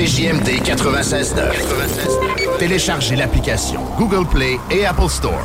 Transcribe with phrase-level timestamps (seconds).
[0.00, 2.58] CJMD 96.9.
[2.58, 5.44] Téléchargez l'application Google Play et Apple Store.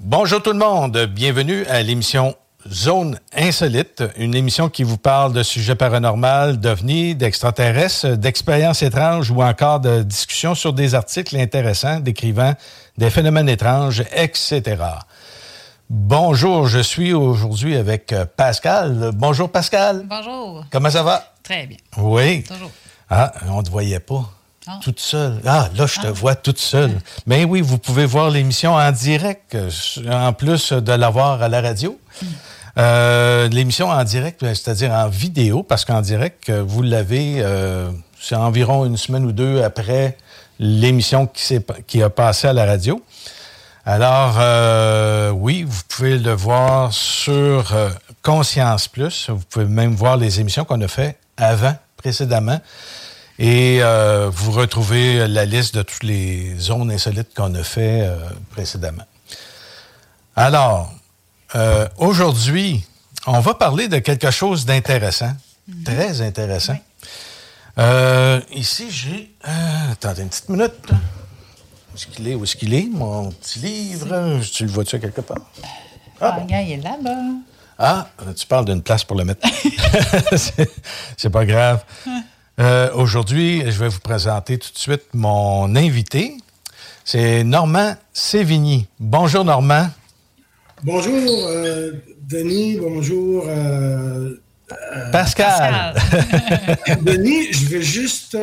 [0.00, 2.34] Bonjour tout le monde, bienvenue à l'émission
[2.68, 9.42] Zone Insolite, une émission qui vous parle de sujets paranormaux, d'ovnis, d'extraterrestres, d'expériences étranges ou
[9.42, 12.54] encore de discussions sur des articles intéressants décrivant
[12.98, 14.62] des phénomènes étranges, etc.
[15.90, 19.10] Bonjour, je suis aujourd'hui avec euh, Pascal.
[19.14, 20.06] Bonjour Pascal.
[20.08, 20.64] Bonjour.
[20.72, 21.34] Comment ça va?
[21.42, 21.78] Très bien.
[21.98, 22.42] Oui.
[22.42, 22.70] Toujours.
[23.10, 24.24] Ah, on ne te voyait pas.
[24.66, 24.80] Ah.
[24.82, 25.40] Toute seule.
[25.44, 26.12] Ah, là, je te Ah.
[26.12, 26.98] vois toute seule.
[27.26, 29.70] Mais oui, vous pouvez voir l'émission en direct, euh,
[30.10, 31.98] en plus de l'avoir à la radio.
[32.22, 32.26] Hmm.
[32.78, 37.90] Euh, l'émission en direct, euh, c'est-à-dire en vidéo, parce qu'en direct, euh, vous l'avez, euh,
[38.20, 40.16] c'est environ une semaine ou deux après
[40.58, 43.02] l'émission qui, qui a passé à la radio.
[43.86, 47.74] Alors, euh, oui, vous pouvez le voir sur
[48.22, 49.28] Conscience Plus.
[49.28, 52.60] Vous pouvez même voir les émissions qu'on a fait avant, précédemment.
[53.38, 58.16] Et euh, vous retrouvez la liste de toutes les zones insolites qu'on a fait euh,
[58.50, 59.04] précédemment.
[60.36, 60.92] Alors,
[61.56, 62.84] euh, aujourd'hui,
[63.26, 65.32] on va parler de quelque chose d'intéressant,
[65.84, 66.78] très intéressant.
[68.52, 69.34] Ici, j'ai...
[69.90, 70.90] attendez une petite minute.
[70.90, 72.34] Où est-ce qu'il est?
[72.34, 74.40] Où est-ce qu'il est, mon petit livre?
[74.52, 75.38] Tu le vois-tu quelque part?
[76.20, 77.10] Ah, regarde, il est là-bas.
[77.78, 79.46] Ah, tu parles d'une place pour le mettre.
[81.16, 81.84] C'est pas grave.
[82.60, 86.36] Euh, Aujourd'hui, je vais vous présenter tout de suite mon invité.
[87.04, 88.86] C'est Normand Sévigny.
[89.00, 89.88] Bonjour, Normand.
[90.82, 91.92] Bonjour, euh,
[92.28, 92.78] Denis.
[92.80, 94.40] Bonjour, euh,
[95.10, 95.94] Pascal.
[97.02, 97.52] Denis.
[97.52, 98.38] Je vais juste.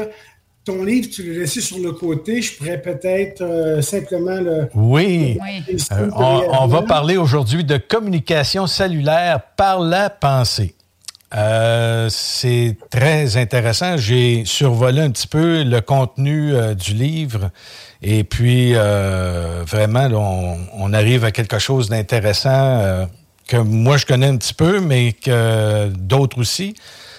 [0.63, 2.39] Ton livre, tu l'as laissé sur le côté.
[2.43, 4.69] Je pourrais peut-être euh, simplement le.
[4.75, 5.39] Oui.
[5.41, 5.77] Oui.
[5.91, 10.75] Euh, on, on va parler aujourd'hui de communication cellulaire par la pensée.
[11.33, 13.97] Euh, c'est très intéressant.
[13.97, 17.51] J'ai survolé un petit peu le contenu euh, du livre
[18.01, 20.07] et puis euh, vraiment,
[20.73, 23.07] on, arrive à quelque chose d'intéressant
[23.47, 26.75] que moi je connais un petit peu, mais que d'autres aussi.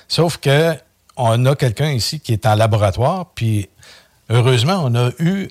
[0.08, 0.74] Sauf que
[1.16, 3.68] on a quelqu'un ici qui est en laboratoire, puis
[4.28, 5.48] heureusement, on a eu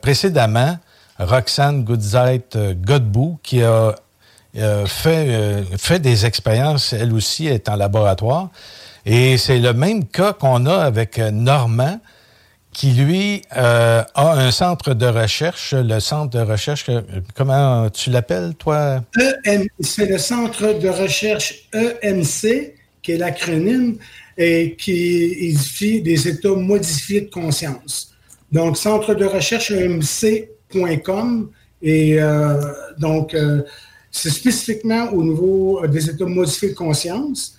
[0.00, 0.78] précédemment
[1.18, 3.94] Roxane Goodzeit Godbout qui a
[4.56, 8.50] euh, fait, euh, fait des expériences, elle aussi est en laboratoire.
[9.06, 12.00] Et c'est le même cas qu'on a avec euh, Normand
[12.72, 16.88] qui, lui, a un centre de recherche, le centre de recherche,
[17.34, 19.02] comment tu l'appelles, toi?
[19.80, 23.96] c'est le centre de recherche EMC, qui est l'acronyme,
[24.38, 28.14] et qui édifie des états modifiés de conscience.
[28.52, 31.50] Donc, centre de recherche EMC.com,
[31.82, 32.20] et
[32.98, 33.34] donc,
[34.10, 37.56] c'est spécifiquement au niveau des états modifiés de conscience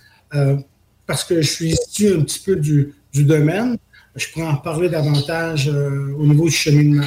[1.06, 3.76] parce que je suis issu un petit peu du, domaine,
[4.16, 7.06] je pourrais en parler davantage euh, au niveau du cheminement.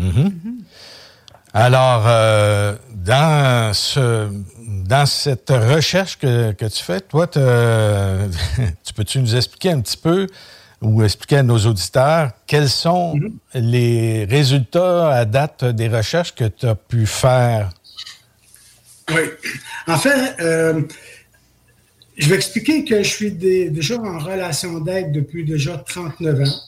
[0.00, 0.32] Mm-hmm.
[1.52, 4.30] Alors, euh, dans, ce,
[4.86, 7.26] dans cette recherche que, tu fais, toi,
[8.84, 10.26] tu peux-tu nous expliquer un petit peu
[10.80, 13.60] ou expliquer à nos auditeurs quels sont mm-hmm.
[13.60, 17.70] les résultats à date des recherches que tu as pu faire?
[19.10, 19.22] Oui.
[19.86, 20.82] En fait, euh,
[22.16, 26.60] je vais expliquer que je suis déjà en relation d'aide depuis déjà 39 ans.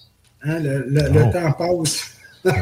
[0.42, 1.32] Hein, le, oh.
[1.32, 2.16] temps passe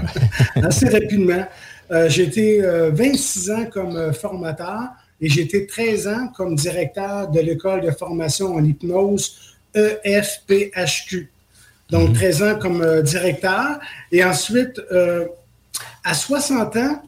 [0.57, 1.47] assez rapidement.
[1.91, 4.89] Euh, j'ai été 26 euh, ans comme euh, formateur
[5.21, 11.31] et j'ai été 13 ans comme directeur de l'école de formation en hypnose EFPHQ.
[11.91, 12.49] Donc, 13 mhm.
[12.49, 13.79] ans comme directeur.
[14.13, 14.81] Et ensuite,
[16.05, 17.03] à 60 ans,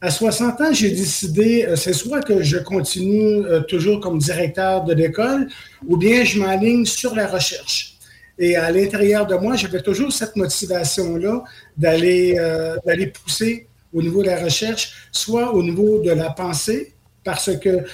[0.00, 4.84] à 60 ans, j'ai décidé, euh, c'est soit que je continue euh, toujours comme directeur
[4.84, 5.48] de l'école,
[5.86, 7.98] ou bien je m'aligne sur la recherche.
[8.38, 11.44] Et à l'intérieur de moi, j'avais toujours cette motivation-là
[11.76, 16.94] d'aller euh, d'aller pousser au niveau de la recherche, soit au niveau de la pensée,
[17.24, 17.84] parce que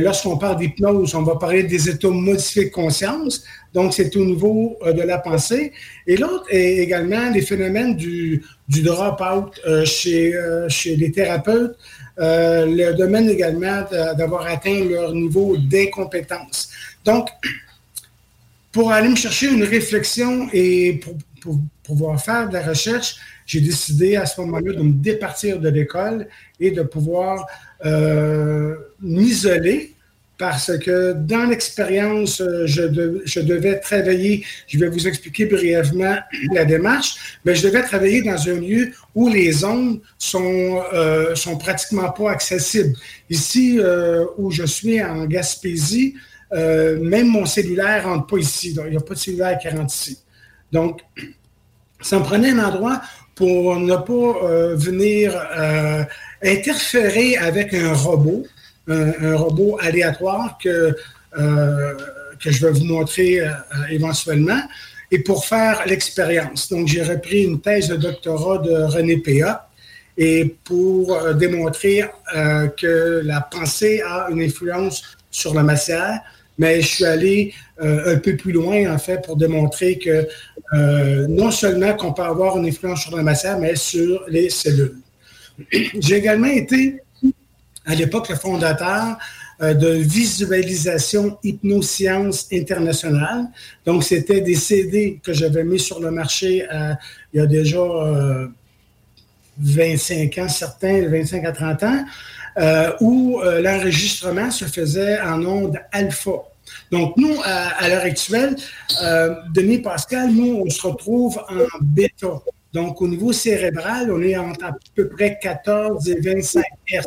[0.00, 3.44] lorsqu'on parle d'hypnose, on va parler des états modifiés de conscience.
[3.72, 5.72] Donc, c'est au niveau de la pensée.
[6.06, 11.76] Et l'autre est également les phénomènes du, drop-out euh, chez, euh, les thérapeutes,
[12.18, 13.82] euh, le domaine également
[14.16, 16.70] d'avoir atteint leur niveau d'incompétence.
[17.04, 17.28] Donc,
[18.70, 21.00] pour aller me chercher une réflexion et
[21.40, 23.16] pour pouvoir faire de la recherche,
[23.46, 26.28] j'ai décidé à ce moment-là de me départir de l'école
[26.60, 27.46] et de pouvoir
[29.00, 29.94] m'isoler
[30.42, 36.16] parce que dans l'expérience, euh, je, devais travailler, je vais vous expliquer brièvement
[36.52, 41.56] la démarche, mais je devais travailler dans un lieu où les ondes sont, euh, sont
[41.56, 42.92] pratiquement pas accessibles.
[43.30, 46.16] Ici, euh, où je suis en Gaspésie,
[46.52, 48.76] même mon cellulaire rentre pas ici.
[48.76, 50.18] il n'y a pas de cellulaire qui rentre ici.
[50.72, 51.02] Donc,
[52.00, 53.00] ça me prenait un endroit
[53.34, 55.34] pour ne pas venir
[56.42, 58.44] interférer avec un robot
[58.88, 60.94] un, robot aléatoire que,
[61.38, 61.94] euh,
[62.42, 63.50] que je vais vous montrer euh,
[63.90, 64.60] éventuellement,
[65.10, 66.68] et pour faire l'expérience.
[66.68, 69.68] Donc, j'ai repris une thèse de doctorat de René Péa
[70.16, 72.04] et pour euh, démontrer
[72.76, 76.20] que la pensée a une influence sur la matière,
[76.58, 80.28] mais je suis allé un peu plus loin, en fait, pour démontrer que
[81.26, 84.98] non seulement qu'on peut avoir une influence sur la matière, mais sur les cellules.
[86.00, 87.00] J'ai également été
[87.84, 89.18] à l'époque le fondateur
[89.62, 93.46] euh, de Visualisation Hypnoscience Internationale.
[93.84, 96.94] Donc, c'était des CD que j'avais mis sur le marché euh,
[97.32, 97.80] il y a déjà
[99.58, 102.04] 25 euh, ans, certains, 25 à 30 ans,
[103.00, 106.32] où l'enregistrement se faisait en ondes alpha.
[106.90, 108.56] Donc, nous, à, l'heure actuelle,
[109.54, 112.42] Denis Pascal, nous, on se retrouve en bêta.
[112.72, 117.02] Donc, au niveau cérébral, on est entre à peu près 14 et 25 Hz.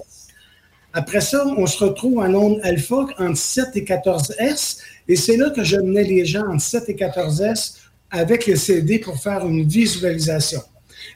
[0.94, 4.78] Après ça, on se retrouve en onde alpha entre 7 et 14 S.
[5.10, 8.56] Et c'est là que je menais les gens entre 7 et 14 S avec le
[8.56, 10.62] CD pour faire une visualisation.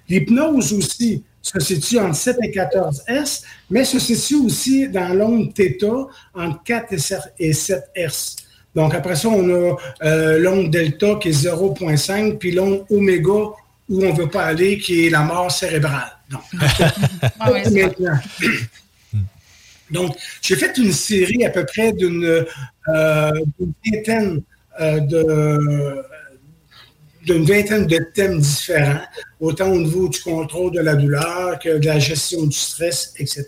[0.10, 5.54] L'hypnose aussi se situe entre 7 et 14 S, mais se situe aussi dans l'onde
[5.56, 5.86] θ
[6.34, 6.94] entre 4
[7.40, 8.36] et 7 S.
[8.76, 13.54] Donc après ça, on a euh, l'onde delta qui est 0.5, puis l'onde oméga
[13.90, 16.12] où on ne veut pas aller, qui est la mort cérébrale.
[16.30, 16.42] Donc,
[17.40, 17.52] ah
[19.90, 22.46] Donc, j'ai fait une série à peu près d'une
[22.88, 23.32] euh,
[23.84, 24.44] vingtaine
[24.80, 26.04] euh, de
[27.26, 29.02] d'une vingtaine de thèmes différents,
[29.40, 33.46] autant au niveau du contrôle de la douleur que de la gestion du stress, etc.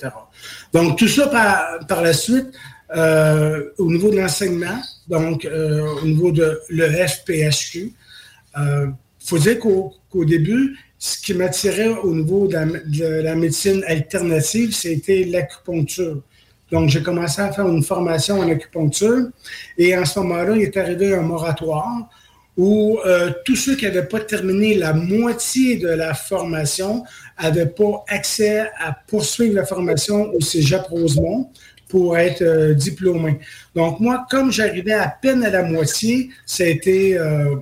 [0.73, 2.47] Donc, tout ça par, par la suite,
[2.95, 7.93] euh, au niveau de l'enseignement, donc au niveau de l'EFPHQ,
[8.57, 15.23] il faut dire qu'au début, ce qui m'attirait au niveau de la médecine alternative, c'était
[15.23, 16.21] l'acupuncture.
[16.71, 19.29] Donc, j'ai commencé à faire une formation en acupuncture
[19.77, 22.07] et en ce moment-là, il est arrivé un moratoire
[22.58, 27.03] où euh, tous ceux qui n'avaient pas terminé la moitié de la formation
[27.41, 31.50] n'avaient pas accès à poursuivre la formation au Cégep Rosemont
[31.91, 33.39] pour être euh, diplômé.
[33.75, 37.55] Donc, moi, comme j'arrivais à peine à la moitié, ça a été, euh,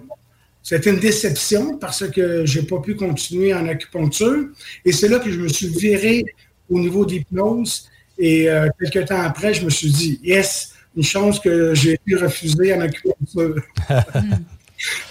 [0.86, 4.50] une déception parce que j'ai pas pu continuer en acupuncture.
[4.86, 6.24] Et c'est là que je me suis viré
[6.70, 7.90] au niveau d'hypnose.
[8.20, 12.16] Et euh, quelques temps après, je me suis dit, yes, une chance que j'ai pu
[12.16, 13.64] refuser en acupuncture.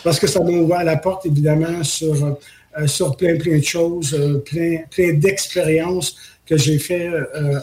[0.05, 4.15] parce que ça m'a ouvert la porte, évidemment, sur, euh, sur plein, plein de choses,
[4.15, 7.11] euh, plein, plein d'expériences que j'ai fait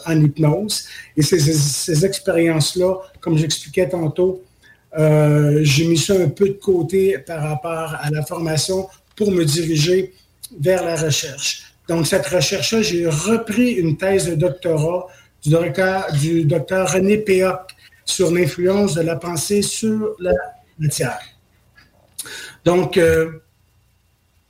[0.05, 0.85] en hypnose.
[1.17, 4.43] Et ces, ces expériences-là, comme j'expliquais tantôt,
[4.97, 9.43] euh, j'ai mis ça un peu de côté par rapport à la formation pour me
[9.43, 10.13] diriger
[10.59, 11.63] vers la recherche.
[11.87, 15.07] Donc, cette recherche-là, j'ai repris une thèse de doctorat
[15.43, 17.71] du docteur, du docteur René Péoc
[18.05, 20.33] sur l'influence de la pensée sur la
[20.79, 21.19] matière.
[22.65, 23.31] Donc, euh,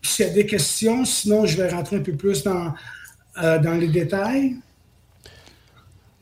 [0.01, 2.73] s'il y a des questions, sinon je vais rentrer un peu plus dans,
[3.41, 4.55] euh, dans les détails.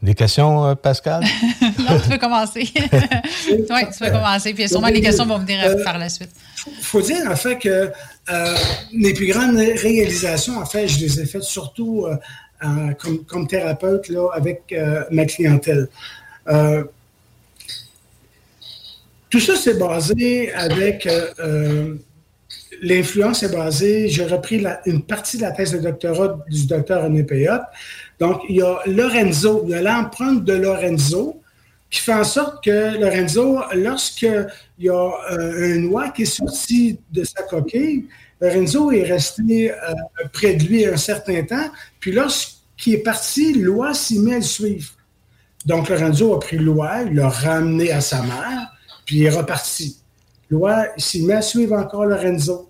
[0.02, 1.24] Des questions, euh, Pascal?
[1.62, 2.70] non, tu peux commencer.
[2.76, 4.54] oui, tu peux commencer.
[4.54, 6.32] Puis sûrement les questions vont venir euh, par la suite.
[6.68, 7.90] Il faut dire, en fait, que
[8.30, 8.56] euh,
[8.92, 12.06] mes plus grandes réalisations, en fait, je les ai faites surtout
[13.00, 14.76] comme, comme, thérapeute là, avec
[15.10, 15.88] ma clientèle.
[19.34, 21.08] Tout ça, c'est basé avec
[22.84, 27.24] l'influence est basée, j'ai repris une partie de la thèse de doctorat du docteur René
[27.24, 27.62] Payot.
[28.20, 31.42] Donc, il y a Lorenzo, il y a l'empreinte de Lorenzo
[31.90, 34.48] qui fait en sorte que Lorenzo, lorsqu'il
[34.78, 38.06] y a euh, un noix qui est sorti de sa coquille,
[38.40, 39.76] Lorenzo est resté euh,
[40.32, 44.44] près de lui un certain temps, puis lorsqu'il est parti, l'oie s'y met à le
[44.44, 44.92] suivre.
[45.66, 48.70] Donc, Lorenzo a pris l'oie, il l'a ramené à sa mère,
[49.06, 49.98] puis il est reparti.
[50.50, 52.70] L'oie s'y met à suivre encore Lorenzo.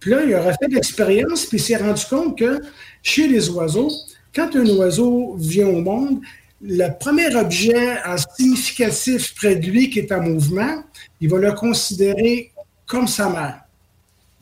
[0.00, 2.60] Puis là, il a refait l'expérience, puis il s'est rendu compte que
[3.02, 3.90] chez les oiseaux,
[4.34, 6.20] quand un oiseau vient au monde,
[6.62, 10.82] le premier objet en significatif près de lui qui est en mouvement,
[11.20, 12.52] il va le considérer
[12.86, 13.60] comme sa mère.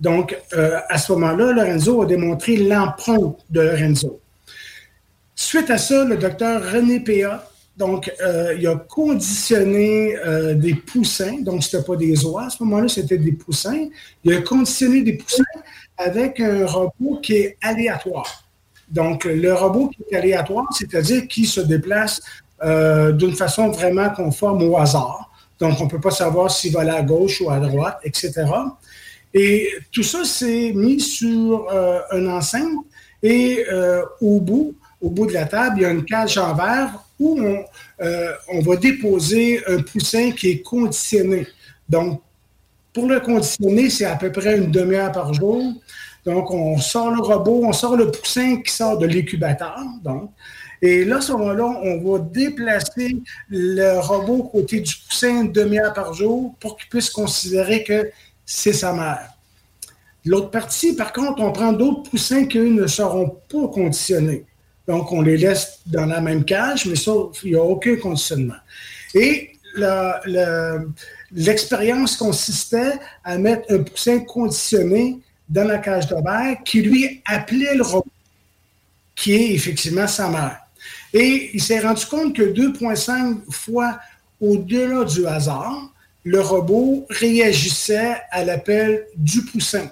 [0.00, 4.21] Donc, euh, à ce moment-là, Lorenzo a démontré l'empreinte de Lorenzo.
[5.35, 11.40] Suite à ça, le docteur René Péa, donc, euh, il a conditionné euh, des poussins,
[11.40, 13.88] donc ce n'était pas des oies, à ce moment-là, c'était des poussins.
[14.22, 15.42] Il a conditionné des poussins
[15.98, 18.44] avec un robot qui est aléatoire.
[18.88, 22.20] Donc, le robot qui est aléatoire, c'est-à-dire qui se déplace
[22.62, 25.30] euh, d'une façon vraiment conforme au hasard.
[25.58, 28.44] Donc, on ne peut pas savoir s'il va aller à gauche ou à droite, etc.
[29.32, 32.70] Et tout ça, c'est mis sur euh, un enceinte
[33.22, 36.54] et euh, au bout, au bout de la table, il y a une cage en
[36.54, 37.64] verre où on,
[38.49, 41.47] on va déposer un poussin qui est conditionné.
[41.88, 42.21] Donc,
[42.92, 45.62] pour le conditionner, c'est à peu près une demi-heure par jour.
[46.25, 49.78] Donc, on sort le robot, on sort le poussin qui sort de l'incubateur.
[50.02, 50.30] Donc,
[50.80, 53.16] et là, à ce moment-là, on va déplacer
[53.49, 58.11] le robot côté du poussin une demi-heure par jour pour qu'il puisse considérer que
[58.44, 59.30] c'est sa mère.
[60.26, 64.44] L'autre partie, par contre, on prend d'autres poussins qui, ne seront pas conditionnés.
[64.86, 67.12] Donc, on les laisse dans la même cage, mais ça,
[67.42, 68.54] il n'y a aucun conditionnement.
[69.14, 69.52] Et
[71.32, 72.92] l'expérience consistait
[73.24, 78.06] à mettre un poussin conditionné dans la cage de verre qui lui appelait le robot,
[79.14, 80.58] qui est effectivement sa mère.
[81.12, 83.98] Et il s'est rendu compte que 2,5 fois
[84.40, 85.90] au-delà du hasard,
[86.24, 89.90] le robot réagissait à l'appel du poussin.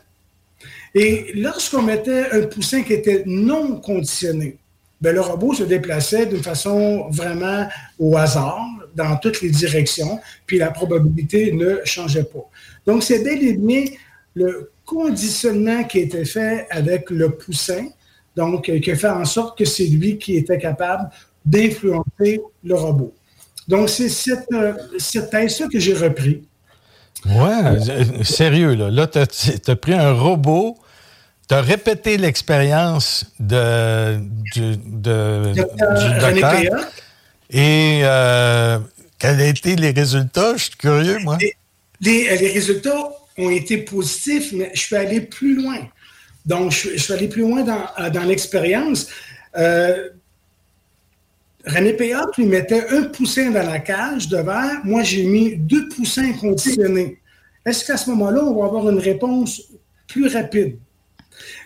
[0.95, 4.59] Et lorsqu'on mettait un poussin qui était non conditionné,
[5.03, 7.69] ben, le robot se déplaçait d'une façon vraiment
[7.99, 12.49] au hasard, dans toutes les directions, puis la probabilité ne changeait pas.
[12.87, 13.85] Donc, c'est bel et bien
[14.35, 17.87] le conditionnement qui été fait avec le poussin,
[18.37, 21.11] donc euh, qui a fait en sorte que c'est lui qui était capable
[21.45, 23.13] d'influencer le robot.
[23.69, 26.43] Donc, c'est cette, euh, cette thèse-là que j'ai repris.
[27.27, 28.91] Ouais, sérieux, là.
[28.91, 30.77] Là, tu as, pris un robot,
[31.53, 34.17] tu as répété l'expérience de,
[34.55, 36.89] du, de, docteur.
[37.51, 38.79] Et euh,
[39.19, 40.57] quels ont été les résultats?
[40.57, 41.37] Je suis curieux, moi.
[42.01, 45.77] les, les résultats ont été positifs, mais je suis allé plus loin.
[46.47, 49.09] Donc, je, suis allé plus loin dans, euh, dans l'expérience.
[49.55, 50.09] Euh,
[51.67, 54.81] René Péat lui mettait un poussin dans la cage de verre.
[54.85, 57.19] Moi, j'ai mis deux poussins conditionnés.
[57.67, 59.61] Est-ce qu'à ce, moment-là, on va avoir une réponse
[60.09, 60.79] plus rapide?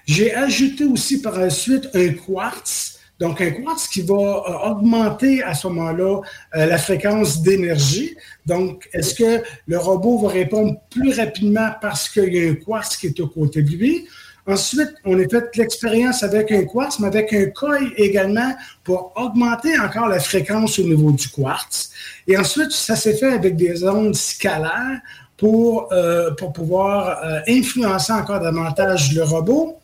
[0.06, 2.98] J'ai ajouté aussi par la suite un quartz.
[3.18, 6.20] Donc, un quartz qui va euh, augmenter à ce moment-là
[6.54, 8.14] la fréquence d'énergie.
[8.44, 12.96] Donc, est-ce que le robot va répondre plus rapidement parce qu'il y a un quartz
[12.96, 14.06] qui est au côté de lui?
[14.48, 19.76] Ensuite, on a fait l'expérience avec un quartz, mais avec un coil également pour augmenter
[19.78, 21.90] encore la fréquence au niveau du quartz.
[22.28, 25.00] Et ensuite, ça s'est fait avec des ondes scalaires
[25.36, 29.80] pour, euh, pour pouvoir euh, influencer encore davantage le robot.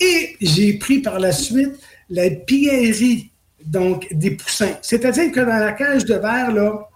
[0.00, 1.74] Et j'ai pris par la suite
[2.10, 3.30] la pierrerie,
[3.64, 4.76] donc des poussins.
[4.82, 6.88] C'est-à-dire que dans la cage de verre, là,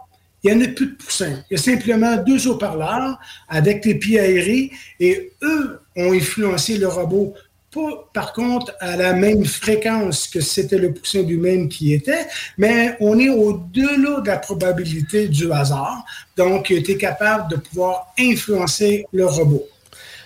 [0.43, 1.43] il n'y en a plus de poussins.
[1.51, 7.35] Il y a simplement deux haut-parleurs avec des pierreries et eux ont influencé le robot
[7.73, 12.27] pas, par contre, à la même fréquence que c'était le poussin lui-même qui était,
[12.59, 16.05] mais on est au-delà de la probabilité du hasard.
[16.37, 19.69] Donc, tu es capable de pouvoir influencer le robot.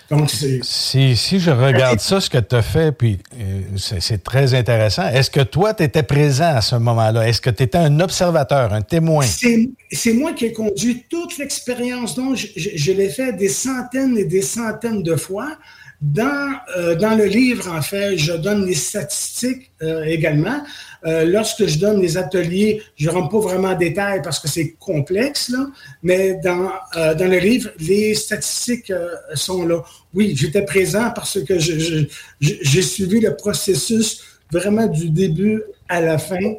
[0.09, 4.53] Donc, si, si je regarde ça, ce que tu as fait, puis euh, c'est très
[4.53, 7.27] intéressant, est-ce que toi, tu étais présent à ce moment-là?
[7.27, 9.25] Est-ce que tu étais un observateur, un témoin?
[9.25, 12.15] C'est moi qui ai conduit toute l'expérience.
[12.15, 15.57] Donc, je, je l'ai fait des centaines et des centaines de fois.
[16.01, 20.61] Dans, euh, dans le livre, en fait, je donne les statistiques euh, également.
[21.05, 24.47] Euh, lorsque je donne les ateliers, je ne rentre pas vraiment en détail parce que
[24.47, 25.67] c'est complexe, là,
[26.03, 28.91] mais dans, dans le livre, les statistiques
[29.35, 29.83] sont là.
[30.13, 34.21] Oui, j'étais présent parce que j'ai suivi le processus
[34.51, 36.55] vraiment du début à la fin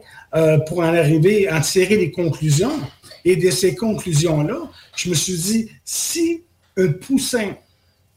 [0.67, 2.79] pour en arriver en tirer les conclusions.
[3.25, 6.45] Et de ces conclusions-là, je me suis dit, si
[6.77, 7.55] un poussin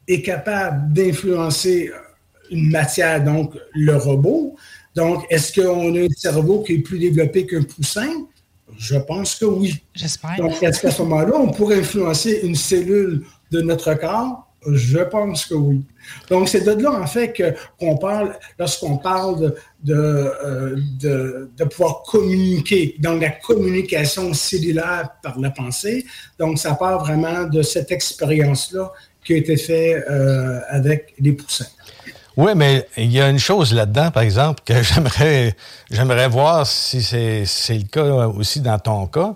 [0.10, 1.92] est capable d'influencer
[2.52, 4.56] une matière, donc le robot.
[4.96, 8.10] Donc, est-ce qu'on a un cerveau qui est plus développé qu'un poussin?
[8.78, 9.82] Je pense que oui.
[9.94, 10.36] J'espère.
[10.38, 14.48] Donc, est-ce qu'à ce moment-là, on pourrait influencer une cellule de notre corps?
[14.68, 15.82] Je pense que oui.
[16.30, 17.34] Donc, c'est de là, en fait,
[17.80, 25.40] qu'on parle, lorsqu'on parle de, euh, de, de, pouvoir communiquer, donc la communication cellulaire par
[25.40, 26.06] la pensée.
[26.40, 28.92] Donc, ça part vraiment de cette expérience-là
[29.30, 31.68] qui a été fait euh, avec les poussins.
[32.36, 35.56] Oui, mais il y a une chose là-dedans, par exemple, que j'aimerais,
[35.92, 39.36] j'aimerais voir si c'est, le cas aussi dans ton cas.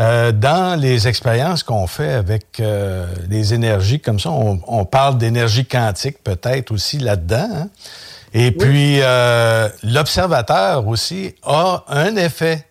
[0.00, 5.66] Euh, dans les expériences qu'on fait avec euh, les énergies comme ça, on, parle d'énergie
[5.66, 7.48] quantique peut-être aussi là-dedans.
[7.52, 7.68] Hein.
[8.34, 9.00] Et puis,
[9.84, 12.64] l'observateur aussi a un effet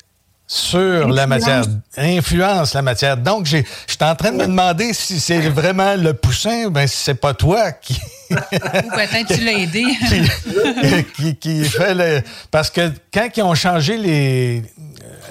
[0.52, 1.62] sur la matière,
[1.96, 3.18] influence la matière.
[3.18, 6.98] Donc, je suis en train de me demander si c'est vraiment le poussin, ben si
[6.98, 7.94] c'est pas toi qui.
[8.32, 9.84] Ou peut-être tu l'as aidé.
[11.40, 12.24] qui, fait le.
[12.50, 14.64] Parce que quand ils ont changé les,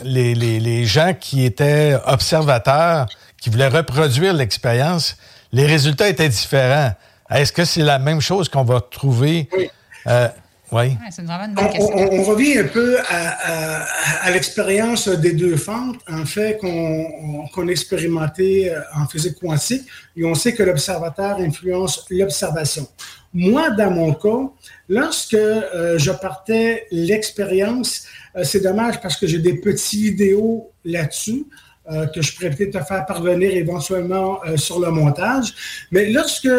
[0.04, 3.07] les, les, les gens qui étaient observateurs,
[3.40, 5.16] qui voulaient reproduire l'expérience,
[5.50, 6.92] les résultats étaient différents.
[7.28, 9.48] Est-ce que c'est la même chose qu'on va trouver?
[9.57, 9.68] Oui.
[10.07, 10.28] Euh,
[10.72, 10.96] oui.
[11.18, 19.07] on, revient un peu à, l'expérience des deux fentes, en fait, qu'on expérimentait euh, en
[19.07, 22.87] physique quantique, et on sait que l'observateur influence l'observation.
[23.33, 24.50] Moi, dans mon cas,
[24.88, 28.04] lorsque euh, je partais l'expérience,
[28.37, 31.44] euh, c'est dommage parce que j'ai des petits vidéos là-dessus.
[32.14, 35.54] que je pourrais peut-être te faire parvenir éventuellement sur le montage.
[35.90, 36.54] Mais lorsque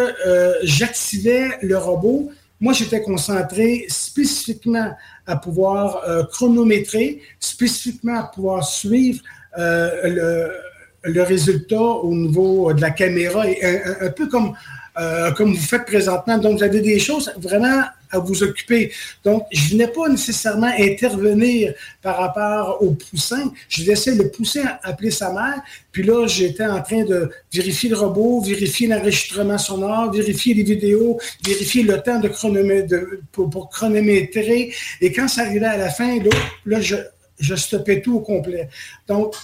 [0.63, 4.91] j'activais le robot, moi, j'étais concentré spécifiquement
[5.25, 9.21] à pouvoir euh, chronométrer, spécifiquement à pouvoir suivre
[9.57, 10.51] euh,
[11.03, 13.43] le, résultat au niveau de la caméra,
[14.01, 14.53] un peu comme
[14.99, 16.37] euh, comme vous faites présentement.
[16.37, 18.91] Donc, vous avez des choses vraiment à vous occuper.
[19.23, 23.51] Donc, je venais pas nécessairement intervenir par rapport au poussin.
[23.67, 25.61] Je laissais le poussin appeler sa mère.
[25.91, 31.19] Puis là, j'étais en train de vérifier le robot, vérifier l'enregistrement sonore, vérifier les vidéos,
[31.45, 32.29] vérifier le temps de,
[32.87, 34.73] de pour, chronométrer.
[35.01, 36.29] Et quand ça arrivait à la fin, là,
[36.65, 36.95] là je,
[37.39, 38.69] je stoppais tout au complet.
[39.07, 39.35] Donc,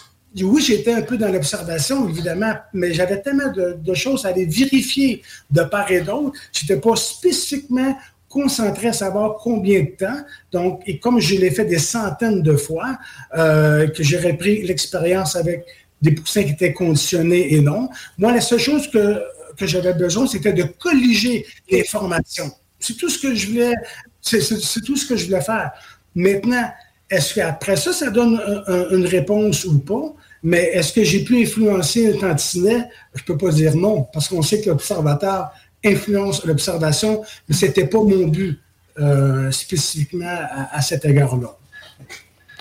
[0.44, 5.22] oui, j'étais un peu dans l'observation, évidemment, mais j'avais tellement de, choses à aller vérifier
[5.50, 6.38] de part et d'autre.
[6.52, 7.98] Je n'étais pas spécifiquement
[8.36, 10.20] concentré à savoir combien de temps.
[10.52, 12.98] Donc, et comme je l'ai fait des centaines de fois,
[13.38, 15.64] euh, que j'ai repris l'expérience avec
[16.02, 19.24] des poussins qui étaient conditionnés et non, moi, la seule chose que,
[19.62, 22.52] j'avais besoin, c'était de colliger l'information.
[22.78, 23.74] C'est tout ce que je voulais,
[24.22, 25.72] c'est tout ce que je voulais faire.
[26.14, 26.70] Maintenant,
[27.10, 28.38] est-ce qu'après ça, ça donne
[28.92, 30.14] une réponse ou pas?
[30.44, 32.90] Mais est-ce que j'ai pu influencer un tantinet?
[33.14, 35.52] Je ne peux pas dire non, parce qu'on sait que l'observateur
[35.86, 38.60] influence l'observation, mais ce n'était pas mon but
[39.00, 40.38] euh, spécifiquement
[40.72, 41.56] à, cet égard-là.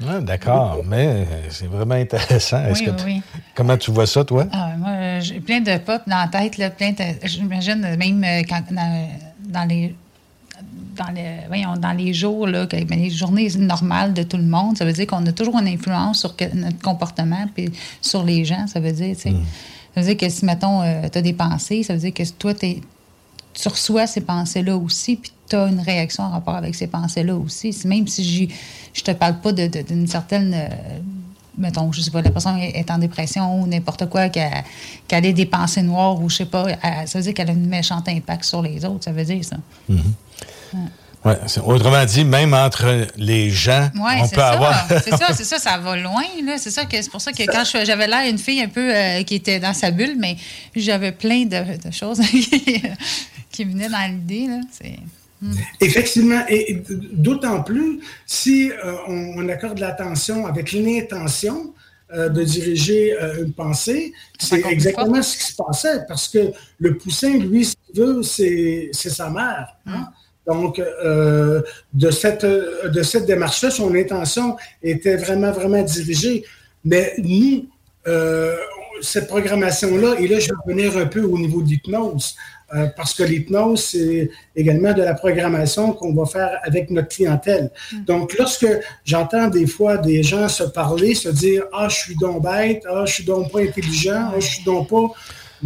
[0.07, 2.63] Ah, D'accord, mais c'est vraiment intéressant.
[3.55, 4.47] Comment tu vois ça, toi?
[4.53, 8.63] Ah, moi, j'ai plein de pop dans la tête, là, plein j'imagine même euh, quand,
[8.71, 9.95] dans les
[10.97, 14.79] dans, les, voyons, dans les jours, là, ben, les journées normales de tout le monde,
[14.79, 18.67] ça veut dire qu'on a toujours une influence sur notre comportement puis sur les gens,
[18.67, 19.43] ça veut dire, mm.
[19.95, 22.29] Ça veut dire que si, mettons, euh, tu as des pensées, ça veut dire que
[22.33, 22.81] toi, tu
[23.69, 27.77] reçois ces pensées-là aussi, puis tu as une réaction en rapport avec ces pensées-là aussi.
[27.85, 28.51] Même si
[28.93, 30.55] je te parle pas d'une certaine...
[30.55, 30.69] Euh,
[31.57, 35.47] mettons, je sais pas, la personne est en dépression ou n'importe quoi, qu'elle ait des
[35.47, 36.67] pensées noires ou je sais pas,
[37.07, 39.57] ça veut dire qu'elle a une méchante impact sur les autres, ça veut dire ça.
[39.89, 40.79] Mm-hmm.
[41.25, 44.87] Ouais, autrement dit, même entre les gens, on peut avoir.
[44.89, 46.23] c'est ça, c'est ça, ça va loin.
[46.59, 49.23] C'est ça que c'est pour ça que quand j'avais l'air une fille un peu euh,
[49.23, 50.37] qui était dans sa bulle, mais
[50.77, 52.21] j'avais plein de, choses
[53.55, 54.49] qui, venaient dans l'idée.
[55.41, 55.53] Hmm.
[55.81, 61.75] Effectivement, et d'autant plus si euh, on, accorde l'attention avec l'intention
[62.13, 67.39] euh, de diriger une pensée, c'est exactement ce qui se passait, parce que le poussin,
[67.39, 69.77] lui, ce qu'il veut, c'est sa mère.
[69.87, 70.01] Hein.
[70.01, 70.05] Hmm.
[70.47, 71.63] Donc, euh,
[71.93, 76.45] de cette, de cette démarche-là, son intention était vraiment, vraiment dirigée.
[76.85, 77.67] Mais nous,
[78.07, 78.57] euh,
[79.01, 82.37] cette programmation-là, et là, je vais revenir un peu au niveau d'hypnose,
[82.75, 87.71] euh, parce que l'hypnose, c'est également de la programmation qu'on va faire avec notre clientèle.
[87.93, 88.05] Mm.
[88.05, 88.67] Donc, lorsque
[89.05, 93.05] j'entends des fois des gens se parler, se dire Ah, je suis donc bête, ah,
[93.07, 95.07] je suis donc pas intelligent, ah, je suis donc pas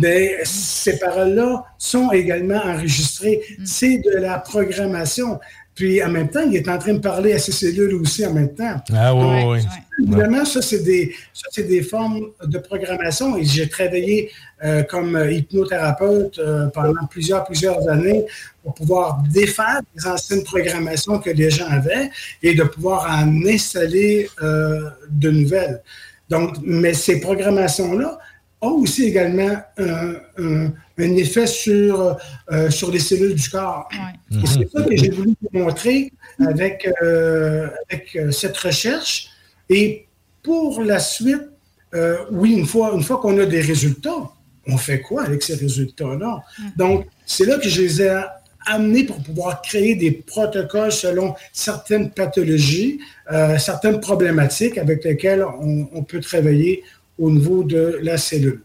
[0.01, 3.43] mais ces paroles-là sont également enregistrées.
[3.59, 3.65] Mm.
[3.65, 5.41] C'est de la programmation.
[5.79, 8.33] Puis en même temps, il est en train de parler à ses cellules aussi en
[8.33, 8.83] même temps.
[8.93, 9.61] Ah oui, oui.
[10.03, 11.15] Évidemment, ça, c'est des,
[11.57, 13.37] des formes de programmation.
[13.37, 14.29] Et j'ai travaillé
[14.65, 18.27] euh, comme hypnothérapeute euh, pendant plusieurs, plusieurs années
[18.65, 22.11] pour pouvoir défaire les anciennes programmations que les gens avaient
[22.43, 25.81] et de pouvoir en installer euh, de nouvelles.
[26.29, 28.19] Donc, mais ces programmations-là,
[28.61, 32.17] a aussi également un, effet sur,
[32.51, 33.89] euh, sur les cellules du corps.
[34.31, 36.13] Et c'est ça que j'ai voulu vous montrer
[36.45, 39.29] avec, euh, avec euh, cette recherche.
[39.69, 40.07] Et
[40.43, 41.49] pour la suite,
[42.31, 44.31] oui, une fois, une fois qu'on a des résultats,
[44.67, 46.43] on fait quoi avec ces résultats-là?
[46.77, 48.21] Donc, c'est là que je les ai
[48.67, 53.01] amenés pour pouvoir créer des protocoles selon certaines pathologies,
[53.59, 56.83] certaines problématiques avec lesquelles on, on peut travailler
[57.19, 58.63] au niveau de la cellule.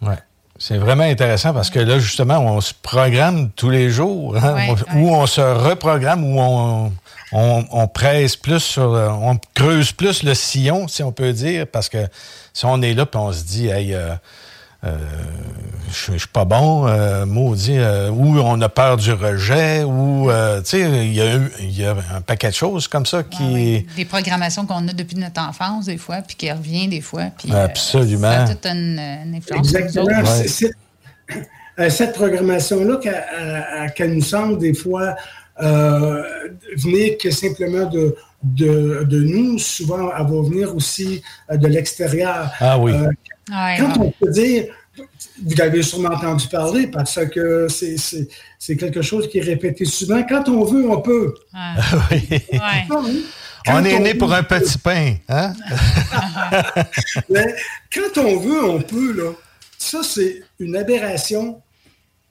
[0.00, 0.14] Oui.
[0.58, 5.10] C'est vraiment intéressant parce que là, justement, on se programme tous les jours, hein, ou
[5.12, 6.92] on se reprogramme, ou on,
[7.32, 12.06] on, presse plus sur, on creuse plus le sillon, si on peut dire, parce que
[12.52, 14.14] si on est là puis on se dit, hey, euh,
[14.84, 14.96] euh,
[15.92, 20.70] je, suis pas bon, euh, maudit, euh, ou on a peur du rejet, ou, tu
[20.70, 23.86] sais, il y, a un paquet de choses comme ça qui...
[23.96, 27.26] Des programmations qu'on a depuis notre enfance, des fois, puis qui revient des fois.
[27.38, 28.32] Puis, Absolument.
[28.32, 28.98] ça a toute une,
[29.36, 29.72] influence.
[29.72, 30.24] Exactement.
[31.88, 35.14] cette programmation-là, qu'elle nous semble des fois
[36.76, 42.50] venir que simplement de, de, de, nous, souvent, elle va venir aussi de l'extérieur.
[42.58, 42.94] Ah oui.
[43.48, 44.66] Quand on peut dire,
[45.44, 50.22] vous avez sûrement entendu parler parce que c'est quelque chose qui est répété souvent.
[50.28, 51.34] Quand on veut, on peut.
[51.52, 51.76] Ah.
[53.68, 55.14] On est né pour un petit pain.
[55.28, 55.52] Hein?
[57.94, 59.12] quand on veut, on peut.
[59.12, 59.32] Là.
[59.78, 61.60] Ça, c'est une aberration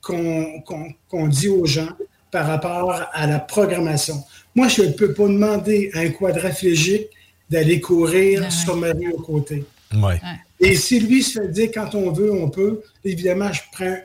[0.02, 1.90] qu'on dit aux gens
[2.32, 4.24] par rapport à la programmation.
[4.56, 7.08] Moi, je ne peux pas demander à un quadraplégique
[7.50, 9.66] d'aller courir sur ma rue aux côtés.
[9.94, 10.22] Ouais.
[10.62, 13.98] Et si lui se fait dire quand on veut, on peut, évidemment, je prends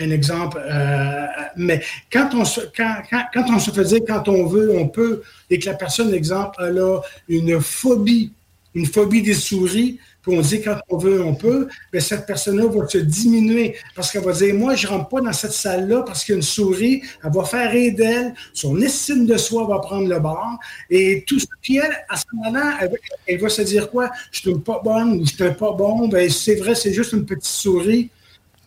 [0.00, 5.58] un exemple, euh, mais quand on, se, fait dire quand on veut, on peut, et
[5.58, 8.32] que la personne, exemple, elle a une phobie,
[8.74, 9.98] une phobie des souris,
[10.28, 14.24] on dit quand on veut, on peut, mais cette personne-là va se diminuer parce qu'elle
[14.24, 16.42] va dire Moi, je ne rentre pas dans cette salle-là parce qu'il y a une
[16.42, 20.58] souris, elle va faire rire d'elle, son estime de soi va prendre le bord.
[20.90, 22.78] Et tout ce qui elle, à ce moment-là,
[23.26, 24.10] elle, va se dire quoi?
[24.30, 26.08] Je ne suis pas bonne ou je ne suis pas bon?
[26.08, 28.10] Ben, c'est vrai, c'est juste une petite souris.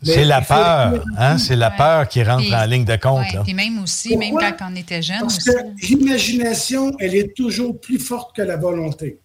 [0.04, 1.38] C'est la peur, hein?
[1.38, 3.26] C'est la peur qui rentre en ligne de compte.
[3.48, 5.20] Et même aussi, même quand on était jeune.
[5.22, 9.20] Parce que l'imagination, elle est toujours plus forte que la volonté.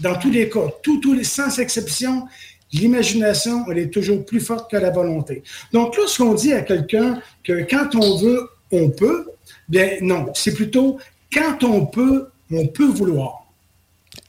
[0.00, 2.26] Dans tous les cas, tous les, sans exception,
[2.72, 5.42] l'imagination, elle est toujours plus forte que la volonté.
[5.72, 9.26] Donc, lorsqu'on dit à quelqu'un que quand on veut, on peut,
[9.68, 10.98] bien non, c'est plutôt
[11.32, 13.46] quand on peut, on peut vouloir.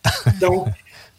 [0.42, 0.68] Donc,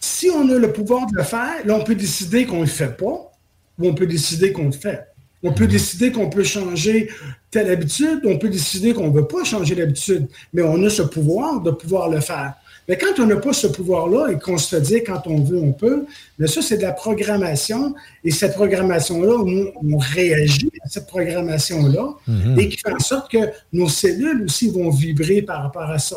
[0.01, 2.67] si on a le pouvoir de le faire, là, on peut décider qu'on ne le
[2.67, 3.33] fait pas
[3.79, 5.07] ou on peut décider qu'on le fait.
[5.43, 7.11] On peut décider qu'on peut changer
[7.51, 11.03] telle habitude, on peut décider qu'on ne veut pas changer l'habitude, mais on a ce
[11.03, 12.55] pouvoir de pouvoir le faire.
[12.89, 15.73] Mais quand on n'a pas ce pouvoir-là et qu'on se dit quand on veut, on
[15.73, 16.05] peut,
[16.39, 17.95] mais ça, c'est de la programmation.
[18.25, 22.59] Et cette programmation-là, on, réagit à cette programmation-là mhm.
[22.59, 23.39] et qui fait en sorte que
[23.73, 26.17] nos cellules aussi vont vibrer par rapport à ça.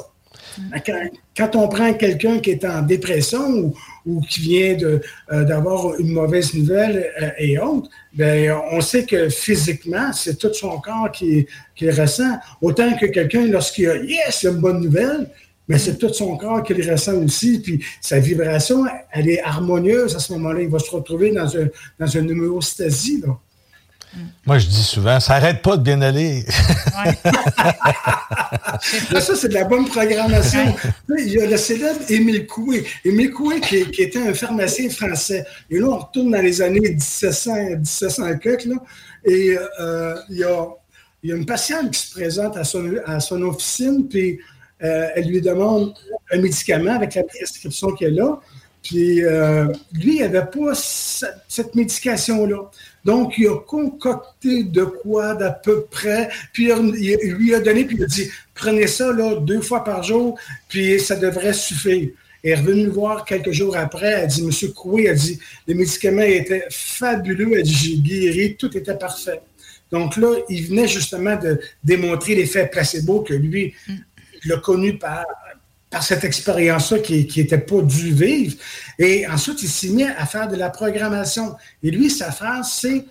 [1.36, 3.74] Quand, on prend quelqu'un qui est en dépression
[4.06, 9.30] ou, qui vient euh, d'avoir une mauvaise nouvelle euh, et autres, bien, on sait que
[9.30, 12.40] physiquement, c'est tout son corps qui, qui ressent.
[12.62, 15.30] Autant que quelqu'un, lorsqu'il a Yes, une bonne nouvelle,
[15.68, 17.60] mais c'est tout son corps qui le ressent aussi.
[17.60, 20.62] Puis sa vibration, elle est harmonieuse à ce moment-là.
[20.62, 21.68] Il va se retrouver dans, un,
[22.00, 23.22] dans une homéostasie.
[23.26, 23.38] Là.
[24.46, 26.46] Moi, je dis souvent, ça n'arrête pas de bien aller.
[29.20, 30.74] ça, c'est de la bonne programmation.
[31.18, 32.86] Il y a le célèbre Émile Coué.
[33.04, 35.46] Émile Coué, qui, était un pharmacien français.
[35.70, 38.38] Et là, on retourne dans les années 1700, 1700 là,
[39.26, 40.66] et euh, il, y a,
[41.24, 44.40] il, y a, une patiente qui se présente à son, à son officine, puis
[44.84, 45.94] euh, elle lui demande
[46.32, 48.40] un médicament avec la prescription qu'elle a.
[48.84, 52.70] Puis euh, lui, il n'avait pas cette médication-là.
[53.04, 57.98] Donc, il a concocté de quoi d'à peu près, puis il lui a donné, puis
[57.98, 60.38] il a dit prenez ça là, deux fois par jour,
[60.70, 62.10] puis ça devrait suffire.
[62.44, 64.12] Elle est revenue nous voir quelques jours après.
[64.12, 67.58] Elle dit Monsieur Coué, elle dit le médicament était fabuleux.
[67.58, 69.42] Elle dit J'ai guéri, tout était parfait.
[69.92, 73.74] Donc là, il venait justement de démontrer l'effet placebo que lui,
[74.48, 75.26] l'a connu par
[75.90, 78.58] par cette expérience-là qui n'était pas dû vivre.
[79.00, 81.56] Et ensuite, il s'est mis à faire de la programmation.
[81.82, 83.06] Et lui, sa phrase, c'est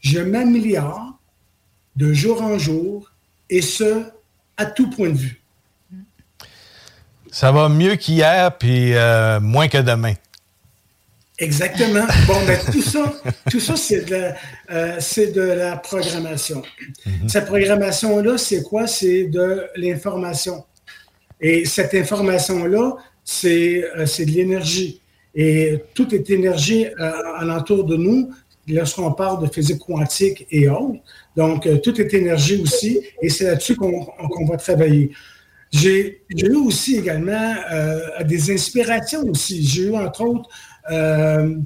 [0.00, 1.18] Je m'améliore
[1.96, 3.10] de jour en jour,
[3.50, 4.04] et ce,
[4.56, 5.42] à tout point de vue.
[7.30, 10.14] Ça va mieux qu'hier, puis euh, moins que demain.
[11.38, 12.06] Exactement.
[12.26, 13.12] Bon, ben, tout ça,
[13.50, 14.30] tout ça c'est de,
[14.70, 16.62] euh, de, la programmation.
[17.06, 17.28] Mm-hmm.
[17.28, 18.86] Cette programmation-là, c'est quoi?
[18.86, 20.64] C'est de l'information.
[21.42, 25.00] Et cette information-là, c'est euh, de l'énergie.
[25.34, 28.30] Et tout est énergie euh, alentour de nous
[28.68, 31.00] lorsqu'on parle de physique quantique et autres.
[31.36, 35.10] Donc, euh, tout est énergie aussi, et c'est là-dessus qu'on va travailler.
[35.72, 37.54] J'ai eu aussi également
[38.26, 39.66] des inspirations aussi.
[39.66, 40.50] J'ai eu, entre autres,
[40.90, 41.56] euh,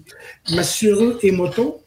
[0.50, 1.82] Massuro Emoto,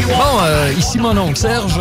[0.06, 1.80] bon, ici mon oncle Serge.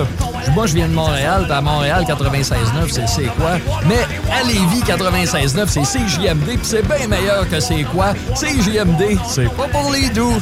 [0.54, 3.58] Moi, je viens de Montréal, à Montréal, 96.9, c'est C'est quoi?
[3.88, 8.13] Mais à Lévis, 96.9, c'est CJMD, puis c'est bien meilleur que c'est quoi?
[8.36, 10.38] CJMD, c'est pas pour les doux.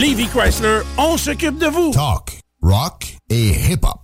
[0.00, 1.90] Lévis Chrysler, on s'occupe de vous.
[1.92, 4.03] Talk, rock et hip-hop.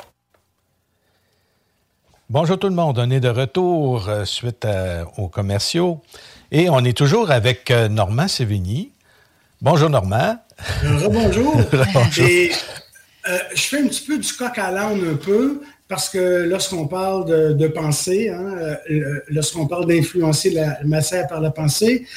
[2.33, 4.65] Bonjour tout le monde, on est de retour euh, suite
[5.17, 5.99] aux commerciaux
[6.49, 8.93] et on est toujours avec euh, Normand Sévigny.
[9.61, 10.37] Bonjour Normand.
[10.81, 11.59] Rebonjour.
[12.19, 12.51] et
[13.27, 16.87] euh, je fais un petit peu du coq à l'âne un peu parce que lorsqu'on
[16.87, 18.77] parle de, pensée, hein,
[19.27, 22.07] lorsqu'on parle d'influencer la matière par la pensée,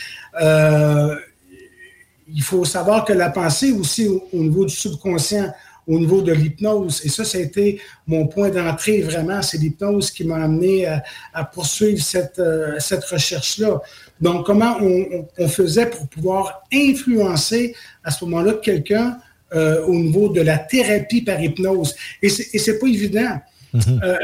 [0.41, 5.53] il faut savoir que la pensée aussi au niveau du subconscient
[5.87, 7.03] au niveau de l'hypnose.
[7.05, 9.43] Et ça, ça a été mon point d'entrée vraiment.
[9.43, 13.81] C'est l'hypnose qui m'a amené à, poursuivre cette, euh, cette recherche-là.
[14.21, 19.19] Donc, comment on, faisait pour pouvoir influencer à ce moment-là quelqu'un
[19.55, 21.95] euh, au niveau de la thérapie par hypnose?
[22.23, 23.41] Et c'est pas évident.
[23.75, 24.05] Mm-hmm.
[24.05, 24.17] Euh,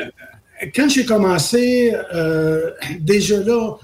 [0.74, 1.94] quand j'ai commencé,
[3.00, 3.76] déjà là,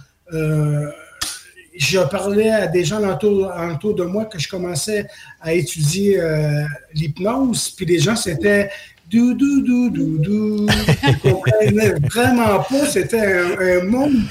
[1.79, 5.07] je parlais à des gens autour, de moi que je commençais
[5.41, 8.71] à étudier euh, l'hypnose, puis les gens, c'était
[9.11, 10.67] dou dou dou dou dou.
[11.09, 14.23] Ils comprenaient vraiment pas, c'était un, monde.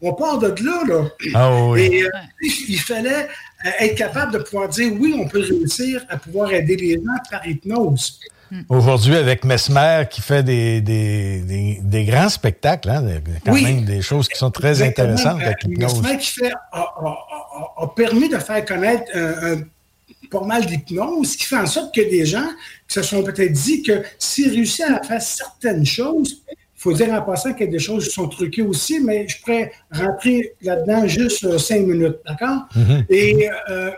[0.00, 1.08] On part de là, là.
[1.34, 1.80] Ah oui.
[1.92, 2.08] Et euh,
[2.68, 3.28] il fallait
[3.66, 7.18] euh, être capable de pouvoir dire oui, on peut réussir à pouvoir aider les gens
[7.30, 8.20] par hypnose.
[8.50, 8.62] Hmm.
[8.68, 13.04] Aujourd'hui, avec Mesmer qui fait des, des, des, grands spectacles, hein,
[13.44, 18.28] quand même des choses qui sont très intéressantes avec euh, Mesmer qui fait, a, permis
[18.28, 19.62] de faire connaître un,
[20.30, 22.48] pas mal d'hypnose, qui fait en sorte que des gens
[22.86, 27.12] qui se sont peut-être dit que s'ils réussissent à faire certaines choses, il faut dire
[27.12, 30.54] en passant qu'il y a des choses qui sont truquées aussi, mais je pourrais rentrer
[30.62, 32.66] là-dedans juste euh, cinq minutes, d'accord?
[32.76, 33.04] Mm-hmm.
[33.10, 33.90] Et euh,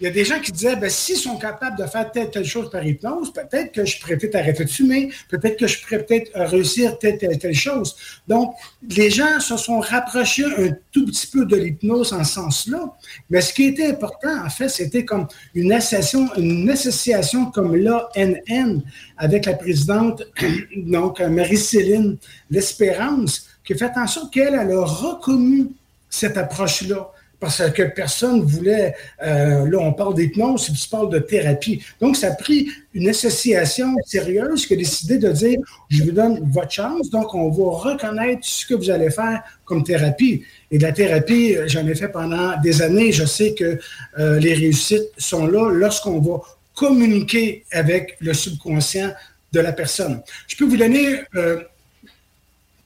[0.00, 2.44] il y a des gens qui disaient, ben, s'ils sont capables de faire telle, telle
[2.44, 6.04] chose par hypnose, peut-être que je pourrais peut-être arrêter de fumer, peut-être que je pourrais
[6.04, 7.96] peut-être réussir telle, telle, telle chose.
[8.26, 8.54] Donc,
[8.90, 12.96] les gens se sont rapprochés un tout petit peu de l'hypnose en ce sens-là.
[13.30, 18.82] Mais ce qui était important, en fait, c'était comme une association, une association comme l'ANN
[19.16, 20.24] avec la présidente,
[20.76, 22.16] donc Marie-Céline
[22.50, 25.68] L'Espérance, qui a fait en sorte qu'elle, elle a reconnu
[26.10, 27.10] cette approche-là
[27.44, 31.82] parce que personne voulait, euh, là on parle d'hypnose, tu parles de thérapie.
[32.00, 35.58] Donc ça a pris une association sérieuse qui a décidé de dire,
[35.90, 39.84] je vous donne votre chance, donc on va reconnaître ce que vous allez faire comme
[39.84, 40.42] thérapie.
[40.70, 43.78] Et de la thérapie, j'en ai fait pendant des années, je sais que
[44.18, 46.40] euh, les réussites sont là lorsqu'on va
[46.74, 49.10] communiquer avec le subconscient
[49.52, 50.22] de la personne.
[50.48, 51.60] Je peux vous donner euh,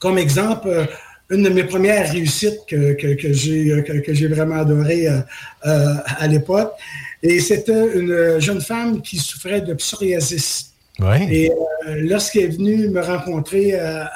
[0.00, 0.88] comme exemple
[1.30, 5.20] une de mes premières réussites que, que, que j'ai que, j'ai vraiment adoré euh,
[5.66, 6.72] euh, à l'époque.
[7.22, 10.72] Et c'était une jeune femme qui souffrait de psoriasis.
[11.30, 14.06] Et euh, lorsqu'elle est venue me rencontrer à,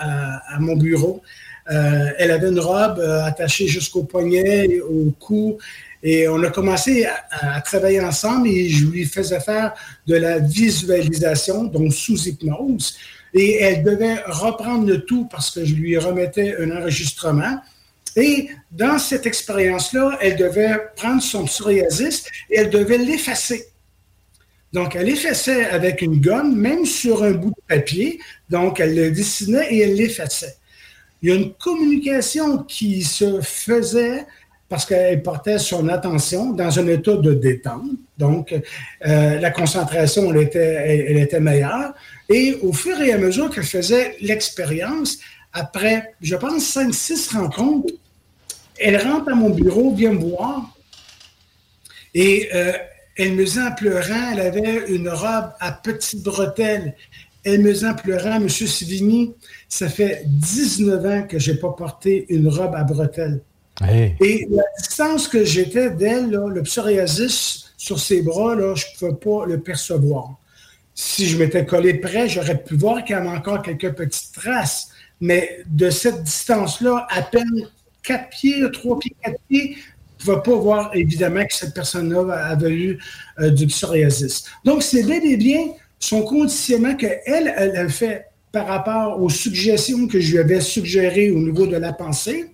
[0.48, 1.22] à, mon bureau,
[1.66, 5.58] elle avait une robe attachée jusqu'au poignet, au cou.
[6.02, 9.72] Et on a commencé à, à, travailler ensemble et je lui faisais faire
[10.08, 12.96] de la visualisation, donc sous hypnose.
[13.34, 17.60] Et elle devait reprendre le tout parce que je lui remettais un enregistrement.
[18.16, 23.66] Et dans cette expérience-là, elle devait prendre son psoriasis et elle devait l'effacer.
[24.72, 28.18] Donc, elle effaçait avec une gomme, même sur un bout de papier.
[28.48, 30.56] Donc, elle le dessinait et elle l'effaçait.
[31.20, 34.26] Il y a une communication qui se faisait
[34.72, 37.90] parce qu'elle portait son attention dans un état de détente.
[38.16, 41.92] Donc, euh, la concentration, elle était, meilleure.
[42.30, 45.18] Et au fur et à mesure que je faisais l'expérience,
[45.52, 47.92] après, je pense, cinq, six rencontres,
[48.80, 50.74] elle rentre à mon bureau, vient me voir,
[52.14, 52.72] et euh,
[53.18, 56.94] elle me dit en pleurant, elle avait une robe à petites bretelles.
[57.44, 58.48] Elle me dit en pleurant, M.
[58.48, 59.34] Sivigny,
[59.68, 63.42] ça fait 19 ans que je n'ai pas porté une robe à bretelles.
[64.20, 69.46] Et la distance que j'étais d'elle, le psoriasis sur ses bras, je ne pouvais pas
[69.46, 70.36] le percevoir
[70.94, 74.88] si je m'étais collé près, j'aurais pu voir qu'il y avait encore quelques petites traces.
[75.20, 77.68] Mais de cette distance-là, à peine
[78.02, 82.70] quatre pieds, trois pieds, quatre pieds, ne pouvais pas voir évidemment que cette personne-là avait
[82.70, 82.98] eu
[83.38, 84.44] euh, du psoriasis.
[84.64, 90.06] Donc, c'est bel et bien son conditionnement qu'elle, elle a fait par rapport aux suggestions
[90.08, 92.51] que je lui avais suggérées au niveau de la pensée.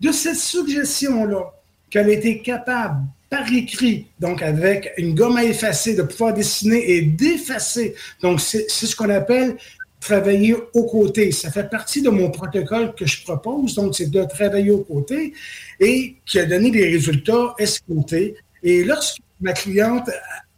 [0.00, 1.52] De cette suggestion-là,
[1.90, 7.02] qu'elle était capable par écrit, donc avec une gomme à effacer, de pouvoir dessiner et
[7.02, 7.94] d'effacer.
[8.22, 9.56] Donc, c'est ce qu'on appelle
[10.00, 11.30] travailler aux côtés.
[11.30, 15.34] Ça fait partie de mon protocole que je propose, donc c'est de travailler aux côtés
[15.78, 18.34] et qui a donné des résultats escomptés.
[18.62, 20.10] Et lorsque ma cliente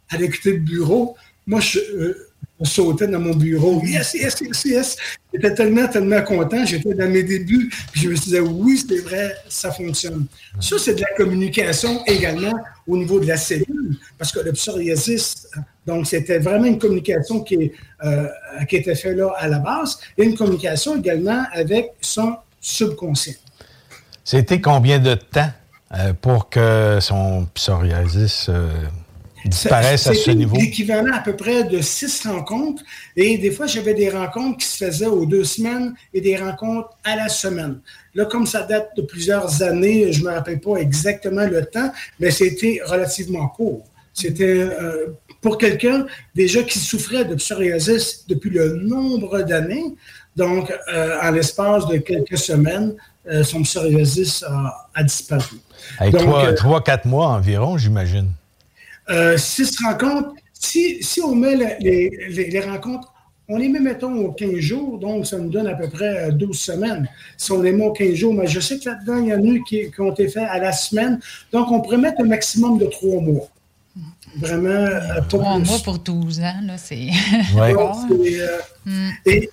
[0.09, 2.29] a quitté le bureau, moi, je, euh,
[2.63, 3.81] sautait dans mon bureau.
[3.83, 4.97] Yes, yes, yes, yes.
[5.33, 6.65] J'étais tellement, tellement content.
[6.65, 7.69] J'étais dans mes débuts.
[7.91, 10.25] Puis je me disais, oui, c'est vrai, ça fonctionne.
[10.59, 12.53] Ça, c'est de la communication également
[12.87, 15.47] au niveau de la cellule, parce que le psoriasis,
[15.85, 17.71] donc c'était vraiment une communication qui,
[18.03, 18.27] euh,
[18.67, 23.35] qui était faite là à la base, et une communication également avec son subconscient.
[24.23, 25.51] C'était combien de temps
[25.95, 28.69] euh, pour que son psoriasis euh,
[29.45, 30.55] disparaissent à ce niveau?
[30.55, 32.83] l'équivalent à peu près de six rencontres.
[33.15, 36.89] Et des fois, j'avais des rencontres qui se faisaient aux deux semaines et des rencontres
[37.03, 37.79] à la semaine.
[38.15, 41.91] Là, comme ça date de plusieurs années, je ne me rappelle pas exactement le temps,
[42.19, 43.85] mais c'était relativement court.
[44.13, 45.07] C'était euh,
[45.41, 49.95] pour quelqu'un déjà qui souffrait de psoriasis depuis le nombre d'années.
[50.35, 52.93] Donc, euh, en l'espace de quelques semaines,
[53.29, 54.43] euh, son psoriasis
[54.93, 55.57] a, disparu.
[56.55, 58.29] trois, quatre mois environ, j'imagine.
[59.09, 62.09] Euh, six rencontres, si, si on met les,
[62.49, 63.13] les, rencontres,
[63.49, 66.49] on les met, mettons, aux 15 jours, donc ça nous donne à peu près 12
[66.49, 67.09] euh, semaines.
[67.37, 69.41] Si on les met aux 15 jours, mais je sais que là-dedans, il y en
[69.41, 71.19] a eu qui, ont été faits à la semaine.
[71.51, 73.49] Donc, on pourrait mettre un maximum de trois mois.
[74.37, 77.09] Vraiment, euh, Trois mois pour 12 ans, là, c'est.
[77.55, 77.73] Ouais.
[78.85, 79.11] Mm.
[79.25, 79.49] et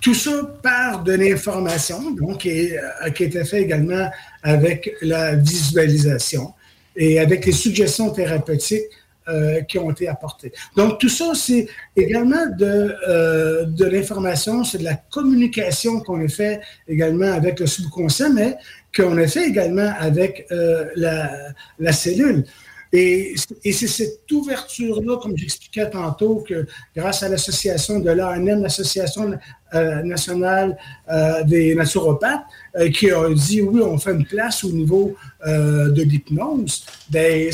[0.00, 2.70] tout ça part de l'information, donc, qui,
[3.14, 4.10] qui a été fait également
[4.42, 6.52] avec la visualisation
[6.96, 8.84] et avec les suggestions thérapeutiques
[9.28, 10.52] euh, qui ont été apportées.
[10.76, 16.28] Donc, tout ça, c'est également de, euh, de l'information, c'est de la communication qu'on a
[16.28, 18.56] fait également avec le subconscient, mais
[18.94, 21.30] qu'on a fait également avec euh, la,
[21.78, 22.44] la cellule.
[22.92, 29.38] Et, et c'est cette ouverture-là, comme j'expliquais tantôt, que grâce à l'association de l'ANM, l'Association
[29.74, 30.76] euh, nationale
[31.10, 32.44] euh, des naturopathes,
[32.76, 37.50] euh, qui a dit oui, on fait une place au niveau de l'hypnose, ben,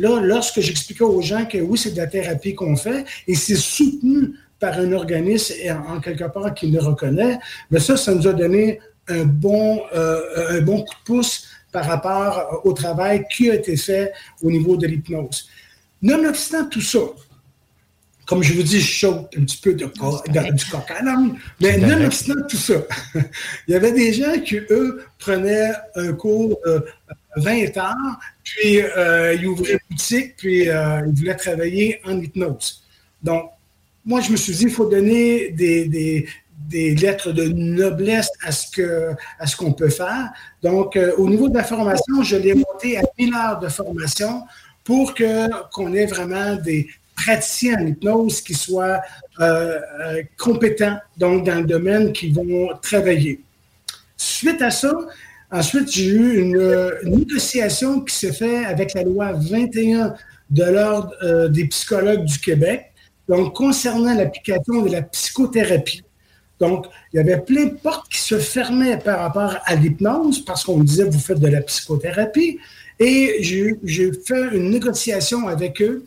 [0.00, 3.56] Là, lorsque j'expliquais aux gens que oui, c'est de la thérapie qu'on fait et c'est
[3.56, 7.38] soutenu par un organisme et en, quelque part qui le reconnaît,
[7.70, 11.84] mais ça, ça nous a donné un bon, euh, un bon coup de pouce par
[11.84, 14.12] rapport au travail qui a été fait
[14.42, 15.48] au niveau de l'hypnose.
[16.00, 17.00] Nonobstant tout ça,
[18.30, 21.78] comme je vous dis, je saute un petit peu de, du coq à l'âne, mais
[21.78, 22.74] nonobstant tout ça,
[23.66, 26.86] il y avait des gens qui, eux, prenaient un cours de
[27.34, 32.84] 20 heures, puis euh, ils ouvraient une boutique, puis euh, ils voulaient travailler en hypnose.
[33.20, 33.50] Donc,
[34.04, 35.88] moi, je me suis dit, il faut donner des,
[36.68, 39.10] des, lettres de noblesse à ce que
[39.40, 40.30] à ce qu'on peut faire.
[40.62, 44.44] Donc, euh, au niveau de la formation, je l'ai monté à 1000 heures de formation
[44.84, 46.86] pour que qu'on ait vraiment des
[47.22, 49.00] praticiens en hypnose qui soient
[49.40, 53.40] euh, euh, compétents donc dans le domaine qui vont travailler.
[54.16, 54.92] Suite à ça,
[55.50, 60.14] ensuite j'ai eu une, négociation qui s'est faite avec la loi 21
[60.50, 62.90] de l'ordre des psychologues du Québec
[63.28, 66.02] donc, concernant l'application de la psychothérapie,
[66.60, 70.62] donc, il y avait plein de portes qui se fermaient par rapport à l'hypnose parce
[70.62, 72.58] qu'on me disait, vous faites de la psychothérapie.
[72.98, 76.04] Et j'ai fait une négociation avec eux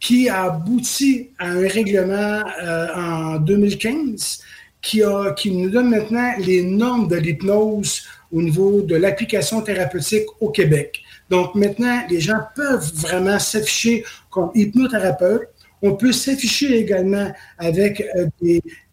[0.00, 4.40] qui a abouti à un règlement euh, en 2015
[4.82, 10.26] qui, a, qui nous donne maintenant les normes de l'hypnose au niveau de l'application thérapeutique
[10.40, 11.02] au Québec.
[11.30, 15.48] Donc maintenant, les gens peuvent vraiment s'afficher comme hypnothérapeute
[15.82, 18.28] on peut s'afficher également avec euh,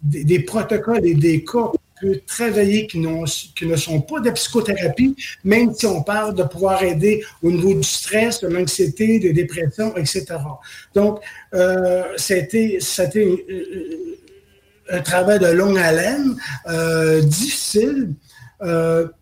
[0.01, 5.85] des, protocoles et des cas peut travailler qui, ne sont pas de psychothérapie, même si
[5.85, 10.25] on parle de pouvoir aider au niveau du stress, de l'anxiété, de dépression, etc.
[10.93, 11.19] Donc,
[11.53, 14.17] euh, c'était, c'était euh,
[14.89, 16.35] un travail de longue haleine,
[17.23, 18.13] difficile,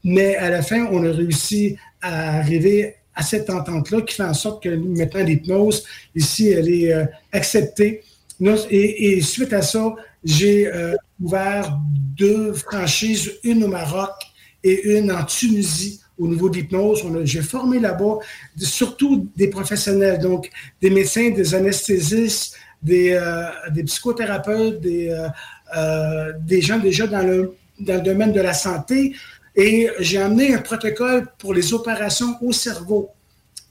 [0.03, 4.33] mais à la fin, on a réussi à arriver à cette entente-là qui fait en
[4.33, 5.83] sorte que maintenant l'hypnose,
[6.15, 8.03] ici, elle est euh, acceptée.
[8.71, 9.93] Et, suite à ça,
[10.23, 11.77] j'ai euh, ouvert
[12.17, 14.11] deux franchises, une au Maroc
[14.63, 17.03] et une en Tunisie au niveau de l'hypnose.
[17.23, 18.19] J'ai formé là-bas
[18.57, 20.49] surtout des professionnels, donc
[20.81, 25.15] des médecins, des anesthésistes, des, euh, psychothérapeutes, des,
[26.41, 29.15] des gens déjà dans le, dans le domaine de la santé,
[29.55, 33.09] et j'ai amené un protocole pour les opérations au cerveau.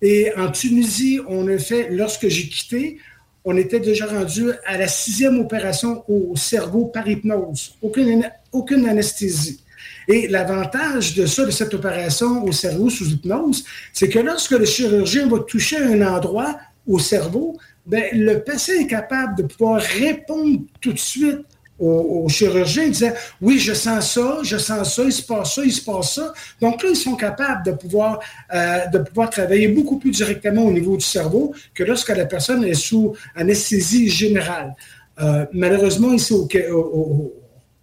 [0.02, 2.98] Et en Tunisie, on a fait, lorsque j'ai quitté,
[3.44, 9.62] on était déjà rendu à la sixième opération au cerveau par hypnose, aucune, anesthésie.
[10.08, 14.64] Et l'avantage de ça, de cette opération au cerveau sous hypnose, c'est que lorsque le
[14.64, 20.60] chirurgien va toucher un endroit au cerveau, ben, le patient est capable de pouvoir répondre
[20.80, 21.40] tout de suite
[21.80, 25.64] au, chirurgien, ils disaient Oui, je sens ça, je sens ça, il se passe ça,
[25.64, 26.32] il se passe ça.
[26.60, 28.20] Donc là, ils sont capables de pouvoir,
[28.54, 32.64] euh, de pouvoir travailler beaucoup plus directement au niveau du cerveau que lorsque la personne
[32.64, 34.74] est sous anesthésie générale.
[35.20, 37.32] Euh, malheureusement, ici au,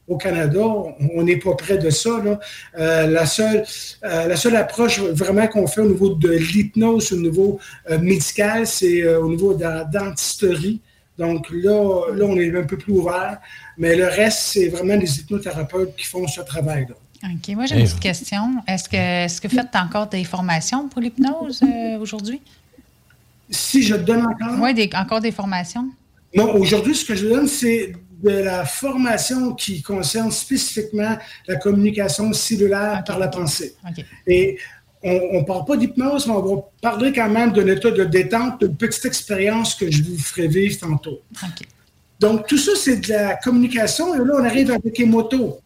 [0.08, 0.64] au, Canada,
[1.16, 2.22] on n'est pas près de ça.
[2.80, 3.64] Euh, la, seule,
[4.02, 7.60] la seule approche vraiment qu'on fait au niveau de l'hypnose, au niveau
[8.02, 10.82] médical, c'est au niveau de la dentisterie.
[11.18, 13.39] Donc là, là, on est un peu plus ouvert.
[13.78, 16.95] Mais le reste, c'est vraiment les hypnothérapeutes qui font ce travail-là.
[17.24, 17.55] OK.
[17.55, 18.55] Moi, j'ai une petite question.
[18.68, 22.41] Est-ce que, est que vous faites encore des formations pour l'hypnose euh, aujourd'hui?
[23.49, 24.59] Si je donne encore?
[24.59, 25.89] Oui, encore des formations.
[26.36, 27.93] Non, aujourd'hui, ce que je donne, c'est
[28.24, 33.76] de la formation qui concerne spécifiquement la communication cellulaire par la pensée.
[34.26, 34.57] Et
[35.08, 38.60] on ne parle pas d'hypnose, mais on va parler quand même d'un état de détente,
[38.60, 41.20] d'une petite expérience que je vous ferai vivre tantôt.
[42.20, 44.14] Donc, tout ça, c'est de la communication.
[44.16, 45.60] Et là, on arrive avec Emoto.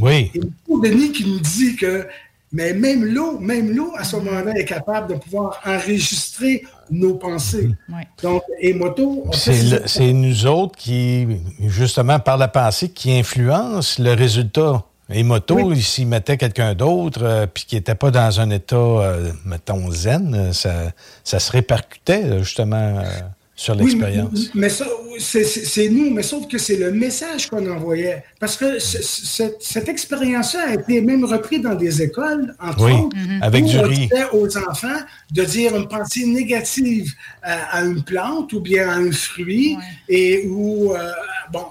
[0.00, 0.30] Oui.
[0.34, 2.06] Et Denis qui nous dit que
[2.50, 7.70] mais même l'eau, même l'eau, à ce moment-là, est capable de pouvoir enregistrer nos pensées.
[7.90, 8.00] Oui.
[8.22, 9.26] Donc, Emoto...
[9.32, 11.26] C'est nous autres qui,
[11.66, 14.82] justement, par la pensée, qui influencent le résultat.
[15.10, 15.80] Emoto, oui.
[15.80, 20.52] s'il mettait quelqu'un d'autre, euh, puis qui n'était pas dans un état, euh, mettons, zen,
[20.52, 20.92] ça,
[21.24, 23.02] ça se répercutait, justement
[23.58, 24.50] sur l'expérience.
[24.54, 24.86] mais ça,
[25.18, 28.22] c'est nous, mais sauf que c'est le message qu'on envoyait.
[28.38, 33.64] Parce que cette expérience-là a été même reprise dans des écoles, entre oui, autres, avec
[33.64, 34.08] où du on riz.
[34.08, 35.00] disait aux enfants
[35.32, 39.76] de dire une pensée négative à, une plante ou bien à un fruit
[40.08, 41.10] et ou euh,
[41.52, 41.64] bon,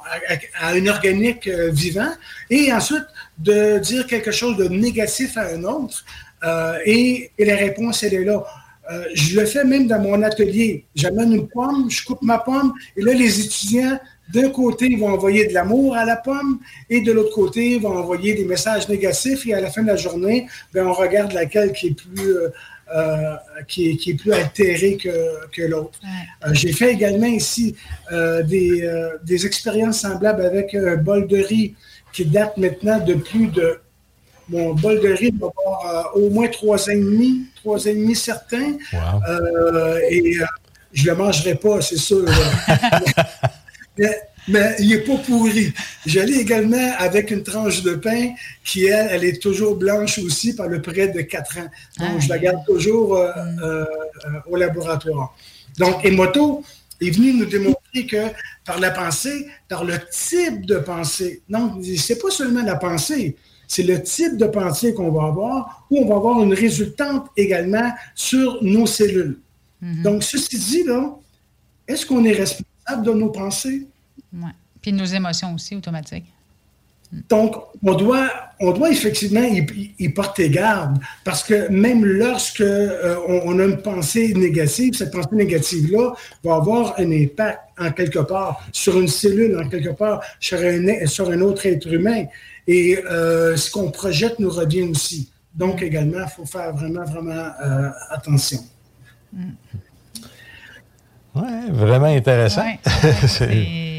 [0.60, 2.12] à, un organique euh, vivant,
[2.50, 3.06] et ensuite
[3.38, 6.04] de dire quelque chose de négatif à un autre.
[6.44, 8.44] Euh, et, et la réponse, elle est là.
[8.92, 10.86] Euh, je le fais même dans mon atelier.
[10.96, 14.00] J'amène une pomme, je coupe ma pomme, et là, les étudiants
[14.34, 16.60] d'un côté, ils vont envoyer de l'amour à la pomme
[16.90, 19.88] et de l'autre côté, ils vont envoyer des messages négatifs et à la fin de
[19.88, 22.50] la journée, ben, on regarde laquelle qui est plus, euh,
[22.94, 23.36] euh,
[23.68, 26.00] qui, est, plus altérée que, l'autre.
[26.46, 27.76] Euh, j'ai fait également ici
[28.12, 28.90] des,
[29.24, 31.76] des, expériences semblables avec un bol de riz
[32.14, 33.80] qui date maintenant de plus de...
[34.50, 37.96] Mon bol de riz va avoir au moins trois ans et demi, trois ans et
[37.96, 38.78] demi certains.
[40.10, 40.40] et
[40.94, 42.26] je ne le mangerai pas, c'est sûr.
[44.48, 45.74] mais, il n'est pas pourri.
[46.06, 48.34] J'allais également avec une tranche de pain
[48.64, 51.70] qui, elle, elle est toujours blanche aussi par le près de 4 ans.
[52.00, 53.32] Donc, je la garde toujours euh,
[53.64, 53.86] euh,
[54.50, 55.36] au laboratoire.
[55.78, 56.64] Donc, Emoto
[57.02, 58.28] est venu nous démontrer que
[58.66, 63.36] par la pensée, par le type de pensée, non, c'est pas seulement la pensée,
[63.68, 67.92] c'est le type de pensée qu'on va avoir, où on va avoir une résultante également
[68.16, 69.40] sur nos cellules.
[69.84, 70.02] Mm-hmm.
[70.04, 71.16] Donc, ceci dit, là,
[71.88, 73.88] est-ce qu'on est responsable de nos pensées?
[74.34, 74.50] Oui.
[74.82, 76.32] Puis nos émotions aussi automatiques.
[77.12, 78.30] Donc, on doit,
[78.60, 84.34] on doit effectivement y, porter garde parce que même lorsque euh, on, a une pensée
[84.34, 89.70] négative, cette pensée négative-là va avoir un impact en quelque part sur une cellule, en
[89.70, 92.26] quelque part sur un, sur un autre être humain.
[92.68, 95.32] Et euh, ce qu'on projette nous revient aussi.
[95.56, 98.60] Donc, également, il faut faire vraiment, vraiment euh, attention.
[101.36, 102.66] Oui, vraiment intéressant.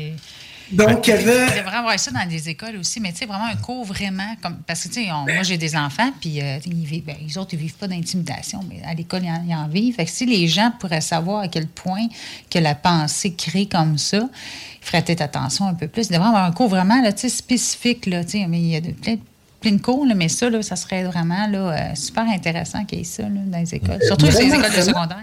[0.70, 1.46] Donc, il y avait.
[1.46, 4.36] Il devrait avoir ça dans des écoles aussi, mais tu sais, vraiment un cours vraiment.
[4.42, 7.38] comme Parce que, tu sais, moi, j'ai des enfants, puis euh, ils vivent, ben, les
[7.38, 9.94] autres, ils vivent pas d'intimidation, mais à l'école, ils, en, vivent.
[9.94, 12.06] Fait que si les gens pourraient savoir à quel point
[12.50, 16.06] que la pensée crée comme ça, ils feraient peut-être attention un peu plus.
[16.06, 18.80] Il devrait avoir un cours vraiment là, spécifique, là, tu sais, mais il y a
[18.80, 19.20] plein de
[19.60, 23.00] plein de cours, mais ça, là, ça serait vraiment là, euh, super intéressant qu'il y
[23.00, 23.98] ait ça là, dans les écoles.
[24.06, 25.18] Surtout les écoles de secondaire.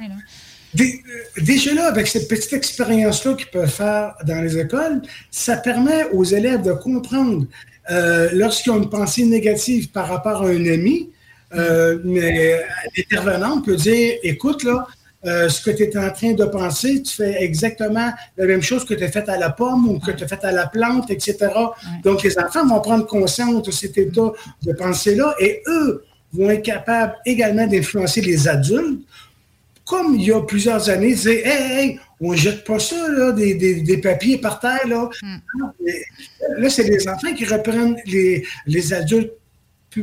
[0.79, 5.01] Euh, déjà là, avec cette petite expérience-là qu'ils peuvent faire dans les écoles,
[5.31, 7.45] ça permet aux élèves de comprendre
[7.91, 11.09] euh, lorsqu'ils ont une pensée négative par rapport à un ami,
[12.03, 12.65] mais
[12.97, 14.85] l'intervenant peut dire, écoute, là,
[15.25, 18.85] euh, ce que tu es en train de penser, tu fais exactement la même chose
[18.85, 21.09] que tu as fait à la pomme ou que tu as fait à la plante,
[21.09, 21.37] etc.
[22.03, 24.31] Donc, les enfants vont prendre conscience de cet état
[24.63, 29.01] de pensée-là et eux vont être capables également d'influencer les adultes.
[29.85, 33.07] Comme il y a plusieurs années, ils disaient Hey, hey, on ne jette pas ça,
[33.09, 34.87] là, des, papiers par terre.
[34.87, 35.37] Là, hmm.
[36.57, 39.33] là c'est les enfants qui reprennent les, les adultes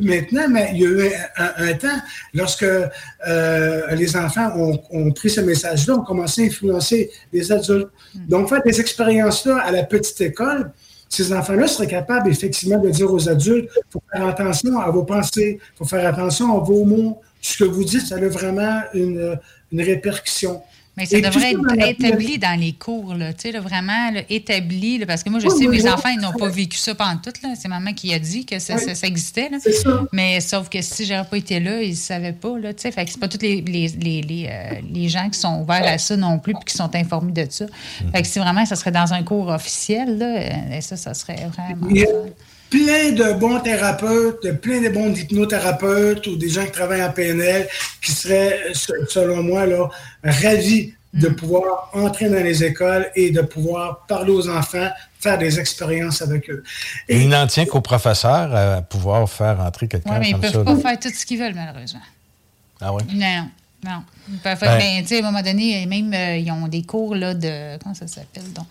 [0.01, 1.99] maintenant, mais il y a eu un, temps,
[2.33, 4.51] lorsque euh, les enfants
[4.91, 7.89] ont, pris ce message-là, ont commencé à influencer les adultes.
[8.15, 8.27] Hmm.
[8.27, 10.71] Donc, faire des expériences-là à la petite école,
[11.09, 15.03] ces enfants-là seraient capables effectivement de dire aux adultes, il faut faire attention à vos
[15.03, 17.21] pensées, il faut faire attention à vos mots.
[17.39, 19.37] Ce que vous dites, ça a vraiment une,
[19.73, 20.61] une répercussion.
[20.95, 25.31] Mais ça devrait être établi dans les cours, là, tu sais, vraiment établi, parce que
[25.31, 27.31] moi, je sais, mes enfants, ils n'ont pas vécu ça pendant tout.
[27.55, 29.49] C'est maman qui a dit que ça, ça, existait.
[29.49, 29.57] Là.
[30.11, 32.59] Mais sauf que si j'aurais pas été là, ils ne savaient pas.
[32.59, 35.87] Là, fait que c'est pas tous les, les, les, euh, les, gens qui sont ouverts
[35.87, 37.65] à ça non plus puis qui sont informés de ça.
[37.65, 38.11] Mm-hmm.
[38.11, 41.87] Fait que si vraiment ça serait dans un cours officiel, là, ça, ça serait vraiment
[42.73, 47.67] plein de bons thérapeutes, plein de bons hypnothérapeutes ou des gens qui travaillent en PNL
[48.01, 49.89] qui seraient, selon moi, là,
[50.23, 51.35] ravis de mm.
[51.35, 56.49] pouvoir entrer dans les écoles et de pouvoir parler aux enfants, faire des expériences avec
[56.49, 56.63] eux.
[57.07, 60.29] Et, il n'en tient qu'aux professeurs à pouvoir faire entrer quelqu'un comme ça.
[60.29, 62.01] ils ne peuvent pas faire tout ce qu'ils veulent, malheureusement.
[62.81, 63.03] Ah oui?
[63.13, 63.49] Non.
[63.85, 64.03] Non.
[64.31, 67.35] Ils peuvent faire, ben, à un moment donné, même, euh, ils ont des cours là,
[67.35, 67.77] de.
[67.83, 68.51] Comment ça s'appelle?
[68.53, 68.65] Donc,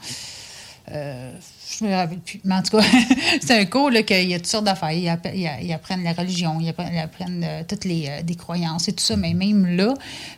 [0.90, 1.30] euh,
[1.78, 2.40] je me rappelle plus.
[2.44, 2.84] Mais en tout cas,
[3.42, 4.92] c'est un cours qu'il y a toutes sortes d'affaires.
[4.92, 9.16] Ils, apprennent la religion, ils apprennent, euh, toutes les euh, des croyances et tout ça.
[9.16, 9.94] Mais même là,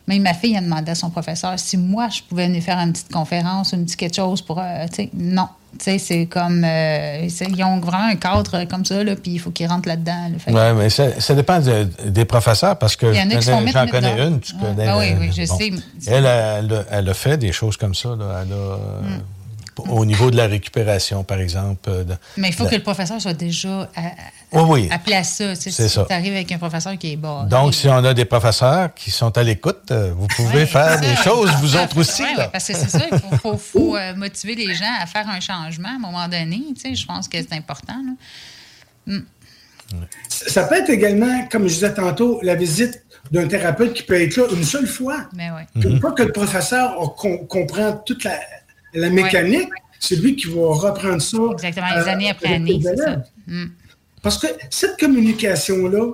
[0.07, 2.93] même ma fille a demandé à son professeur si moi, je pouvais venir faire une
[2.93, 4.59] petite conférence, une petite quelque chose pour.
[4.59, 5.47] Euh, tu sais, non.
[5.77, 6.65] Tu sais, c'est comme.
[6.65, 10.31] ils ont vraiment un cadre comme ça, là, puis il faut qu'ils rentrent là-dedans.
[10.47, 14.39] oui, mais ça, dépend des professeurs parce que j'en connais une.
[14.39, 15.73] Tu connais, ah, oui, oui, je sais.
[16.07, 18.15] Elle, elle, a fait des choses comme ça.
[18.15, 18.43] Là.
[18.43, 18.77] Elle a.
[19.01, 19.21] Mm
[19.77, 21.89] au niveau de la récupération, par exemple.
[21.89, 22.03] Euh,
[22.37, 23.89] Mais il faut que le professeur soit déjà
[24.51, 25.55] appelé à ça.
[25.55, 26.05] C'est ça.
[26.07, 27.43] Tu arrives avec un professeur qui est bon.
[27.43, 31.15] Donc, si on a des professeurs qui sont à l'écoute, euh, vous pouvez faire des
[31.15, 32.23] choses, vous autres aussi.
[32.23, 35.89] Oui, parce que c'est ça, il faut, euh, motiver les gens à faire un changement
[35.89, 36.61] à un moment donné.
[36.83, 38.01] Je pense que c'est important.
[39.05, 39.19] Hmm.
[40.29, 44.35] Ça peut être également, comme je disais tantôt, la visite d'un thérapeute qui peut être
[44.35, 45.27] là une seule fois.
[45.35, 45.83] Mais oui.
[45.83, 46.95] Une fois que le professeur
[47.47, 48.39] comprend toute la,
[48.95, 49.69] la mécanique,
[49.99, 51.37] c'est lui qui va reprendre ça.
[51.53, 53.23] Exactement, les années après euh, années, c'est ça.
[53.47, 53.65] Mm.
[54.21, 56.13] Parce que cette communication-là,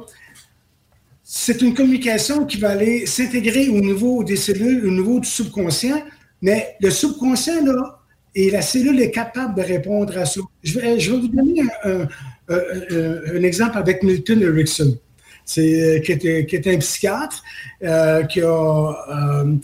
[1.24, 6.04] c'est une communication qui va aller s'intégrer au niveau des cellules, au niveau du subconscient,
[6.42, 8.00] mais le subconscient, là,
[8.34, 10.42] Et la cellule est capable de répondre à ça.
[10.64, 12.08] Je vais, je vais vous donner un,
[12.50, 14.98] un, exemple avec Milton Erickson,
[15.46, 17.44] qui, est, qui est un psychiatre
[17.84, 19.56] euh, qui a, euh,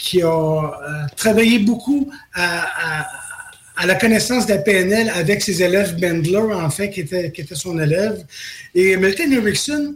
[0.00, 3.06] qui a euh, travaillé beaucoup à,
[3.84, 7.54] la connaissance de la PNL avec ses élèves Bendler, en fait, qui était, qui était
[7.54, 8.24] son élève.
[8.74, 9.94] Et Milton Erickson,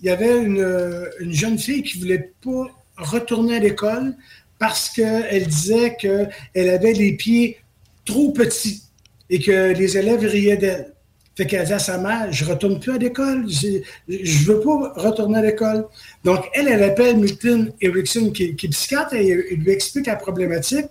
[0.00, 2.66] il y avait une, une jeune fille qui ne voulait pas
[2.96, 4.14] retourner à l'école
[4.58, 7.58] parce qu'elle disait qu'elle avait les pieds
[8.04, 8.82] trop petits
[9.28, 10.92] et que les élèves riaient d'elle.
[11.40, 15.38] Fait qu'elle dit à sa mère, je retourne plus à l'école, je veux pas retourner
[15.38, 15.86] à l'école.
[16.22, 20.84] Donc, elle, elle appelle Milton Erickson, qui, est psychiatre, et il lui explique la problématique.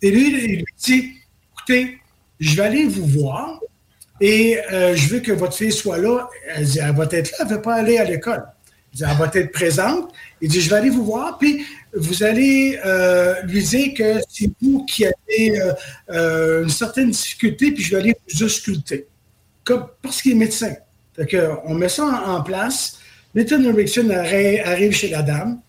[0.00, 1.14] Et lui, il lui dit,
[1.54, 1.98] écoutez,
[2.38, 3.58] je vais aller vous voir
[4.20, 6.28] et euh, je veux que votre fille soit là.
[6.54, 8.44] Elle dit, elle va être là, elle ne veut pas aller à l'école.
[8.92, 10.12] Dit, elle va être présente.
[10.40, 11.66] Il dit, je vais aller vous voir, puis
[11.96, 15.60] vous allez euh, lui dire que c'est vous qui avez
[16.10, 19.08] euh, une certaine difficulté, puis je vais aller vous ausculter.
[20.02, 20.74] Parce qu'il est médecin.
[21.64, 22.98] on met ça en, place.
[23.34, 25.60] Milton Erickson arrive chez la dame.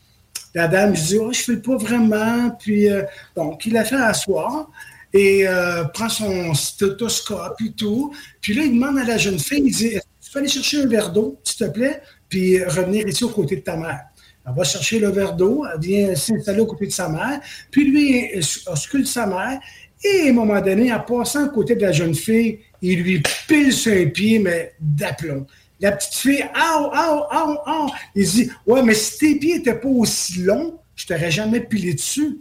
[0.53, 2.51] La dame dit oh, Je ne fais pas vraiment.
[2.59, 2.87] Puis,
[3.35, 4.69] donc, il la fait asseoir
[5.13, 5.45] et
[5.93, 8.13] prend son stéthoscope et tout.
[8.41, 10.87] Puis là, il demande à la jeune fille Il dit Tu peux aller chercher un
[10.87, 14.01] verre d'eau, s'il te plaît, puis revenir ici aux côtés de ta mère.
[14.47, 17.39] Elle va chercher le verre d'eau, elle vient s'installer au côté de sa mère,
[17.71, 18.29] puis lui
[18.67, 19.59] ausculte sa mère,
[20.05, 23.23] et à un moment donné, en passant à côté de la jeune fille, il lui
[23.47, 25.45] pile sur un pied, mais d'aplomb.
[25.79, 27.89] La petite fille, aou, aou, aou, aou.
[28.13, 31.93] Il dit, ouais, mais si tes pieds n'étaient pas aussi longs, je t'aurais jamais pilé
[31.93, 32.37] dessus.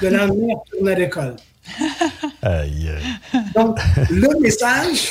[0.00, 1.36] Le lendemain, elle retourne à l'école.
[2.42, 2.90] Aïe.
[3.54, 3.78] Donc,
[4.10, 5.08] le message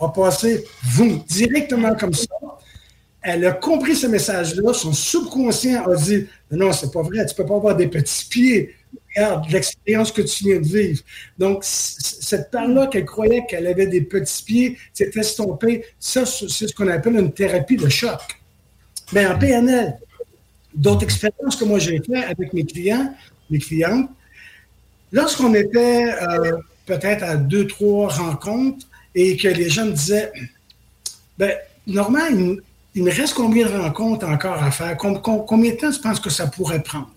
[0.00, 2.26] a passé, vous, directement comme ça
[3.24, 7.46] elle a compris ce message-là, son subconscient a dit Non, c'est pas vrai, tu peux
[7.46, 8.74] pas avoir des petits pieds.
[9.14, 11.02] Regarde l'expérience que tu viens de vivre.
[11.38, 15.84] Donc, cette part-là qu'elle croyait qu'elle avait des petits pieds s'est estompée.
[15.98, 18.20] Ça, c'est ce qu'on appelle une thérapie de choc.
[19.12, 19.98] Mais en PNL,
[20.74, 23.14] d'autres expériences que moi j'ai faites avec mes clients,
[23.50, 24.10] mes clientes,
[25.12, 26.56] lorsqu'on était euh,
[26.86, 30.32] peut-être à deux, trois rencontres et que les gens me disaient
[31.38, 31.52] ben,
[31.86, 32.56] normalement,
[32.94, 34.96] il me reste combien de rencontres encore à faire?
[34.96, 37.10] combien de temps tu penses que ça pourrait prendre?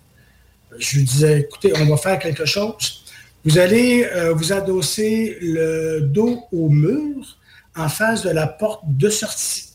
[0.80, 3.04] Je lui disais, écoutez, on va faire quelque chose.
[3.44, 7.38] Vous allez euh, vous adosser le dos au mur
[7.76, 9.70] en face de la porte de sortie.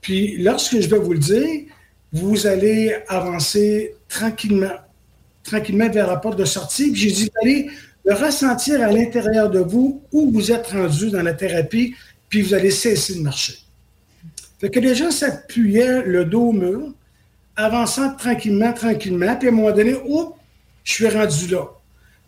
[0.00, 1.64] Puis, lorsque je vais vous le dire,
[2.12, 4.76] vous allez avancer tranquillement,
[5.42, 6.92] tranquillement vers la porte de sortie.
[6.92, 7.70] Puis, j'ai dit, vous allez
[8.04, 11.94] le ressentir à l'intérieur de vous où vous êtes rendu dans la thérapie,
[12.28, 13.58] puis vous allez cesser de marcher.
[14.60, 16.92] Fait que les gens s'appuyaient le dos au mur,
[17.58, 20.34] avançant tranquillement, tranquillement, puis à un moment donné, oups,
[20.84, 21.64] je suis rendu là.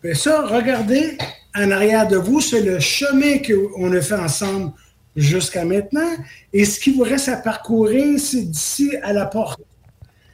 [0.03, 1.17] Mais ça, regardez
[1.55, 4.73] en arrière de vous, c'est le chemin qu'on a fait ensemble
[5.15, 6.09] jusqu'à maintenant.
[6.53, 9.61] Et ce qui vous reste à parcourir, c'est d'ici à la porte.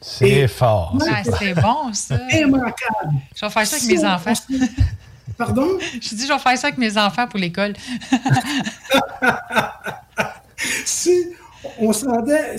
[0.01, 0.97] C'est fort.
[1.09, 2.19] Ah, c'est bon, ça.
[2.31, 3.13] Immanquable.
[3.35, 4.33] Je vais faire ça avec mes enfants.
[5.37, 5.77] Pardon?
[5.93, 7.73] Je dis, je vais faire ça avec mes enfants pour l'école.
[10.85, 11.27] si
[11.79, 12.57] on se rendait,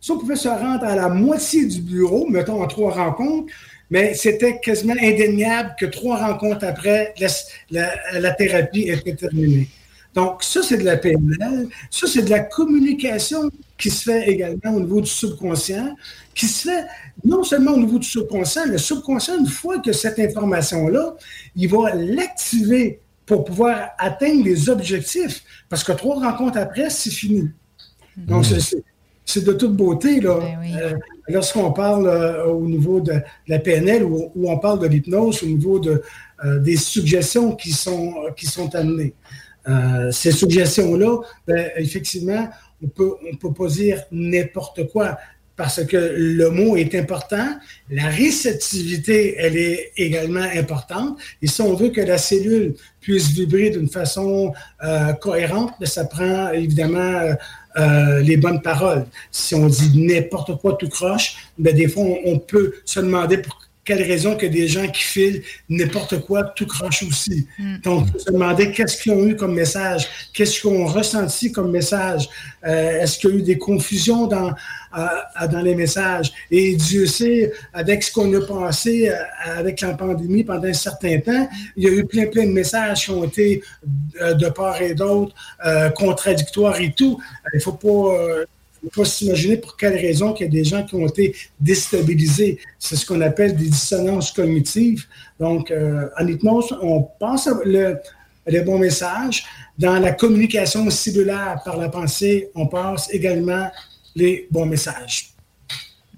[0.00, 3.52] si, on pouvait se rendre à la moitié du bureau, mettons en trois rencontres,
[3.90, 7.12] mais c'était quasiment indéniable que trois rencontres après,
[7.70, 9.68] la, thérapie était terminée.
[10.14, 11.68] Donc, ça, c'est de la PNL.
[11.90, 15.94] Ça, c'est de la communication qui se fait également au niveau du subconscient,
[16.34, 16.84] qui se fait
[17.24, 21.14] non seulement au niveau du subconscient, le subconscient, une fois que cette information-là,
[21.56, 25.42] il va l'activer pour pouvoir atteindre les objectifs.
[25.68, 27.48] Parce que trois rencontres après, c'est fini.
[28.16, 28.44] Donc,
[29.30, 30.20] c'est de toute beauté.
[30.20, 30.38] là.
[30.40, 30.94] Ben euh,
[31.28, 33.14] lorsqu'on parle euh, au niveau de,
[33.46, 36.02] la PNL ou, on parle de l'hypnose, au niveau de,
[36.44, 39.14] euh, des suggestions qui sont, qui sont amenées.
[40.10, 42.48] ces suggestions-là, ben, effectivement,
[42.82, 45.18] on peut, on peut pas dire n'importe quoi
[45.56, 47.46] parce que le mot est important.
[47.90, 51.18] La réceptivité, elle est également importante.
[51.42, 54.54] Et si on veut que la cellule puisse vibrer d'une façon
[55.20, 57.36] cohérente, ben, ça prend évidemment
[57.76, 59.06] euh, les bonnes paroles.
[59.30, 63.59] Si on dit n'importe quoi tout croche, ben des fois, on, peut se demander pour
[63.90, 67.48] quelle raison que des gens qui filent n'importe quoi tout croche aussi.
[67.58, 67.78] Mm.
[67.78, 71.72] Donc, on se demander qu'est-ce qu'ils ont eu comme message, qu'est-ce qu'ils ont ressenti comme
[71.72, 72.28] message,
[72.64, 74.52] euh, est-ce qu'il y a eu des confusions dans,
[75.50, 76.30] dans les messages?
[76.52, 79.14] Et Dieu sait, avec ce qu'on a passé euh,
[79.56, 83.06] avec la pandémie pendant un certain temps, il y a eu plein, plein de messages
[83.06, 83.60] qui ont été
[84.20, 85.34] euh, de part et d'autre,
[85.66, 87.20] euh, contradictoires et tout.
[87.52, 88.44] Il ne faut pas
[88.88, 92.58] faut pas s'imaginer pour quelle raison qu'il y a des gens qui ont été déstabilisés.
[92.78, 95.06] C'est ce qu'on appelle des dissonances cognitives.
[95.38, 97.98] Donc, euh, honnêtement, on pense le,
[98.46, 99.44] les bons messages.
[99.78, 103.70] Dans la communication cellulaire par la pensée, on passe également
[104.14, 105.30] les bons messages.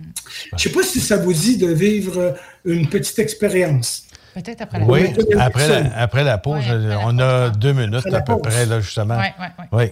[0.01, 2.35] Je ne sais pas si ça vous dit de vivre
[2.65, 4.05] une petite expérience.
[4.35, 5.27] Peut-être après la oui, pause.
[5.39, 6.65] après la, après la pause,
[7.05, 9.19] on a deux minutes à peu près, là, justement.
[9.19, 9.85] Oui, oui, oui.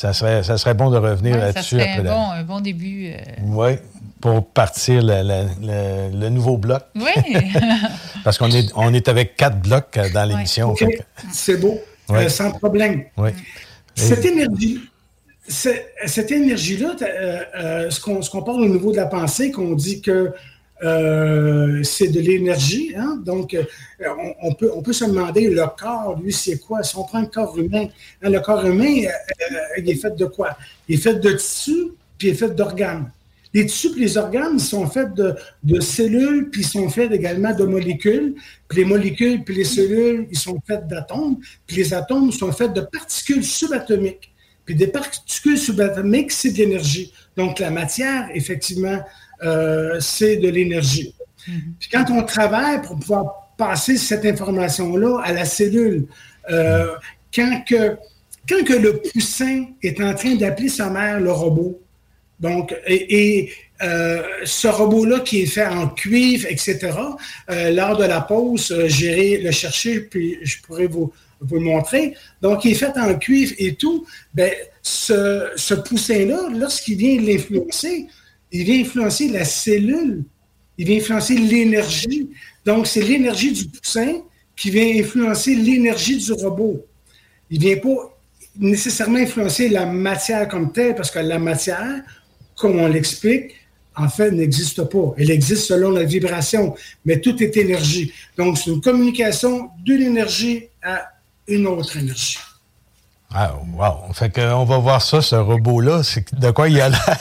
[0.00, 1.74] Ça serait, ça serait bon de revenir Ouais, ça là-dessus.
[1.78, 3.10] serait après un bon, un bon début.
[3.12, 3.72] euh, Oui,
[4.18, 6.82] pour partir le, le- le- le nouveau bloc.
[6.96, 7.34] Oui.
[8.24, 10.70] Parce qu'on est, on est avec quatre blocs euh, dans l'émission.
[10.70, 11.78] OK, fait que- c'est beau,
[12.08, 12.24] Ouais.
[12.24, 13.04] Euh, sans problème.
[13.18, 13.28] oui.
[13.94, 14.80] Cette énergie,
[15.46, 19.50] c'est- cette énergie-là, euh, euh, ce qu'on ce qu'on parle au niveau de la pensée,
[19.50, 20.32] qu'on dit que
[20.82, 23.64] euh, c'est de l'énergie, hein, donc euh,
[24.40, 26.82] on, peut, se demander le corps, lui, c'est quoi?
[26.82, 27.86] Si on prend le corps humain,
[28.22, 30.56] hein, le corps humain, euh, il est fait de quoi?
[30.88, 33.10] Il est fait de tissus, puis il est fait d'organes.
[33.52, 37.54] Les tissus et les organes sont faits de, de cellules, puis ils sont faits également
[37.54, 38.36] de molécules.
[38.68, 41.36] Puis les molécules, puis les cellules, ils sont faits d'atomes.
[41.66, 44.32] Puis les atomes sont faits de particules subatomiques.
[44.64, 47.12] Puis des particules subatomiques, c'est de l'énergie.
[47.36, 49.00] Donc la matière, effectivement,
[49.42, 51.14] euh, c'est de l'énergie.
[51.44, 56.06] Puis quand on travaille pour pouvoir passer cette information-là à la cellule,
[56.50, 56.88] euh,
[57.34, 57.96] quand, que,
[58.48, 61.80] quand que le poussin est en train d'appeler sa mère le robot,
[62.40, 66.78] donc, et, et, euh, ce robot-là qui est fait en cuivre, etc.,
[67.50, 71.62] euh, lors de la pause, euh, j'irai le chercher, puis je pourrais vous, vous le
[71.62, 72.14] montrer.
[72.40, 74.06] Donc, il est fait en cuivre et tout.
[74.34, 78.06] Ben, ce, ce poussin-là, lorsqu'il vient l'influencer,
[78.52, 80.24] il vient influencer la cellule,
[80.78, 82.30] il vient influencer l'énergie.
[82.64, 84.22] Donc, c'est l'énergie du poussin
[84.56, 86.84] qui vient influencer l'énergie du robot.
[87.50, 88.18] Il ne vient pas
[88.58, 92.02] nécessairement influencer la matière comme telle, parce que la matière,
[92.56, 93.52] comme on l'explique,
[93.96, 95.14] en fait, n'existe pas.
[95.18, 96.74] Elle existe selon la vibration,
[97.04, 98.12] mais tout est énergie.
[98.36, 101.10] Donc, c'est une communication d'une énergie à
[101.46, 102.38] une autre énergie.
[103.32, 104.12] Ah, wow.
[104.12, 106.02] Fait qu'on va voir ça, ce robot-là.
[106.02, 107.16] C'est de quoi il a l'air?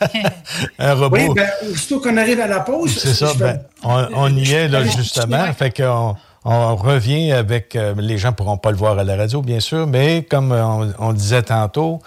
[0.78, 1.16] Un robot.
[1.16, 4.66] Oui, ben, aussitôt qu'on arrive à la pause, C'est ça, ben, on, on y est
[4.68, 5.44] là justement.
[5.52, 7.76] Fait qu'on on revient avec.
[7.76, 10.64] euh, les gens pourront pas le voir à la radio, bien sûr, mais comme euh,
[10.64, 12.00] on, on disait tantôt,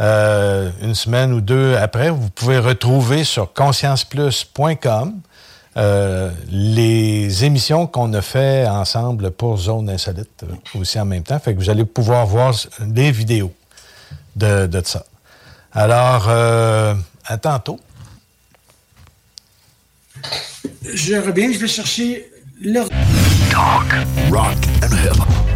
[0.00, 5.20] euh, une semaine ou deux après, vous pouvez retrouver sur conscienceplus.com
[5.76, 11.38] euh, les émissions qu'on a fait ensemble pour Zone Insolite euh, aussi en même temps.
[11.38, 13.52] Fait que vous allez pouvoir voir des vidéos
[14.34, 15.04] de, de ça.
[15.72, 16.94] Alors, euh,
[17.26, 17.78] à tantôt.
[20.82, 22.84] Je reviens, je vais chercher le...
[23.50, 23.92] Talk,
[24.30, 25.55] rock and hip.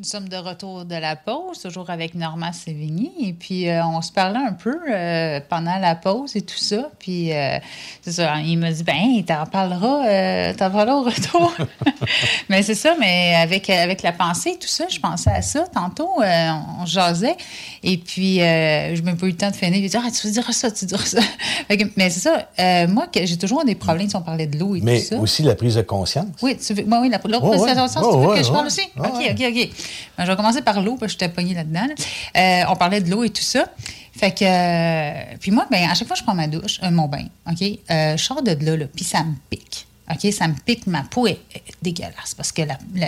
[0.00, 3.12] Nous sommes de retour de la pause, toujours avec Normand Sévigny.
[3.22, 6.88] Et puis, euh, on se parlait un peu euh, pendant la pause et tout ça.
[6.98, 7.58] Puis, euh,
[8.00, 11.52] c'est ça, il m'a dit, ben, t'en parleras, t'en parleras au retour.
[12.48, 15.66] mais c'est ça, mais avec, avec la pensée et tout ça, je pensais à ça.
[15.66, 17.36] Tantôt, on, jasait.
[17.82, 19.76] Et puis, je n'ai pas eu le temps de finir.
[19.76, 21.20] Il dit, ah, tu diras ça, tu diras ça.
[21.98, 25.00] Mais c'est ça, moi, j'ai toujours des problèmes si on parlait de l'eau et Mais
[25.00, 25.16] tout ça.
[25.18, 26.28] aussi la prise de conscience.
[26.40, 27.88] Oui, tu veux, moi, oui, la, ouais.
[27.88, 28.88] sens, Ouais, tu veux que je parle aussi?
[28.96, 29.06] OK.
[29.06, 29.70] OK, OK.
[30.16, 31.86] Ben, je vais commencer par l'eau, parce que j'étais pognée là-dedans.
[31.86, 31.94] là.
[32.36, 33.66] Euh, on parlait de l'eau et tout ça.
[34.12, 36.90] Fait que, euh, puis moi, ben, à chaque fois que je prends ma douche, euh,
[36.90, 39.86] mon bain, OK, je sors de là, là puis ça me pique.
[40.10, 41.38] OK, ça me pique, ma peau est,
[41.80, 42.62] dégueulasse parce que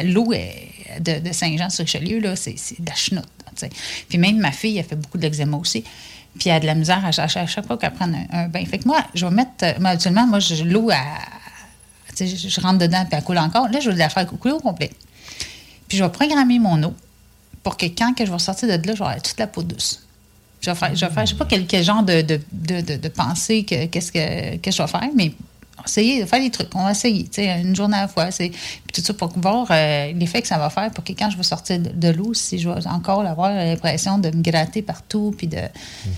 [0.04, 0.32] l'eau
[1.00, 3.26] de, de Saint-Jean-sur-Richelieu, c'est de la chenoute.
[4.08, 5.84] Puis même ma fille, elle fait beaucoup d'eczéma aussi.
[6.38, 8.64] Puis elle a de la misère à, chaque- à chaque fois qu'elle prend un, bain.
[8.64, 10.96] Fait que moi, je vais mettre, euh, moi, l'eau à
[12.18, 13.68] je, je rentre dedans, puis elle coule encore.
[13.68, 14.90] Là, je vais la faire couler au complet.
[15.93, 16.95] Je vais programmer mon eau
[17.62, 20.05] pour que quand que je vais sortir de là, avoir toute la peau douce.
[20.61, 24.70] Je vais faire, je vais sais pas quel, genre de, de, pensée qu'est-ce que, que
[24.70, 25.32] je vais faire, mais
[25.86, 26.74] essayer de faire des trucs.
[26.74, 28.30] On va essayer, tu sais, une journée à la fois.
[28.30, 31.30] C'est, puis tout ça pour voir euh, l'effet que ça va faire pour que quand
[31.30, 34.82] je vais sortir de, de l'eau, si je vais encore avoir l'impression de me gratter
[34.82, 35.58] partout, puis de...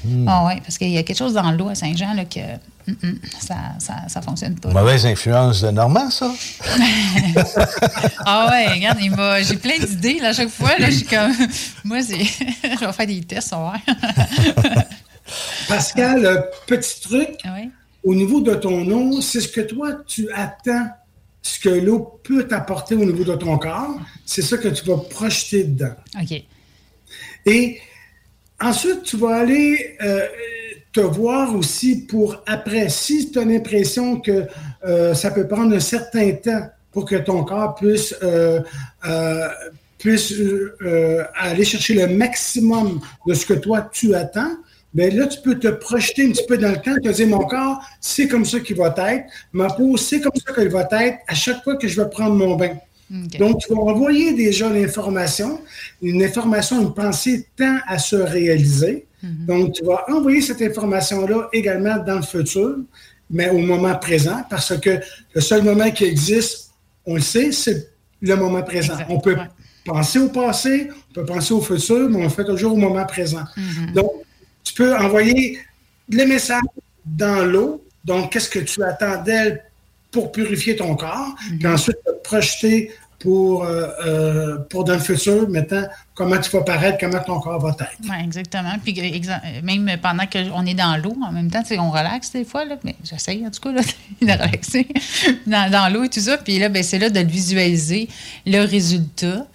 [0.04, 0.26] Mhm.
[0.28, 2.40] Ah ouais, parce qu'il y a quelque chose dans l'eau à Saint-Jean, là, que
[2.88, 4.70] hum, hum, ça, ça, ça fonctionne pas.
[4.70, 6.30] Mauvaise influence de Normand, ça?
[8.26, 11.06] ah ouais, regarde, il m'a- j'ai plein d'idées, là, à chaque fois, là, je suis
[11.06, 11.32] comme...
[11.84, 14.84] Moi, je vais faire des tests, on va voir.
[15.68, 17.30] Pascal, petit truc.
[17.44, 17.70] Oui.
[18.04, 20.88] Au niveau de ton eau, c'est ce que toi, tu attends,
[21.40, 23.98] ce que l'eau peut t'apporter au niveau de ton corps.
[24.26, 25.94] C'est ça que tu vas projeter dedans.
[26.20, 26.42] OK.
[27.46, 27.78] Et
[28.60, 30.26] ensuite, tu vas aller euh,
[30.92, 32.88] te voir aussi pour après.
[32.90, 34.46] Si tu as l'impression que
[34.84, 38.14] euh, ça peut prendre un certain temps pour que ton corps puisse,
[39.98, 40.34] puisse
[40.82, 44.54] euh, aller chercher le maximum de ce que toi tu attends,
[44.94, 47.44] bien là, tu peux te projeter un petit peu dans le temps, te dire mon
[47.44, 51.18] corps, c'est comme ça qu'il va être, ma peau, c'est comme ça qu'elle va être
[51.26, 52.76] à chaque fois que je vais prendre mon bain.
[53.10, 55.60] Donc, tu vas envoyer déjà l'information.
[56.02, 59.06] Une information, une pensée tend à se réaliser.
[59.22, 62.76] Donc, tu vas envoyer cette information-là également dans le futur,
[63.30, 65.00] mais au moment présent, parce que
[65.34, 66.72] le seul moment qui existe,
[67.06, 67.88] on le sait, c'est
[68.20, 68.96] le moment présent.
[69.08, 69.36] On peut
[69.84, 73.04] penser au passé, on peut penser au futur, mais on le fait toujours au moment
[73.06, 73.44] présent.
[73.94, 74.10] Donc,
[74.74, 75.58] tu peux envoyer
[76.10, 76.62] le message
[77.04, 77.84] dans l'eau.
[78.04, 79.62] Donc, qu'est-ce que tu attends d'elle
[80.10, 85.48] pour purifier ton corps, puis ensuite te projeter pour, euh, euh, pour dans le futur,
[85.48, 87.86] maintenant, comment tu vas paraître, comment ton corps va être.
[88.02, 88.74] Oui, exactement.
[88.84, 92.64] Puis exa- même pendant qu'on est dans l'eau, en même temps, on relaxe des fois,
[92.66, 93.80] là, mais j'essaye en tout cas là,
[94.20, 94.86] de relaxer
[95.46, 96.36] dans, dans l'eau et tout ça.
[96.36, 98.08] Puis là, ben, c'est là de visualiser,
[98.46, 99.46] le résultat.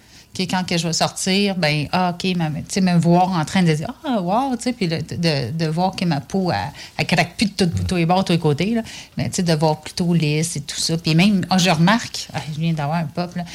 [0.46, 3.92] Que quand que je vais sortir, ben ah, OK, me voir en train de dire
[4.04, 6.50] Ah, wow, tu sais, puis de, de voir que ma peau,
[6.98, 8.82] elle, craque plus de tous les bords, tous les côtés, là.
[9.16, 10.96] Mais tu sais, de voir plutôt lisse et tout ça.
[10.96, 13.44] Puis même, ah, je remarque, ah, je viens d'avoir un pop, là.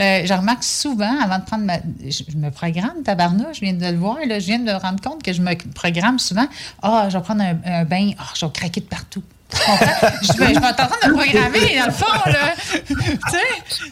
[0.00, 1.78] Euh, je remarque souvent, avant de prendre ma.
[1.78, 5.00] Je, me programme, tabarnouche, je viens de le voir, là, je viens de me rendre
[5.00, 6.46] compte que je me programme souvent.
[6.82, 9.22] Ah, je vais prendre un, un bain, ah, je vais craquer de partout.
[9.48, 10.08] Tu comprends?
[10.22, 12.54] je, je être en train de me programmer, dans le fond, là.
[12.86, 12.94] tu
[13.30, 13.38] sais,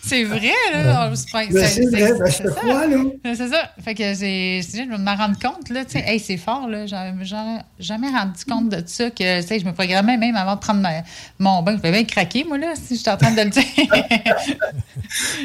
[0.02, 1.10] c'est vrai, là.
[1.14, 3.34] C'est vrai, ben, je c'est ça.
[3.36, 3.70] C'est ça.
[3.84, 5.84] Fait que c'est, c'est- je vais m'en rendre compte, là.
[5.84, 6.86] Tu sais, hey, c'est fort, là.
[6.86, 10.56] J'avais jamais, jamais rendu compte de ça, que, tu sais, je me programmais même avant
[10.56, 11.02] de prendre ma-
[11.38, 11.76] mon bain.
[11.76, 13.64] Je vais bien craquer, moi, là, si j'étais en train de le dire.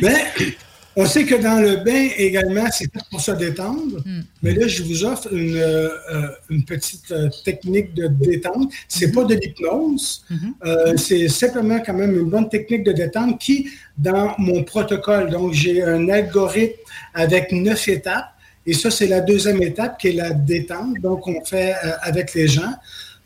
[0.01, 0.17] Ben,
[0.99, 4.03] on sait que dans le bain également, c'est pour se détendre.
[4.43, 5.87] Mais là, je vous offre une, euh,
[6.49, 8.69] une petite euh, technique de détente.
[8.89, 10.25] C'est pas de l'hypnose.
[10.65, 15.53] Euh, c'est simplement quand même une bonne technique de détente qui, dans mon protocole, donc
[15.53, 16.75] j'ai un algorithme
[17.13, 18.33] avec neuf étapes.
[18.65, 20.99] Et ça, c'est la deuxième étape qui est la détente.
[21.01, 22.73] Donc, on fait euh, avec les gens.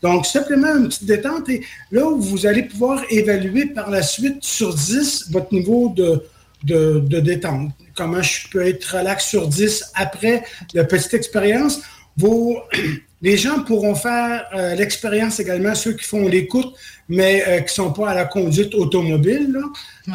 [0.03, 1.49] Donc, simplement une petite détente.
[1.49, 6.21] Et là, vous allez pouvoir évaluer par la suite sur 10 votre niveau de,
[6.63, 7.71] de, de détente.
[7.95, 10.43] Comment je peux être relax sur 10 après
[10.73, 11.81] la petite expérience?
[12.17, 12.57] Vos,
[13.21, 16.73] les gens pourront faire euh, l'expérience également, ceux qui font l'écoute,
[17.09, 19.51] mais euh, qui ne sont pas à la conduite automobile.
[19.51, 19.61] là.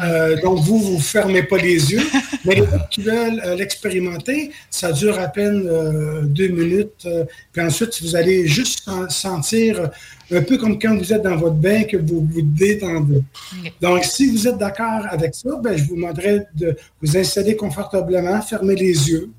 [0.03, 2.01] Euh, donc, vous, vous ne fermez pas les yeux.
[2.45, 5.67] mais les autres qui veulent l'expérimenter, ça dure à peine
[6.25, 7.07] deux minutes.
[7.51, 9.89] puis ensuite, vous allez juste sen- sentir
[10.31, 13.23] un peu comme quand vous êtes dans votre bain, que vous vous détendez.
[13.81, 18.39] Donc, si vous êtes d'accord avec ça, ben, je vous demanderai de vous installer confortablement,
[18.41, 19.29] fermer les yeux.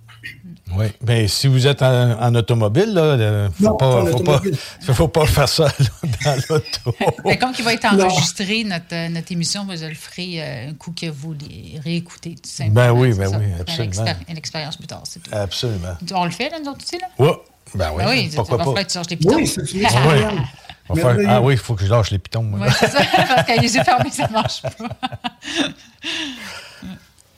[0.76, 0.86] Oui.
[1.02, 4.42] Ben, si vous êtes en, en automobile, là, euh, faut, Non, pas, faut, pas,
[4.94, 6.96] faut pas faire ça là, dans l'auto.
[7.24, 10.74] Mais comme il va être enregistré, notre, euh, notre émission, vous le ferez euh, un
[10.74, 12.74] coup que vous les réécoutez, tout simplement.
[12.74, 13.38] Ben oui, ben ça.
[13.38, 14.14] oui, absolument.
[14.28, 15.30] Une expérience plus tard, c'est tout.
[15.34, 15.96] Absolument.
[16.14, 17.06] On le fait, là, nous autres aussi, là?
[17.18, 17.32] Ouais.
[17.74, 18.64] Ben oui, Ben oui, pourquoi ça va pas.
[18.64, 19.34] falloir que tu changes les pitons.
[19.36, 19.62] Oui, c'est
[20.92, 22.50] Ah, faire- ah oui, il faut que je lâche les pitons.
[22.52, 22.98] Oui, c'est ça,
[23.28, 24.70] parce que les yeux fermés, ça ne marche pas.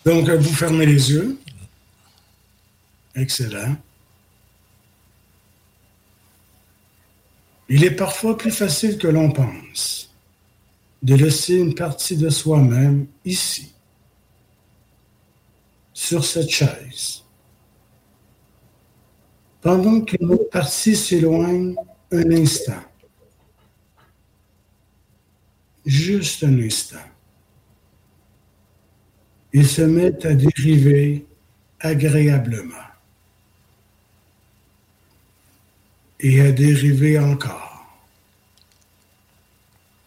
[0.07, 1.39] Donc, vous fermez les yeux.
[3.15, 3.77] Excellent.
[7.69, 10.11] Il est parfois plus facile que l'on pense
[11.03, 13.75] de laisser une partie de soi-même ici,
[15.93, 17.23] sur cette chaise,
[19.61, 21.75] pendant qu'une autre partie s'éloigne
[22.13, 22.83] un instant.
[25.85, 26.99] Juste un instant.
[29.53, 31.27] Il se met à dériver
[31.81, 32.92] agréablement.
[36.25, 37.69] Et à dériver encore.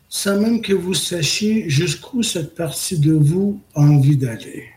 [0.08, 4.70] sans même que vous sachiez jusqu'où cette partie de vous a envie d'aller.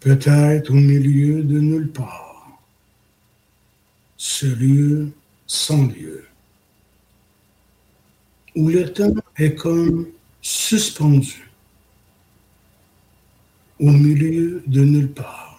[0.00, 2.58] Peut-être au milieu de nulle part.
[4.16, 5.12] Ce lieu
[5.46, 6.24] sans lieu.
[8.56, 10.08] Où le temps est comme
[10.40, 11.50] suspendu
[13.78, 15.49] au milieu de nulle part,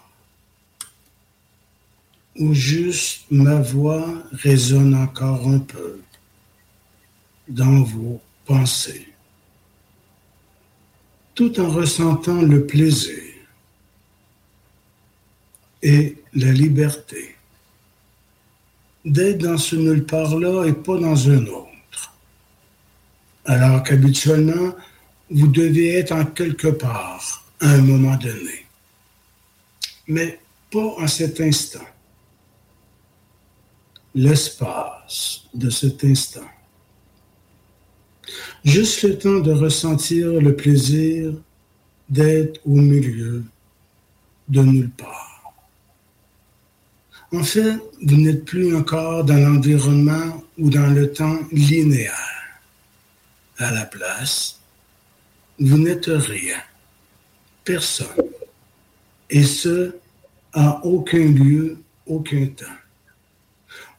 [2.42, 6.02] où juste ma voix résonne encore un peu
[7.48, 9.08] dans vos pensées,
[11.36, 13.22] tout en ressentant le plaisir
[15.84, 17.36] et la liberté
[19.06, 22.16] d'être dans ce nulle part-là et pas dans un autre.
[23.46, 24.74] Alors qu'habituellement,
[25.30, 28.66] vous devez être en quelque part à un moment donné,
[30.08, 30.40] mais
[30.72, 31.86] pas en cet instant.
[34.14, 36.50] L'espace de cet instant.
[38.64, 41.34] Juste le temps de ressentir le plaisir
[42.10, 43.44] d'être au milieu
[44.50, 45.54] de nulle part.
[47.34, 52.14] En fait, vous n'êtes plus encore dans l'environnement ou dans le temps linéaire.
[53.58, 54.60] À la place,
[55.58, 56.58] vous n'êtes rien,
[57.64, 58.08] personne.
[59.30, 59.96] Et ce,
[60.52, 62.81] à aucun lieu, aucun temps.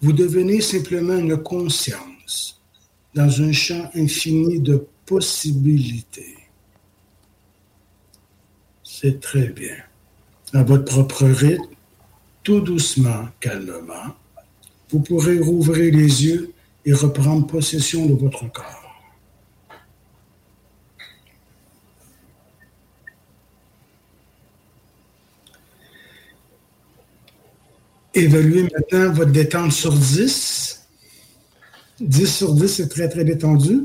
[0.02, 2.60] Vous devenez simplement une conscience
[3.14, 6.36] dans un champ infini de possibilités.
[8.82, 9.76] C'est très bien.
[10.54, 11.68] À votre propre rythme,
[12.42, 14.16] tout doucement, calmement,
[14.90, 16.52] vous pourrez rouvrir les yeux
[16.84, 18.81] et reprendre possession de votre corps.
[28.14, 30.86] Évaluez maintenant votre détente sur 10.
[32.00, 33.84] 10 sur 10, c'est très, très détendu.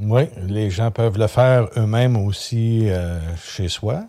[0.00, 4.04] Oui, les gens peuvent le faire eux-mêmes aussi euh, chez soi.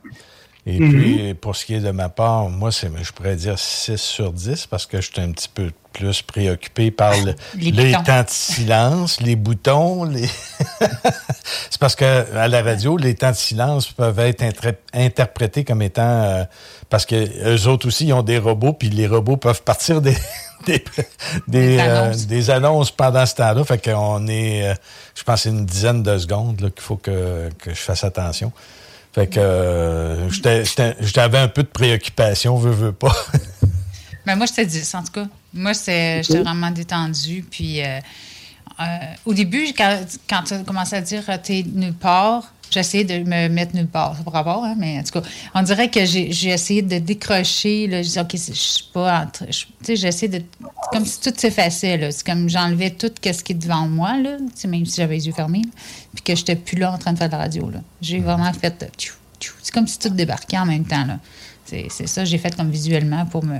[0.71, 0.89] Et Mhm.
[0.91, 4.31] puis, pour ce qui est de ma part, moi, c'est, je pourrais dire 6 sur
[4.31, 8.29] 10 parce que je suis un petit peu plus préoccupé par le- Les temps de
[8.29, 10.03] silence, les boutons.
[10.03, 10.27] Les...
[11.69, 14.43] c'est parce que à la radio, les temps de silence peuvent être
[14.93, 16.01] interprétés comme étant...
[16.03, 16.43] euh,
[16.89, 17.15] parce que
[17.55, 20.15] eux autres aussi, ils ont des robots, puis les robots peuvent partir des...
[20.65, 20.83] Des,
[21.47, 22.27] des, Des euh, annonces.
[22.27, 23.63] des annonces pendant ce temps-là.
[23.63, 24.73] Fait qu'on est, euh,
[25.15, 28.51] je pense, une dizaine de secondes qu'il faut que, que je fasse attention.
[29.13, 30.29] Fait que euh,
[31.01, 33.15] j'avais un peu de préoccupation, veux, veux pas.
[34.25, 35.27] Ben, moi, j'étais 10, en tout cas.
[35.55, 37.43] Moi, j'étais vraiment détendue.
[37.49, 37.99] Puis, euh,
[38.79, 38.83] euh,
[39.25, 43.19] au début, quand, quand tu as commencé à dire euh, t'es nulle part, j'essayais de
[43.27, 44.15] me mettre nulle part.
[44.17, 46.97] C'est pas rapport, hein, mais en tout cas, on dirait que j'ai j'ai essayé de
[46.99, 47.87] décrocher.
[47.87, 49.45] Là, je disais, OK, c'est- je suis pas entre.
[49.47, 50.45] Tu sais, j'essayais de.
[50.91, 51.97] Comme si tout s'effaçait.
[51.97, 52.11] là.
[52.11, 55.15] C'est comme j'enlevais tout ce qui est devant moi, là, tu sais, même si j'avais
[55.15, 55.71] les yeux fermés, là,
[56.13, 57.69] puis que j'étais plus là en train de faire de la radio.
[57.69, 57.79] là.
[58.01, 58.83] J'ai vraiment fait.
[58.83, 58.87] euh.
[59.61, 61.05] C'est comme si tout débarquait en même temps.
[61.05, 61.19] là.
[61.65, 63.57] C'est c'est ça que j'ai fait comme visuellement pour me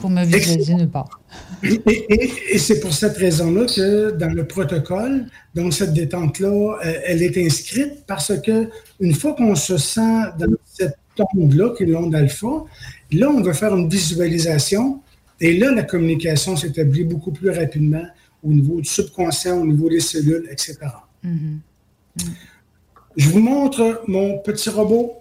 [0.00, 1.20] pour me visualiser nulle part.
[1.62, 6.48] Et, et- et c'est pour cette raison-là que dans le protocole, donc cette détente-là,
[6.84, 8.68] euh, elle est inscrite parce que
[9.00, 10.96] une fois qu'on se sent dans cette
[11.36, 12.64] onde-là, qui est l'onde alpha,
[13.12, 15.00] là, on va faire une visualisation
[15.40, 18.04] et là, la communication s'établit beaucoup plus rapidement
[18.44, 20.76] au niveau du subconscient, au niveau des cellules, etc.
[23.18, 25.20] Je vous montre mon petit robot.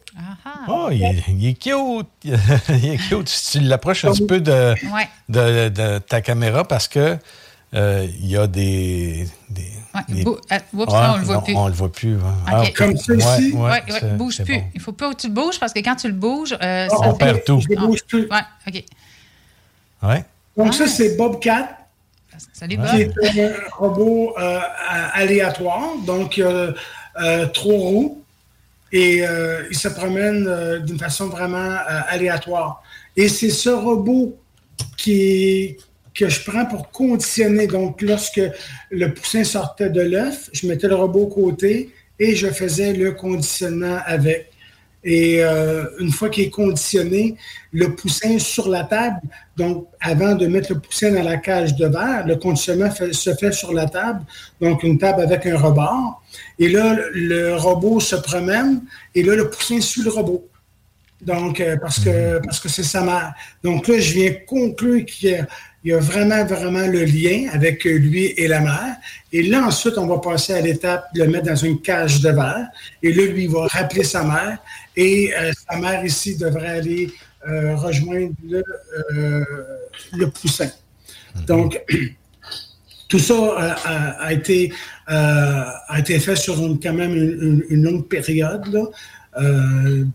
[0.67, 2.07] Oh, il est, il est cute!
[2.23, 3.27] il est cute.
[3.29, 5.09] Si tu l'approches un petit peu de, Ouais.
[5.29, 7.17] de, de ta caméra parce que
[7.73, 9.27] euh, il y a des.
[9.49, 11.55] des, Ouais, des- bou- euh, oups, Ouais, non, on le voit non, plus.
[11.55, 12.15] On le voit plus.
[12.15, 12.21] ouais.
[12.45, 12.67] Ah, OK.
[12.69, 12.73] ok.
[12.77, 13.51] Comme ça Ouais, ici?
[13.53, 14.55] ouais, Ouais, ouais, c'est- bouge plus.
[14.57, 14.63] bon.
[14.75, 16.95] Il faut pas que tu le bouges parce que quand tu le bouges, euh, Ah,
[16.95, 17.59] ça ok, perd tout.
[17.61, 18.27] Je ne bouge plus.
[18.29, 18.83] Ouais, OK.
[20.03, 20.25] Ouais.
[20.55, 21.69] Donc ça, c'est Bobcat.
[22.53, 23.17] Salut, qui Bob.
[23.35, 24.59] est un robot euh,
[25.13, 25.89] aléatoire.
[26.05, 26.73] Donc, il y a euh,
[27.53, 28.23] trois roues
[28.91, 32.81] et euh, il se promène euh, d'une façon vraiment euh, aléatoire.
[33.15, 34.37] Et c'est ce robot
[35.05, 37.67] que je prends pour conditionner.
[37.67, 38.41] Donc, lorsque
[38.91, 41.89] le poussin sortait de l'œuf, je mettais le robot au côté
[42.19, 44.51] et je faisais le conditionnement avec.
[45.09, 47.35] Et euh, une fois qu'il est conditionné,
[47.71, 49.21] le poussin sur la table,
[49.55, 52.91] donc avant de mettre le poussin dans la cage de verre, le conditionnement
[53.23, 54.21] se fait sur la table,
[54.59, 56.21] donc une table avec un rebord.
[56.59, 58.81] Et là, le- le robot se promène
[59.15, 60.45] et là, le poussin suit le robot.
[61.21, 63.33] Donc, euh, parce que parce que c'est sa mère.
[63.63, 65.47] Donc là, je viens conclure qu'il y a,
[65.87, 68.97] il y a vraiment, vraiment le lien avec lui et la mère.
[69.31, 72.29] Et là, ensuite, on va passer à l'étape de le mettre dans une cage de
[72.29, 72.67] verre.
[73.01, 74.57] Et là, lui, il va rappeler sa mère.
[74.97, 77.09] Et euh, sa mère ici devrait aller
[77.47, 78.61] euh, rejoindre le,
[79.13, 79.45] euh,
[80.11, 80.69] le poussin.
[81.47, 81.81] Donc,
[83.07, 83.77] Tout ça
[84.19, 84.73] a, été,
[85.07, 87.15] a été fait sur quand même
[87.69, 88.91] une, longue période,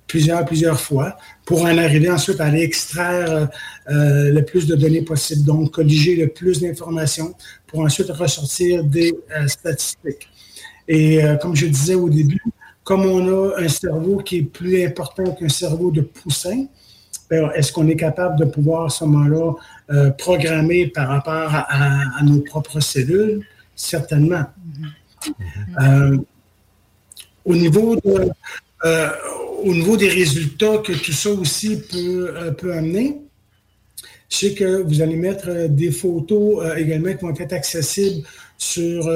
[0.07, 3.49] plusieurs, plusieurs fois, pour en arriver ensuite à aller extraire
[3.89, 7.35] le plus de données possible, donc colliger le plus d'informations
[7.67, 9.13] pour ensuite ressortir des
[9.47, 10.29] statistiques.
[10.87, 12.43] Et comme je disais au début,
[12.85, 16.67] comme on a un cerveau qui est plus important qu'un cerveau de poussin,
[17.31, 19.55] ben, est-ce qu'on est capable de pouvoir à ce moment-là
[19.91, 23.47] euh, programmer par rapport à, nos propres cellules?
[23.75, 24.45] Certainement.
[25.81, 26.19] Euh,
[27.45, 27.97] au, niveau
[28.85, 29.09] euh,
[29.63, 33.21] au niveau des résultats que tout ça aussi peut, peut amener,
[34.29, 39.11] je sais que vous allez mettre des photos également qui vont être accessibles sur,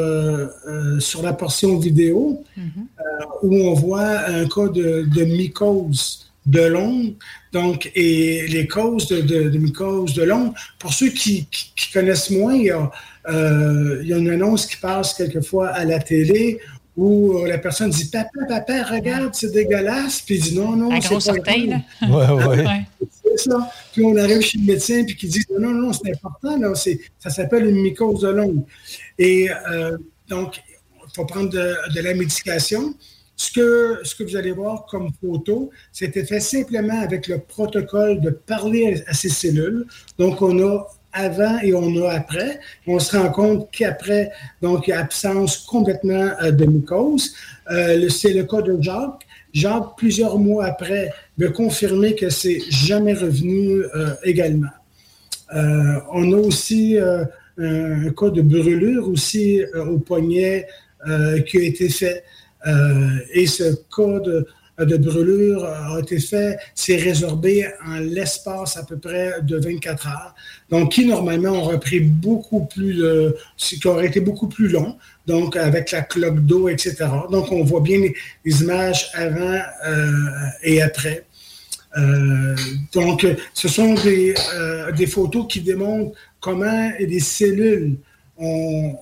[1.01, 3.27] sur la portion vidéo, mm-hmm.
[3.43, 7.15] où on voit un cas de, de mycose de l'ongle.
[7.53, 11.49] Donc, et les causes de, de, mycose de l'ongle, pour ceux qui,
[11.93, 12.91] connaissent moins, il y, a,
[13.29, 16.61] euh, il y, a, une annonce qui passe quelquefois à la télé
[16.97, 20.23] où la personne dit Papa, papa, regarde, c'est dégueulasse.
[20.23, 21.81] Puis il dit Non, non, c'est pas orteil, là.
[22.09, 22.81] Ouais, ouais.
[23.23, 23.71] C'est ça.
[23.93, 27.31] Puis on arrive chez le médecin puis qui dit Non, non, c'est important, là, ça
[27.31, 28.63] s'appelle une mycose de l'ongle.
[29.19, 29.97] Et euh,
[30.29, 32.95] donc, il faut prendre de, de la médication.
[33.39, 38.23] Ce que, ce que vous allez voir comme photo, c'était fait simplement avec le protocole
[38.23, 39.87] de parler à, ces cellules.
[40.19, 40.87] Donc, on a
[41.17, 42.61] avant et on a après.
[42.87, 44.31] On se rend compte qu'après,
[44.63, 47.35] donc, il y a absence complètement euh, de mucose.
[47.71, 49.27] Euh, c'est le cas de Jacques.
[49.53, 54.75] Jacques, plusieurs mois après, veut confirmer que c'est jamais revenu euh, également.
[55.53, 57.27] on a aussi un,
[57.59, 60.67] un, cas de brûlure aussi au poignet
[61.47, 62.25] qui a été fait.
[62.67, 64.47] Euh, et ce cas de,
[64.85, 70.35] brûlure a été fait, s'est résorbé en l'espace à peu près de 24 heures.
[70.71, 74.97] Donc, qui normalement aurait pris beaucoup plus de, qui aurait été beaucoup plus long,
[75.27, 76.97] donc avec la cloque d'eau, etc.
[77.31, 78.01] Donc, on voit bien
[78.45, 80.11] les, images avant euh,
[80.63, 81.25] et après.
[81.97, 82.55] Euh,
[82.93, 84.35] donc, ce sont des,
[84.97, 87.97] des, photos qui démontrent comment des cellules
[88.37, 88.97] ont,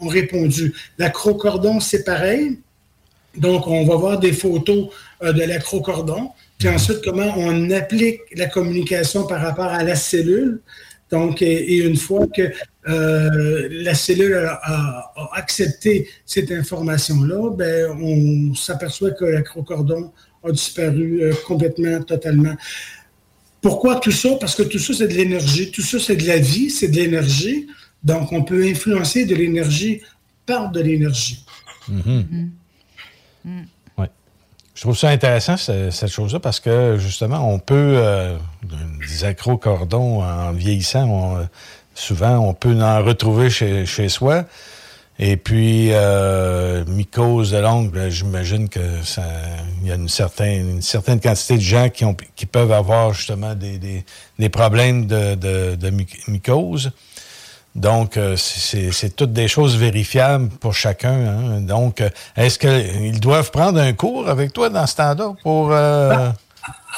[0.00, 0.74] ont répondu.
[0.98, 2.58] L'acrocordon, c'est pareil.
[3.36, 4.88] Donc, on va voir des photos
[5.22, 10.60] euh, de l'acrocordon, puis ensuite, comment on applique la communication par rapport à la cellule.
[11.10, 12.50] Donc, et, une fois que
[12.88, 20.12] euh, la cellule a, accepté cette information-là, ben, on s'aperçoit que l'acrocordon
[20.42, 22.54] a disparu euh, complètement, totalement.
[23.60, 24.30] Pourquoi tout ça?
[24.40, 25.70] Parce que tout ça, c'est de l'énergie.
[25.70, 27.66] Tout ça, c'est de la vie, c'est de l'énergie.
[28.02, 30.00] Donc, on peut influencer de l'énergie
[30.44, 31.44] par de l'énergie.
[31.90, 32.48] Mm-hmm.
[33.46, 33.64] Mm-hmm.
[33.98, 34.10] Ouais.
[34.74, 38.36] Je trouve ça intéressant, cette chose-là, parce que justement, on peut, euh,
[39.08, 41.38] des acrocordons en vieillissant,
[41.94, 44.44] souvent, on peut en retrouver chez, soi.
[45.18, 49.22] Et puis, euh, mycose de l'ongle, ben, j'imagine que ça,
[49.80, 53.14] il y a une certaine, une certaine quantité de gens qui, ont, qui peuvent avoir
[53.14, 53.78] justement des,
[54.38, 55.90] des, problèmes de, de, de
[56.28, 56.92] mycose.
[57.76, 61.12] Donc, euh, c'est toutes des choses vérifiables pour chacun.
[61.12, 61.60] Hein.
[61.60, 65.72] Donc, euh, est-ce qu'ils doivent prendre un cours avec toi dans ce temps-là pour...
[65.72, 66.08] Euh...
[66.08, 66.34] Ben,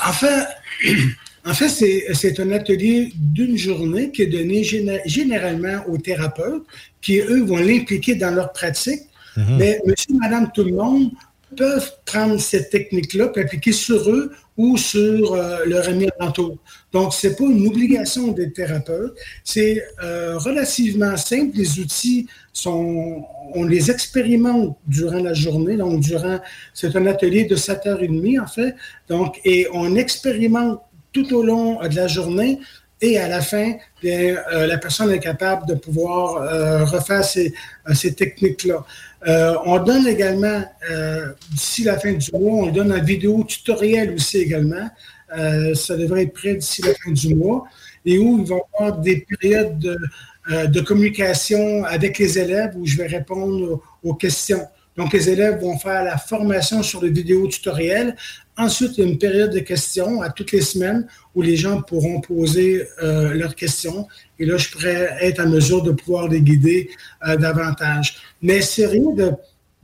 [0.07, 0.47] en fait,
[1.45, 4.63] en fait c'est un atelier d'une journée qui est donné
[5.05, 6.63] généralement aux thérapeutes,
[7.03, 9.03] qui, eux, vont l'impliquer dans leur pratique.
[9.37, 9.57] Mm-hmm.
[9.59, 11.11] Mais monsieur, madame, tout le monde
[11.57, 16.59] peuvent prendre cette technique-là et l'appliquer sur eux ou sur euh, leur ami alentour.
[16.93, 19.15] Donc, ce n'est pas une obligation des thérapeutes.
[19.45, 21.57] C'est euh, relativement simple.
[21.57, 23.25] Les outils, sont,
[23.55, 25.77] on les expérimente durant la journée.
[25.77, 26.41] Donc, durant,
[26.75, 28.75] c'est un atelier de 7h30, en fait.
[29.09, 30.81] Donc, et on expérimente
[31.13, 32.59] tout au long de la journée
[33.01, 33.75] et à la fin,
[34.05, 37.55] euh, la personne est capable de pouvoir refaire ces,
[37.95, 38.85] ces techniques-là.
[39.27, 44.15] Euh, on donne également, euh, d'ici la fin du mois, on donne un vidéo tutoriel
[44.15, 44.89] aussi également.
[45.37, 47.65] Euh, ça devrait être prêt d'ici la fin du mois.
[48.05, 52.97] Et où il va y avoir des périodes de, communication avec les élèves où je
[52.97, 54.67] vais répondre aux, questions.
[54.99, 58.17] Donc, les élèves vont faire la formation sur le vidéo tutoriel.
[58.57, 61.81] Ensuite, il y a une période de questions à toutes les semaines où les gens
[61.81, 64.09] pourront poser leurs questions.
[64.41, 66.91] Et là, je pourrais être en mesure de pouvoir les guider
[67.25, 68.17] davantage.
[68.43, 69.13] Mais c'est rien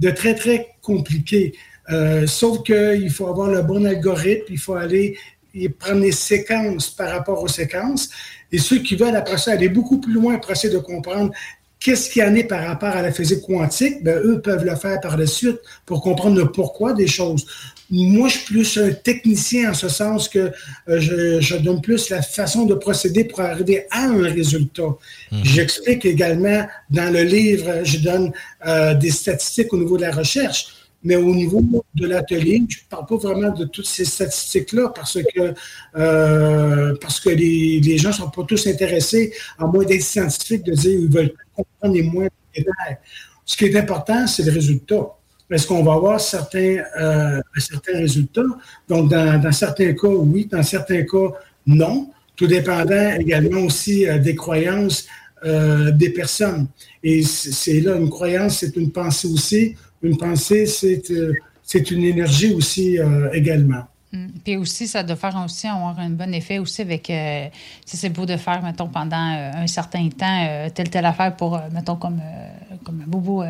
[0.01, 1.55] de, très, très compliqué.
[1.91, 5.17] Euh, sauf qu'il faut avoir le bon algorithme, il faut aller
[5.79, 8.11] prendre les séquences par rapport aux séquences.
[8.51, 11.33] Et ceux qui veulent après ça aller beaucoup plus loin pour essayer de comprendre
[11.85, 14.75] qu'est-ce qu'il y en est par rapport à la physique quantique, ben, eux peuvent le
[14.75, 17.45] faire par la suite pour comprendre le pourquoi des choses.
[17.91, 20.51] Moi, je suis plus un technicien en ce sens que
[20.89, 24.97] euh, je, donne plus la façon de procéder pour arriver à un résultat.
[25.31, 25.45] Mhm.
[25.45, 28.33] J'explique également dans le livre, je donne
[28.67, 30.69] euh, des statistiques au niveau de la recherche.
[31.07, 31.63] Mais au niveau
[31.95, 35.53] de l'atelier, je ne parle pas vraiment de toutes ces statistiques-là parce que,
[35.99, 40.73] euh, parce que les, gens ne sont pas tous intéressés, à moins d'être scientifiques, de
[40.73, 41.35] dire qu'ils veulent
[41.85, 42.29] les moins.
[43.45, 45.07] Ce qui est important, c'est le résultat.
[45.51, 48.43] Est-ce qu'on va avoir certains, euh, certains résultats?
[48.89, 50.49] Donc, dans, certains cas, oui.
[50.51, 51.29] Dans certains cas,
[51.67, 52.11] non.
[52.37, 55.07] Tout dépendant également aussi euh, des croyances
[55.45, 56.69] des personnes.
[57.03, 60.67] Et c'est là, une croyance, c'est une pensée aussi une pensée,
[61.11, 61.33] euh,
[61.63, 63.85] c'est une énergie aussi euh, également.
[64.15, 64.27] Mm.
[64.45, 67.49] Puis aussi, ça doit faire aussi avoir un bon effet aussi avec, euh,
[67.85, 71.97] si c'est beau de faire, mettons, pendant un certain temps, telle, telle affaire pour, mettons,
[71.97, 72.21] comme,
[72.85, 73.45] comme un bobo,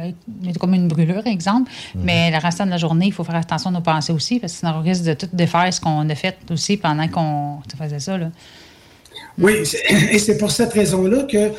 [0.59, 1.71] comme une brûlure, exemple.
[1.71, 2.01] Mm-hmm.
[2.03, 4.55] Mais le restant de la journée, il faut faire attention à nos pensées aussi, parce
[4.55, 8.01] que sinon, on risque de tout défaire ce qu'on a fait aussi pendant qu'on faisait
[8.01, 8.17] ça.
[8.17, 8.31] Là.
[9.39, 9.53] Oui,
[9.91, 11.53] et c'est pour cette raison-là que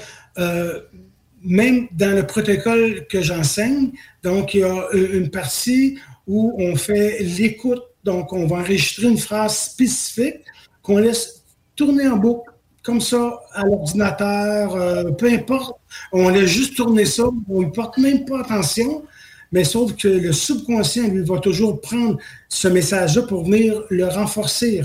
[1.46, 3.92] même dans le protocole que j'enseigne,
[4.24, 7.84] donc il y a une partie où on fait l'écoute.
[8.06, 10.42] Donc, on va enregistrer une phrase spécifique
[10.84, 11.42] qu'on laisse
[11.76, 12.52] tourner en boucle,
[12.84, 15.76] comme ça, à l'ordinateur, euh, peu importe.
[16.12, 19.04] On laisse juste tourner ça, on ne porte même pas attention,
[19.52, 24.84] mais sauf que le subconscient, lui, va toujours prendre ce message-là pour venir le renforcer.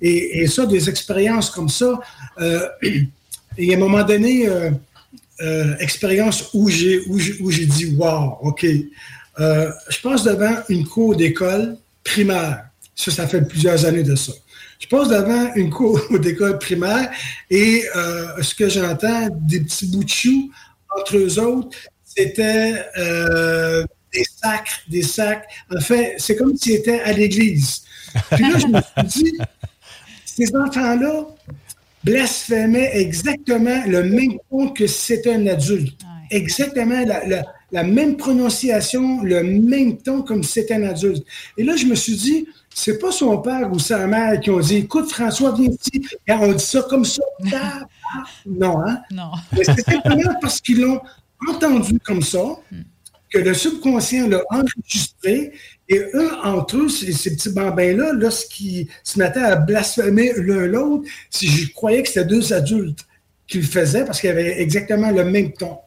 [0.00, 1.98] Et, ça, des expériences comme ça,
[2.40, 2.68] euh,
[3.58, 8.64] et à un moment donné, euh, expérience où j'ai où j'ai dit wow, ok.
[9.38, 11.76] Je passe devant une cour d'école
[12.12, 12.64] primaire.
[12.94, 14.32] Ça, ça fait plusieurs années de ça.
[14.78, 17.10] Je passe devant une cour d'école primaire
[17.50, 20.50] et euh, ce que j'entends, des petits bouts de choux
[20.98, 22.84] entre eux autres, c'était
[24.12, 25.44] des sacs, des sacs.
[25.74, 27.82] En fait, c'est comme s'ils étaient à l'église.
[28.32, 29.38] Puis là, je me suis dit,
[30.24, 31.26] ces enfants-là,
[32.02, 36.00] blasphémait exactement le même ton que si c'était un adulte.
[36.30, 41.24] Exactement la, même prononciation, le même ton comme si c'était un adulte.
[41.56, 44.60] Et là, je me suis dit, c'est pas son père ou sa mère qui ont
[44.60, 46.06] dit Écoute, François, viens ici.
[46.26, 47.22] Et on dit ça comme ça.
[48.44, 48.98] Non, hein?
[49.12, 49.30] Non.
[49.52, 51.00] Mais c'est simplement parce qu'ils l'ont
[51.48, 52.42] entendu comme ça
[53.32, 55.52] que le subconscient l'a enregistré
[55.88, 61.46] et eux, entre eux, ces, petits bambins-là, lorsqu'ils se mettaient à blasphémer l'un l'autre, si
[61.46, 63.06] je croyais que c'était deux adultes
[63.46, 65.78] qui le faisaient parce qu'ils avaient exactement le même ton.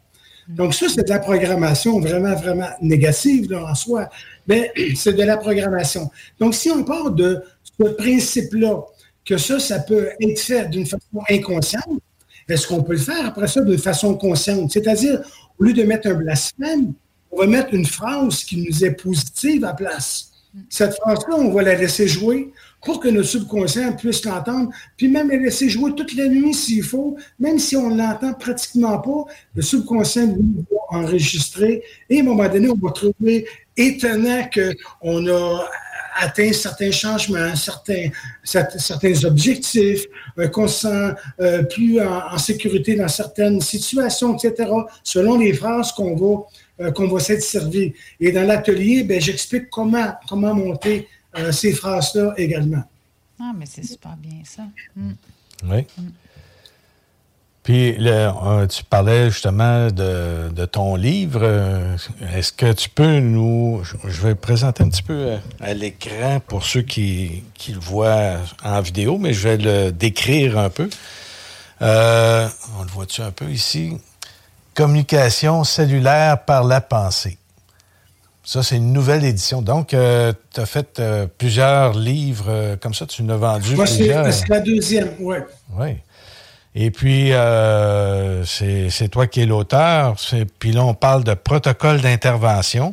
[0.48, 4.08] Donc, ça, c'est de la programmation vraiment, vraiment négative en soi,
[4.46, 6.10] mais c'est de la programmation.
[6.38, 8.84] Donc, si on part de ce principe-là,
[9.24, 12.00] que ça, ça peut être fait d'une façon inconsciente,
[12.48, 14.70] est-ce qu'on peut le faire après ça d'une façon consciente?
[14.70, 15.20] C'est-à-dire,
[15.58, 16.92] au lieu de mettre un blasphème,
[17.30, 20.30] on va mettre une phrase qui nous est positive à place.
[20.68, 25.30] Cette phrase-là, on va la laisser jouer pour que notre subconscient puisse l'entendre, puis même
[25.30, 29.24] la laisser jouer toute la nuit s'il faut, même si on ne l'entend pratiquement pas,
[29.54, 35.64] le subconscient va enregistrer et à un moment donné, on va trouver étonnant qu'on a
[36.16, 38.08] atteint certains changements, certains,
[38.44, 40.04] certains objectifs,
[40.52, 44.70] qu'on se sent euh, plus en, sécurité dans certaines situations, etc.,
[45.02, 46.44] selon les phrases qu'on va
[46.80, 47.92] euh, qu'on va s'être servi.
[48.18, 51.06] Et dans l'atelier, ben, j'explique comment, comment monter
[51.38, 52.82] euh, ces phrases-là également.
[53.38, 54.64] Ah, mais c'est super bien ça.
[54.96, 55.12] Mm.
[55.70, 55.86] Oui.
[57.62, 61.44] Puis, euh, tu parlais justement de, ton livre.
[62.34, 63.82] Est-ce que tu peux nous...
[64.04, 68.80] Je vais présenter un petit peu à, l'écran pour ceux qui, qui, le voient en
[68.80, 70.90] vidéo, mais je vais le décrire un peu.
[71.80, 71.84] on
[72.82, 73.92] le voit-tu un peu ici?
[74.74, 77.38] Communication cellulaire par la pensée.
[78.44, 79.62] Ça, c'est une nouvelle édition.
[79.62, 83.06] Donc, euh, tu as fait euh, plusieurs livres euh, comme ça.
[83.06, 84.32] Tu nous as vendu plusieurs.
[84.32, 85.36] C'est la deuxième, oui.
[85.78, 85.96] Oui.
[86.74, 87.30] Et puis,
[88.44, 90.16] c'est toi qui es l'auteur.
[90.58, 92.92] Puis là, on parle de protocole d'intervention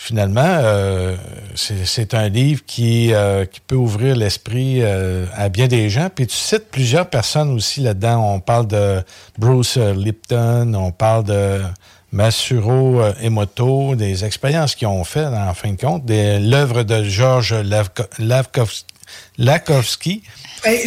[0.00, 1.14] finalement, euh,
[1.54, 6.08] c'est un livre qui, euh, qui peut ouvrir l'esprit euh, à bien des gens.
[6.12, 8.34] Puis tu cites plusieurs personnes aussi là-dedans.
[8.34, 9.02] On parle de
[9.38, 11.60] Bruce Lipton, on parle de
[12.12, 17.54] Masuro Emoto, des expériences qu'ils ont fait en fin de compte, l'œuvre de Georges
[19.38, 20.22] Lakowski.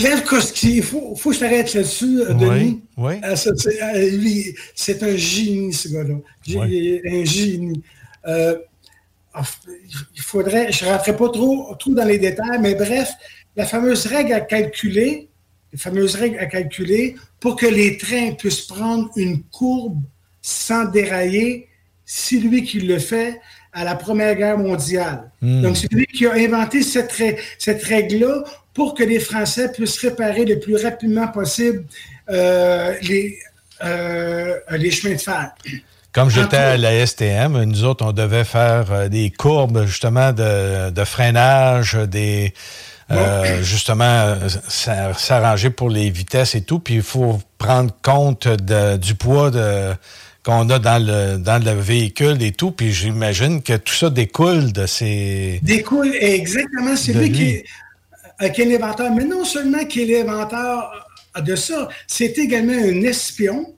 [0.02, 2.81] Lavkovski, il faut, faut que je t'arrête là-dessus, Denis.
[2.98, 3.14] Oui.
[4.76, 6.15] c'est un génie, ce gars-là.
[6.56, 7.84] Un génie
[10.15, 13.11] il faudrait, je ne rentrerai pas trop, trop dans les détails, mais bref,
[13.55, 15.30] la fameuse règle à calculer,
[15.72, 20.01] la fameuse règle à calculer pour que les trains puissent prendre une courbe
[20.41, 21.68] sans dérailler,
[22.05, 23.39] c'est lui qui le fait
[23.72, 25.31] à la Première Guerre mondiale.
[25.41, 25.61] Hmm.
[25.61, 27.11] Donc, c'est lui qui a inventé cette,
[27.57, 28.43] cette règle-là
[28.73, 31.85] pour que les Français puissent réparer le plus rapidement possible
[32.30, 33.39] euh, les,
[33.84, 35.55] euh, les chemins de fer.
[36.14, 40.91] Comme j'étais à la STM, nous autres, on devait faire euh, des courbes justement de,
[40.91, 42.53] de freinage, des
[43.11, 44.35] euh, justement euh,
[44.68, 46.80] s'a- s'arranger pour les vitesses et tout.
[46.80, 49.94] Puis il faut prendre compte de- du poids de
[50.45, 52.72] qu'on a dans le dans le véhicule et tout.
[52.72, 55.60] Puis j'imagine que tout ça découle de ces.
[55.64, 57.31] Découle exactement, c'est lui, lui.
[57.38, 57.64] Qui, est,
[58.44, 59.11] euh, qui est l'inventeur.
[59.15, 60.91] Mais non seulement qui est l'inventeur
[61.41, 63.73] de ça, c'est également un espion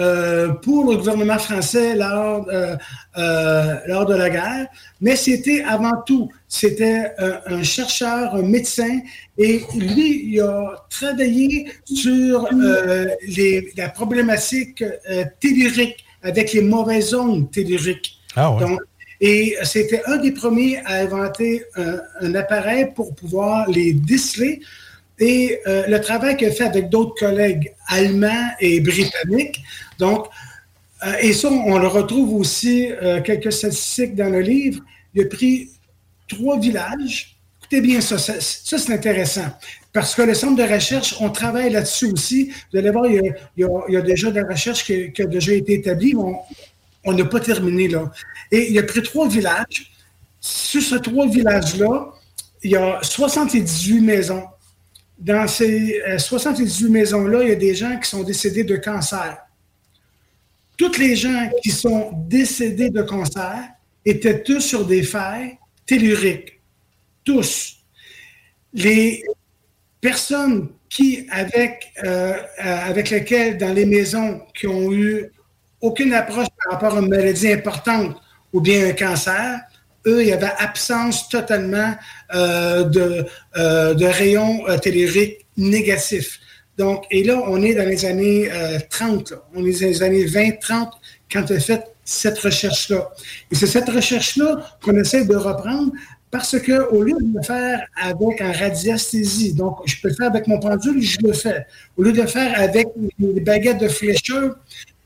[0.00, 2.74] euh, pour le gouvernement français lors, euh,
[3.18, 4.66] euh, lors de la guerre.
[5.02, 9.00] Mais c'était avant tout, c'était un, chercheur, un médecin,
[9.36, 12.48] et lui, il a travaillé sur
[13.22, 14.82] les, la problématique
[15.38, 18.20] tellurique avec les mauvaises ondes telluriques.
[18.36, 18.60] Ah ouais.
[18.60, 18.80] Donc,
[19.20, 24.60] et c'était un des premiers à inventer un, un appareil pour pouvoir les déceler.
[25.20, 29.60] Et euh, le travail qu'il a fait avec d'autres collègues allemands et britanniques.
[29.98, 30.26] Donc,
[31.04, 34.82] euh, et ça, on le retrouve aussi, euh, quelques statistiques dans le livre.
[35.14, 35.70] Il a pris
[36.26, 37.36] trois villages.
[37.60, 39.46] Écoutez bien ça, ça, c'est intéressant.
[39.92, 42.50] Parce que le centre de recherche, on travaille là-dessus aussi.
[42.72, 46.14] Vous allez voir, il y a, déjà de la recherche qui, qui déjà été établie.
[46.14, 46.32] mais
[47.04, 48.10] on n'a pas terminé là.
[48.50, 49.92] Et il a pris trois villages.
[50.40, 52.12] Sur ces trois villages-là,
[52.62, 54.44] il y a 78 maisons.
[55.20, 59.36] Dans ces euh, 78 maisons-là, il y a des gens qui sont décédés de cancer.
[60.78, 63.68] Toutes les gens qui sont décédés de cancer
[64.02, 65.50] étaient tous sur des fers
[65.84, 66.58] telluriques.
[67.22, 67.76] Tous.
[68.72, 69.22] Les
[70.00, 75.30] personnes qui, avec, euh, euh, avec lesquelles, dans les maisons, qui ont eu
[75.82, 78.16] aucune approche par rapport à une maladie importante
[78.54, 79.60] ou bien un cancer,
[80.06, 81.94] eux, il y avait absence totalement
[82.34, 86.40] euh, de, euh, de rayons euh, telluriques négatifs.
[86.78, 89.36] Donc, et là, on est dans les années euh, 30, là.
[89.54, 90.90] on est dans les années 20-30
[91.30, 93.10] quand on a fait cette recherche-là.
[93.50, 95.92] Et c'est cette recherche-là qu'on essaie de reprendre
[96.30, 100.28] parce que au lieu de le faire avec un radiesthésie, donc je peux le faire
[100.28, 101.66] avec mon pendule, je le fais.
[101.96, 102.86] Au lieu de le faire avec
[103.18, 104.56] les baguettes de flécheur,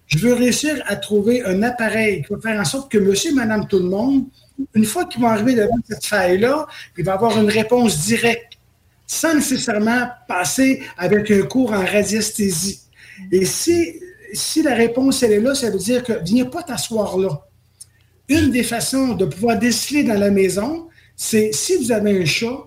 [0.07, 3.35] je veux réussir à trouver un appareil qui va faire en sorte que monsieur et
[3.35, 4.27] madame tout le monde,
[4.75, 6.67] une fois qu'ils vont arriver devant cette faille-là,
[6.97, 8.55] il va avoir une réponse directe,
[9.07, 12.81] sans nécessairement passer avec un cours en radiesthésie.
[13.31, 14.01] Et si,
[14.33, 17.47] si la réponse elle est là, ça veut dire que viens pas t'asseoir là.
[18.29, 22.59] Une des façons de pouvoir déceler dans la maison, c'est si vous avez un chat,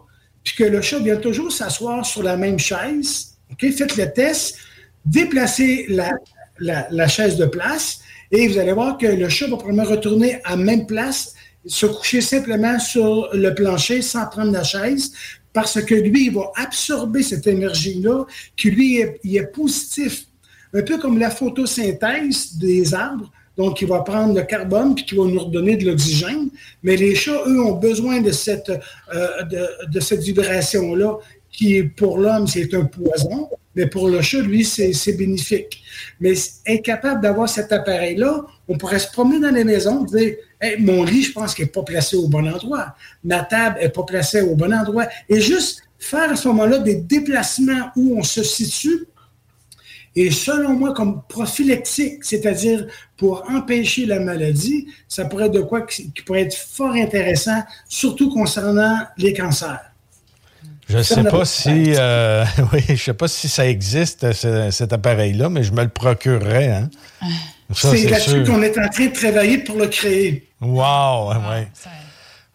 [0.44, 4.58] puis que le chat vient toujours s'asseoir sur la même chaise, ok, faites le test,
[5.06, 6.12] déplacez la,
[6.60, 8.02] la, la chaise de place
[8.32, 11.34] et vous allez voir que le chat va probablement retourner à même place,
[11.68, 15.12] se coucher simplement sur le plancher sans prendre la chaise
[15.54, 18.26] parce que lui, il va absorber cette énergie-là
[18.56, 20.26] qui, lui, est, il est positif.
[20.74, 23.32] Un peu comme la photosynthèse des arbres.
[23.58, 26.50] Donc, il va prendre le carbone puis qui va nous redonner de l'oxygène.
[26.84, 31.18] Mais les chats, eux, ont besoin de cette, euh, de, de cette vibration-là
[31.58, 33.50] qui, pour l'homme, c'est un poison.
[33.76, 35.84] Mais pour le chat, lui, c'est bénéfique.
[36.20, 36.34] Mais
[36.68, 41.24] incapable d'avoir cet appareil-là, on pourrait se promener dans les maisons, dire Hey, mon lit,
[41.24, 42.96] je pense qu'il n'est pas placé au bon endroit.
[43.24, 45.08] Ma table n'est pas placée au bon endroit.
[45.30, 49.06] Et juste faire à ce moment-là des déplacements où on se situe.
[50.16, 55.82] Et selon moi, comme prophylactique, c'est-à-dire pour empêcher la maladie, ça pourrait être de quoi
[55.82, 59.87] qui pourrait être fort intéressant, surtout concernant les cancers.
[60.90, 64.94] Je ne sais pas si euh, oui, je sais pas si ça existe, ce- cet
[64.94, 66.68] appareil-là, mais je me le procurerais.
[66.72, 66.90] Hein.
[67.74, 68.46] Ça, C'est c'est là-dessus sûr.
[68.46, 70.48] qu'on est en train de travailler pour le créer.
[70.62, 71.68] Wow, ouais.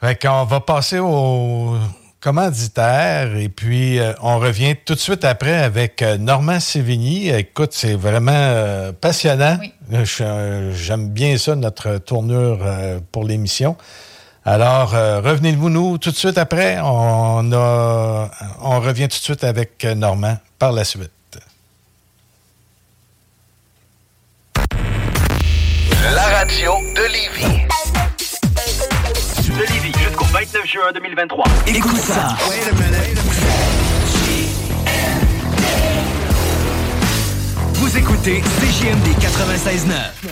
[0.01, 1.77] Fait qu'on va passer au
[2.21, 7.29] commanditaire et puis euh, on revient tout de suite après avec euh, Normand Sévigny.
[7.29, 9.59] Écoute, c'est vraiment euh, passionnant.
[9.93, 13.77] Euh, je- euh, J'aime bien ça, notre tournure euh, pour l'émission.
[14.45, 16.79] Alors, euh, revenez-vous nous tout de suite après.
[16.83, 21.11] On, a, on revient tout de suite avec Normand par la suite.
[26.15, 27.67] La radio de Lévis.
[29.49, 31.45] De Lévis jusqu'au 29 juin 2023.
[31.69, 32.37] Écoute ça.
[37.75, 40.32] Vous Vous écoutez CJMD 96.9.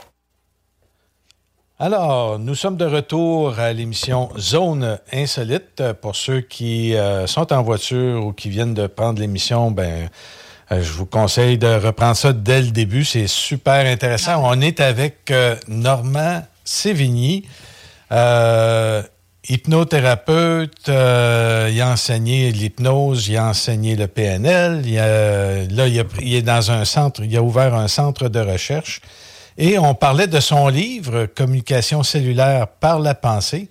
[1.83, 5.81] Alors, nous sommes de retour à l'émission Zone Insolite.
[5.99, 10.07] Pour ceux qui euh, sont en voiture ou qui viennent de prendre l'émission, ben,
[10.71, 13.03] euh, je vous conseille de reprendre ça dès le début.
[13.03, 14.43] C'est super intéressant.
[14.47, 17.47] On est avec euh, Normand Sévigny,
[19.49, 20.87] hypnothérapeute.
[20.87, 24.83] il a enseigné l'hypnose, il a enseigné le PNL.
[24.85, 29.01] Il là, il est dans un centre, il a ouvert un centre de recherche.
[29.57, 33.69] Et on parlait de son livre, Communication cellulaire par la pensée.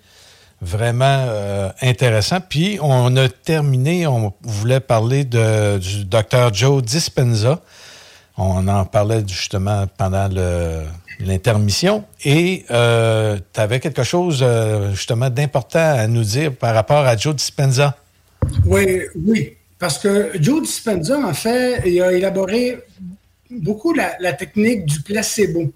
[0.63, 2.39] Vraiment euh, intéressant.
[2.47, 7.61] Puis on a terminé, on voulait parler de, du docteur Joe Dispenza.
[8.37, 10.29] On en parlait justement pendant
[11.19, 12.05] l'intermission.
[12.25, 17.17] Et euh, tu avais quelque chose euh, justement d'important à nous dire par rapport à
[17.17, 17.97] Joe Dispenza?
[18.67, 19.57] Oui, oui.
[19.79, 22.79] Parce que Joe Dispenza, en fait, il a élaboré
[23.51, 25.73] beaucoup la, technique du placebo.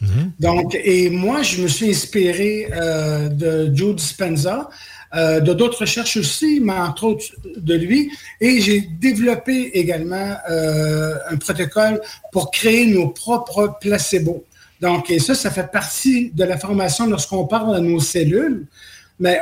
[0.00, 0.32] Mhm.
[0.40, 4.70] Donc, et moi, je me suis inspiré euh, de Joe Dispenza,
[5.14, 7.26] euh, de d'autres recherches aussi, mais entre autres
[7.56, 8.10] de lui,
[8.40, 12.00] et j'ai développé également euh, un protocole
[12.32, 14.44] pour créer nos propres placebos.
[14.80, 18.66] Donc, et ça, ça fait partie de la formation lorsqu'on parle à nos cellules.
[19.20, 19.38] Mais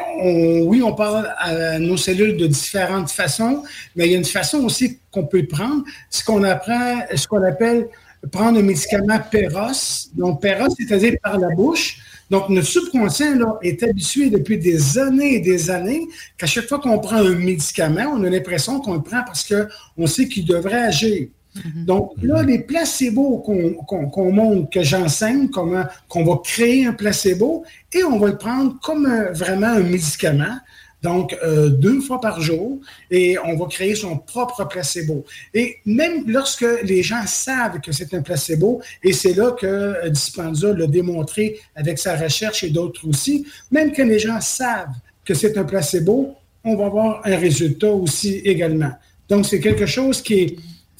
[0.65, 3.63] oui, on parle à nos cellules de différentes façons,
[3.95, 7.43] mais il y a une façon aussi qu'on peut prendre, ce qu'on apprend, ce qu'on
[7.45, 7.89] appelle
[8.33, 10.11] prendre un médicament PEROS.
[10.15, 11.99] Donc, PEROS, c'est-à-dire par la bouche.
[12.31, 16.07] Donc, notre subconscient là, est habitué depuis des années et des années
[16.37, 20.07] qu'à chaque fois qu'on prend un médicament, on a l'impression qu'on le prend parce qu'on
[20.07, 21.29] sait qu'il devrait agir.
[21.59, 21.85] Mm-hmm.
[21.85, 28.05] Donc là, les placebos qu'on montre, que j'enseigne, comment qu'on va créer un placebo et
[28.05, 30.59] on va le prendre comme vraiment un médicament.
[31.03, 32.81] Donc, euh, deux fois par jour,
[33.11, 35.25] et on va créer son propre placebo.
[35.55, 40.09] Et même lorsque les gens savent que c'est un placebo, et c'est là que euh,
[40.09, 44.95] Dispenza l'a démontré avec sa recherche et d'autres aussi, même que les gens savent
[45.25, 48.91] que c'est un placebo, on va avoir un résultat aussi également.
[49.29, 50.57] Donc, c'est quelque chose qui est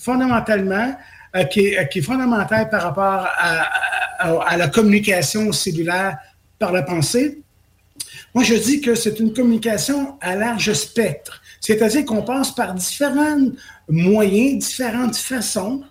[0.09, 0.97] fondamentalement,
[1.37, 6.17] euh, qui, est, fondamental par rapport à, la communication cellulaire
[6.59, 7.43] par la pensée.
[8.35, 13.51] Moi, je dis que c'est une communication à large spectre, c'est-à-dire qu'on passe par différents
[13.89, 15.83] moyens, différentes façons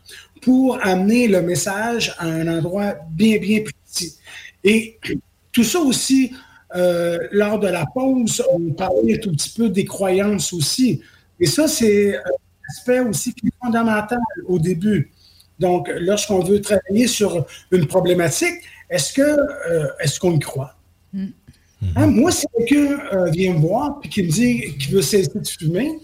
[0.41, 4.17] pour amener le message à un endroit bien, bien précis.
[4.63, 4.99] Et
[5.51, 6.33] tout ça aussi,
[6.75, 11.01] euh, lors de la pause, on parlait un tout petit peu des croyances aussi.
[11.39, 12.19] Et ça, c'est
[12.69, 15.11] aspect aussi qui est fondamental au début.
[15.59, 18.55] Donc, lorsqu'on veut travailler sur une problématique,
[18.89, 20.75] est-ce que euh, est-ce qu'on y croit?
[21.13, 21.27] Mm.
[21.95, 25.39] Hein, moi, si quelqu'un euh, vient me voir et qui me dit qu'il veut cesser
[25.39, 25.99] de fumer,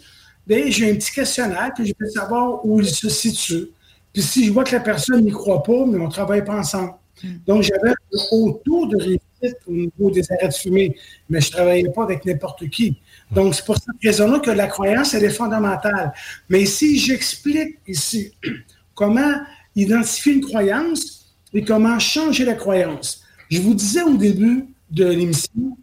[0.45, 3.69] ben, j'ai un petit questionnaire puis je veux savoir où il se situe.
[4.11, 6.57] Puis si je vois que la personne n'y croit pas, mais on ne travaille pas
[6.57, 6.94] ensemble.
[7.23, 7.27] Mm.
[7.48, 10.95] Donc, j'avais un haut taux de réussite au niveau des arrêts de fumer,
[11.30, 12.98] mais je ne travaillais pas avec n'importe qui.
[13.34, 16.14] Donc, c'est pour cette raison-là que la croyance, elle est fondamentale.
[16.50, 18.34] Mais si j'explique ici
[18.96, 19.34] comment
[19.76, 23.24] identifier une croyance et comment changer la croyance.
[23.50, 25.78] Je vous disais au début de l'émission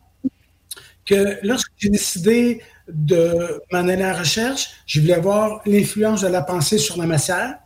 [1.04, 6.28] que lorsque j'ai décidé de m'en aller à la recherche, je voulais voir l'influence de
[6.28, 7.58] la pensée sur la matière,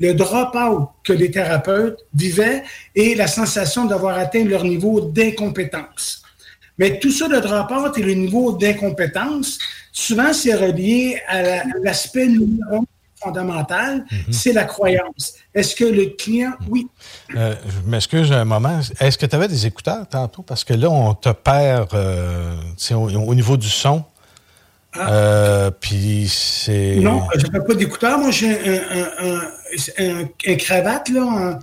[0.00, 2.62] le drop-out que les thérapeutes vivaient
[2.94, 6.22] et la sensation d'avoir atteint leur niveau d'incompétence.
[6.78, 9.58] Mais tout ça, le rapport et le niveau d'incompétence,
[9.92, 12.28] souvent, c'est relié à l'aspect
[13.20, 14.32] fondamental, mhm.
[14.32, 15.34] c'est la croyance.
[15.54, 16.86] Est-ce que le client, oui?
[17.36, 18.80] Euh, je m'excuse un moment.
[19.00, 20.42] Est-ce que tu avais des écouteurs tantôt?
[20.42, 22.54] Parce que là, on te perd euh,
[22.92, 24.04] au, niveau du son.
[24.94, 25.12] Ah.
[25.12, 26.96] Euh, puis c'est.
[26.96, 28.18] Non, je n'ai pas d'écouteurs.
[28.18, 29.40] Moi, j'ai un, un,
[30.58, 31.58] cravate, là,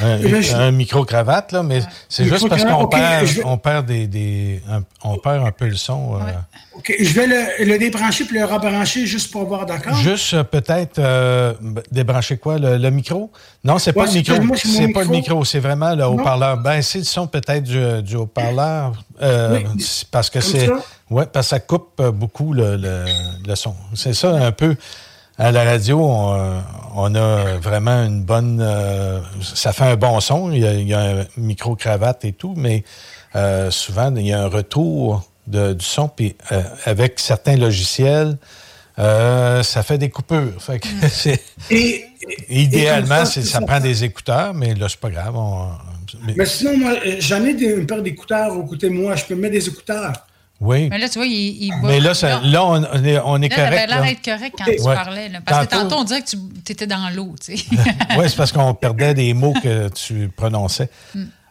[0.00, 5.46] un, micro-cravate, là, mais c'est juste parce qu'on perd, on perd, des, un, on perd
[5.46, 6.16] un peu le son.
[6.16, 6.76] Euh.
[6.76, 9.94] OK, je vais le, débrancher puis le rebrancher juste pour voir, d'accord?
[9.96, 11.54] Juste euh, peut-être euh,
[11.90, 12.58] débrancher quoi?
[12.58, 13.30] Le, micro?
[13.64, 14.34] Non, c'est pas le micro.
[14.54, 16.58] C'est pas le micro, c'est vraiment le haut-parleur.
[16.58, 17.64] Ben, c'est le son peut-être
[18.02, 18.92] du, haut-parleur.
[20.10, 20.68] parce que c'est.
[21.10, 23.74] Ouais, parce que ça coupe beaucoup le, le son.
[23.94, 24.76] C'est ça un peu.
[25.40, 26.62] À la radio, on,
[26.96, 28.58] on a vraiment une bonne.
[28.60, 29.20] euh,
[29.54, 30.50] ça fait un bon son.
[30.50, 32.82] Il y a, il y a un micro-cravate et tout, mais
[33.36, 36.08] euh, souvent, il y a un retour de- du son.
[36.08, 38.36] Puis euh, avec certains logiciels,
[38.98, 40.54] euh, ça fait des coupures.
[40.60, 41.40] Fait que c'est-
[41.70, 42.04] Et,
[42.48, 45.36] idéalement, et ça, prend des écouteurs, mais là, c'est pas grave.
[45.36, 45.68] on-
[46.26, 49.14] mais- Mais sinon, moi, euh, j'en ai des, une paire d'écouteurs aux côtés de moi.
[49.14, 50.14] Je peux mettre des écouteurs.
[50.60, 50.88] Oui.
[50.90, 53.48] Mais là, tu vois, il, il Mais là, ça- là, on, on est, on est
[53.48, 53.88] Là, correct.
[53.88, 54.94] l'air d'être correct quand tu Ouais.
[54.94, 55.28] parlais.
[55.28, 55.38] là.
[55.44, 57.34] parce que Tantôt- on dirait que tu étais dans l'eau.
[57.44, 57.64] tu sais.
[58.18, 60.90] oui, c'est parce qu'on perdait des mots que tu prononçais.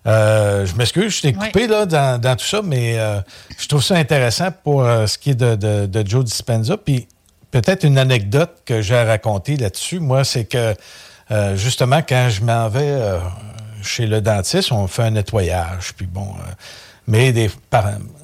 [0.05, 3.19] Euh, je m'excuse, je t'ai coupé là, dans, dans tout ça, mais euh,
[3.57, 6.77] je trouve ça intéressant pour euh, ce qui est de, de- de Joe Dispenza.
[6.77, 7.07] Puis
[7.51, 10.75] peut-être une anecdote que j'ai à raconter là-dessus, moi, c'est que
[11.55, 12.99] justement, quand je m'en vais
[13.83, 15.93] chez le dentiste, on fait un nettoyage.
[15.97, 16.27] Puis bon,
[17.07, 17.33] mais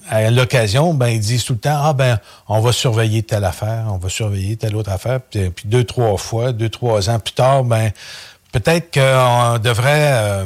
[0.10, 3.85] à l'occasion, ben, ils disent tout le temps, ah ben, on va surveiller telle affaire,
[3.89, 5.22] on va surveiller telle autre affaire.
[5.22, 7.91] Puis, puis deux, trois fois, deux, trois ans plus tard, ben,
[8.51, 10.45] peut-être qu'on devrait euh,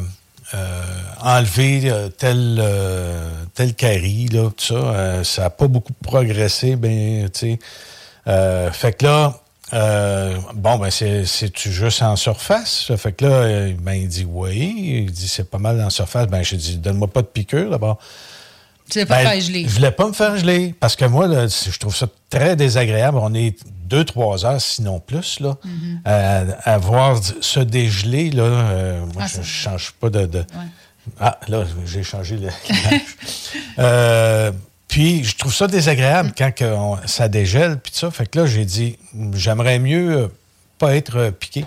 [0.54, 0.84] euh,
[1.22, 4.76] enlever euh, tel, euh, là, tout ça.
[4.76, 7.60] Euh, ça n'a pas beaucoup progressé, ben, tu sais.
[8.28, 9.40] Euh, fait que là,
[9.74, 12.92] euh, bon, ben, c'est, c'est-tu juste en surface?
[12.98, 15.04] Fait que là, euh, ben, il dit oui.
[15.06, 16.28] Il dit c'est pas mal en surface.
[16.28, 17.98] Ben, j'ai dit, donne-moi pas de piqûre d'abord.
[18.90, 19.64] Tu ne pas Ben, faire geler.
[19.68, 23.18] Je voulais pas me faire geler parce que moi, là, je trouve ça très désagréable.
[23.22, 26.02] On est deux, trois heures, sinon plus, là, Mhm.
[26.06, 28.30] à, à voir se dégeler.
[28.30, 30.26] Là, euh, moi, Ah, je ça- ne change pas de.
[30.26, 30.46] de-
[31.20, 32.48] Ah, là, j'ai changé le.
[33.80, 34.52] Euh,
[34.88, 36.52] puis, je trouve ça désagréable quand
[37.06, 38.10] ça dégèle, puis ça.
[38.10, 38.98] Fait que là, j'ai dit,
[39.34, 40.28] j'aimerais mieux euh,
[40.80, 41.66] pas être euh, piqué.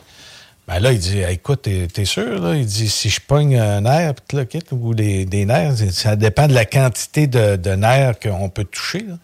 [0.67, 2.41] Ben là, il dit, écoute, t'es, sûr?
[2.41, 2.55] Là?
[2.55, 6.55] Il dit, si je pogne un nerf, puis là, ou des, nerfs, ça dépend de
[6.55, 9.01] la quantité de, nerfs qu'on peut toucher.
[9.01, 9.15] là.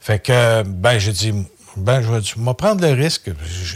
[0.00, 1.34] Fait que, ben, j'ai dit,
[1.76, 3.30] ben, je vais vais prendre le risque.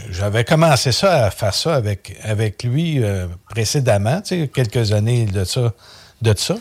[0.09, 4.21] J'avais commencé ça à faire ça avec, avec lui euh, précédemment,
[4.51, 5.73] quelques années de ça,
[6.23, 6.55] de ça.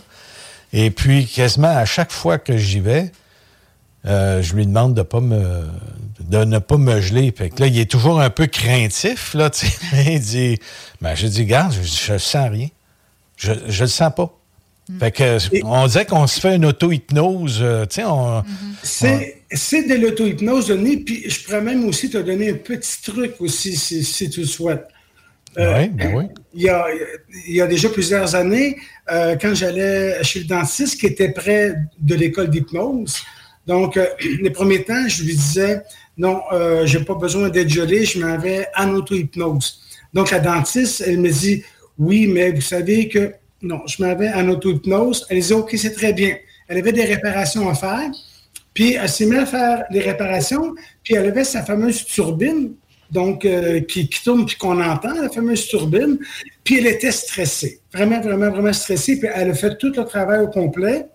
[0.76, 3.12] Et puis, quasiment à chaque fois que j'y vais,
[4.06, 5.62] euh, je lui demande de pas me
[6.18, 7.32] de ne pas me geler.
[7.36, 10.14] Fait que là, il est toujours un peu craintif, là, tu sais.
[10.14, 10.58] il dit,
[11.00, 12.68] ben, je dis, garde, je, je sens rien.
[13.36, 14.36] Je, je le sens pas.
[14.98, 18.42] Fait que, on dirait qu'on se fait une auto-hypnose, euh, tu sais, on...
[18.82, 23.36] C'est, c'est de l'auto-hypnose donnée, puis je pourrais même aussi te donner un petit truc
[23.38, 24.86] aussi, si, si tu le souhaites.
[25.58, 26.24] Euh, ben oui.
[26.52, 26.86] Il y, a,
[27.48, 28.76] il y a déjà plusieurs années,
[29.10, 33.22] euh, quand j'allais chez le dentiste qui était près de l'école d'hypnose,
[33.66, 34.06] donc euh,
[34.42, 35.82] les premiers temps, je lui disais
[36.16, 39.80] non, euh, j'ai pas besoin d'être gelé, je m'en vais en auto-hypnose.
[40.12, 41.64] Donc la dentiste, elle me dit
[41.98, 43.32] oui, mais vous savez que
[43.62, 45.26] non, je m'en vais en auto-hypnose.
[45.28, 46.36] Elle dit OK, c'est très bien.
[46.68, 48.10] Elle avait des réparations à faire.
[48.74, 52.74] Puis elle s'est mise à faire les réparations, puis elle avait sa fameuse turbine,
[53.10, 56.18] donc euh, qui, qui tourne puis qu'on entend, la fameuse turbine.
[56.64, 59.18] Puis elle était stressée, vraiment, vraiment, vraiment stressée.
[59.18, 61.06] Puis elle a fait tout le travail au complet.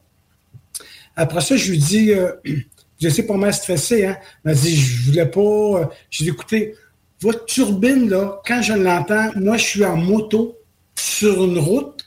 [1.16, 2.32] Après ça, je lui dis, euh,
[3.02, 4.18] je sais pas mal stressé, hein.
[4.46, 5.42] Elle m'a dit, je voulais pas.
[5.42, 6.76] euh, J'ai dit, écoutez,
[7.22, 10.58] votre turbine, là, quand je l'entends, moi, je suis en moto
[10.96, 12.06] sur une route,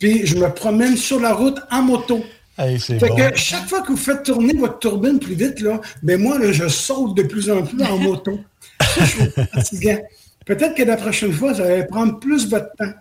[0.00, 2.22] puis je me promène sur la route en moto.
[2.58, 3.16] Hey, c'est Fait bon.
[3.16, 6.52] que chaque fois que vous faites tourner votre turbine plus vite, là, ben moi, là,
[6.52, 8.38] je saute de plus en plus en moto.
[8.82, 9.98] Ça, fatigant.
[10.44, 12.92] Peut-être que la prochaine fois, ça va prendre plus votre temps.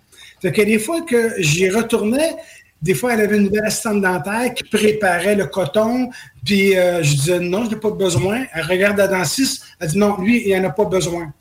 [0.42, 2.36] Fait que des fois que j'y retournais,
[2.82, 6.10] des fois, elle avait une nouvelle assistante dentaire qui préparait le coton,
[6.44, 8.46] puis euh, je disais non, je n'ai pas besoin.
[8.54, 11.32] Elle regarde la dentiste, elle dit non, lui, il n'en a pas besoin.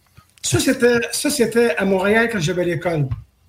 [0.43, 3.09] Ça, c'était, ça, c'était à Montréal quand j'avais l'école.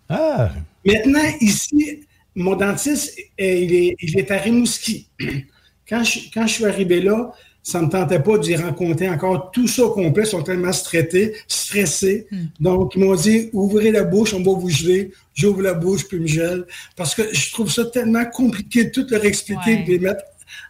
[0.10, 0.52] Ah,
[0.86, 2.02] Maintenant, ici,
[2.36, 5.08] mon dentiste, euh, il est, il est à Rimouski.
[5.90, 9.52] Quand je, quand je suis arrivé là, ça ne me tentait pas d'y rencontrer encore
[9.52, 10.24] tout ça au complet.
[10.24, 12.28] Ils sont tellement stressés, stressés.
[12.60, 15.12] Donc, ils m'ont dit, ouvrez la bouche, on va vous geler.
[15.36, 16.66] J'ouvre la bouche, puis me gèle.
[16.96, 19.84] Parce que je trouve ça tellement compliqué de tout leur expliquer, Ouais.
[19.84, 20.24] de les mettre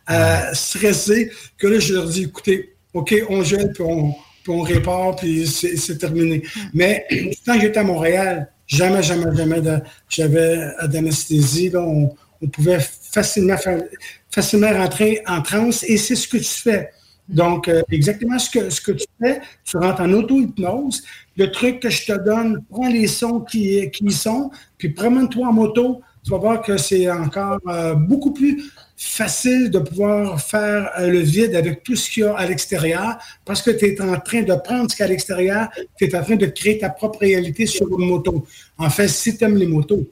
[0.05, 4.11] à stresser, que là, je leur dis, écoutez, OK, on gèle, puis on,
[4.43, 6.43] puis on répare, puis c'est terminé.
[6.73, 7.05] Mais
[7.45, 9.61] quand j'étais à Montréal, jamais, jamais, jamais
[10.09, 10.57] j'avais
[10.89, 11.69] d'anesthésie.
[11.69, 11.81] là.
[11.81, 12.79] On, on pouvait
[13.11, 16.89] facilement rentrer en transe et c'est ce que tu fais.
[17.27, 21.03] Donc, euh, exactement ce que, ce que tu fais, tu rentres en auto-hypnose.
[21.37, 25.47] Le truc que je te donne, prends les sons qui, qui y sont, puis promène-toi
[25.47, 26.01] en moto.
[26.23, 31.19] Tu vas voir que c'est encore euh, beaucoup plus facile de pouvoir faire euh, le
[31.19, 34.43] vide avec tout ce qu'il y a à l'extérieur parce que tu es en train
[34.43, 36.89] de prendre ce qu'il y a à l'extérieur, tu es en train de créer ta
[36.89, 38.45] propre réalité sur une moto.
[38.77, 40.07] En fait, si tu aimes les motos,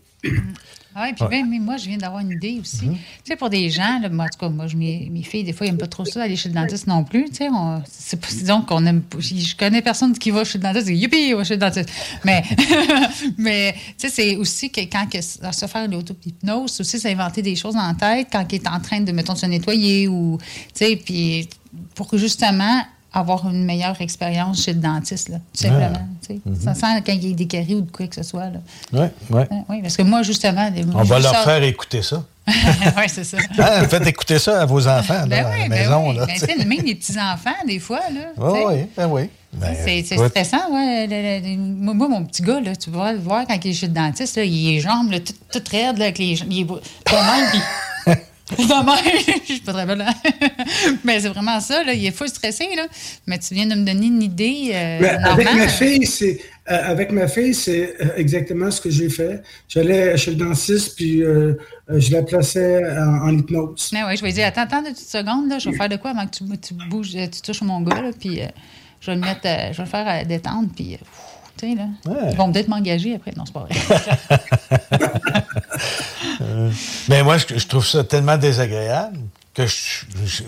[1.01, 2.85] Oui, puis même moi, je viens d'avoir une idée aussi.
[2.85, 2.95] Mhm.
[2.95, 5.43] Tu sais, pour des gens, là, moi, en tout cas, moi, je, mes, mes filles,
[5.43, 7.25] des fois, ils n'aiment pas trop ça, aller chez le dentiste non plus.
[7.29, 7.81] Tu sais, on-
[8.31, 11.43] disons qu'on aime Je connais personne qui va chez le dentiste et Youpi, on va
[11.43, 11.89] chez le dentiste.
[12.25, 12.43] Mais,
[13.37, 17.55] mais tu sais, c'est aussi que quand que, se faire l'auto-hypnose, aussi, c'est inventer des
[17.55, 20.37] choses en tête quand il est en train de, mettons, se nettoyer ou,
[20.73, 21.47] tu sais, puis
[21.95, 22.81] pour que justement
[23.13, 26.07] avoir une meilleure expérience chez le dentiste, là, tout simplement.
[26.27, 26.63] tu sais.
[26.63, 28.45] Ça sent quand il y a des caries ou de quoi que ce soit.
[28.93, 29.41] Oui, oui.
[29.69, 30.69] Oui, parce que moi, justement.
[30.93, 32.23] On va leur faire écouter ça.
[32.47, 33.37] oui, c'est ça.
[33.59, 36.09] Hein, faites écouter ça à vos enfants Ben là, à la ben maison.
[36.09, 36.15] oui.
[36.17, 38.21] là, Ben, même les petits-enfants, des fois, là.
[38.37, 39.29] Oui, oui, ben oui.
[39.85, 41.05] C'est stressant, ouais.
[41.07, 41.55] Le- le-
[41.87, 43.93] le- moi, mon petit gars, là, tu vas le voir quand il est chez le
[43.93, 46.51] dentiste, là, il a les jambes là, toutes toutes raides, là, avec les jambes.
[46.51, 48.11] Il est même, puis.
[48.57, 49.99] Je suis pas très bonne.
[49.99, 50.13] là.
[51.03, 51.93] Mais c'est vraiment ça, là.
[51.93, 52.87] Il est fou stressé, là.
[53.27, 54.71] Mais tu viens de me donner une idée.
[54.73, 55.57] euh, Mais avec normale.
[55.57, 56.39] ma fille, c'est
[56.71, 59.41] euh, avec ma fille, c'est euh, exactement ce que j'ai fait.
[59.67, 61.53] J'allais chez le dentiste, puis euh,
[61.89, 63.89] euh, je la plaçais en, en hypnose.
[63.93, 65.95] Mais oui, je vais dire, attends, attends une petite seconde, là, je vais faire de
[65.97, 68.45] quoi avant que tu, tu bouges, tu touches mon gars, là, puis euh,
[69.01, 71.07] je vais le mettre, euh, je vais le faire euh, détendre, puis, euh, pff,
[71.57, 72.31] tu sais, là, Ouais.
[72.31, 73.31] ils vont peut-être m'engager après.
[73.35, 74.99] Non, c'est pas vrai.
[76.41, 76.71] Euh,
[77.09, 79.19] mais moi, je, je trouve ça tellement désagréable
[79.53, 79.63] que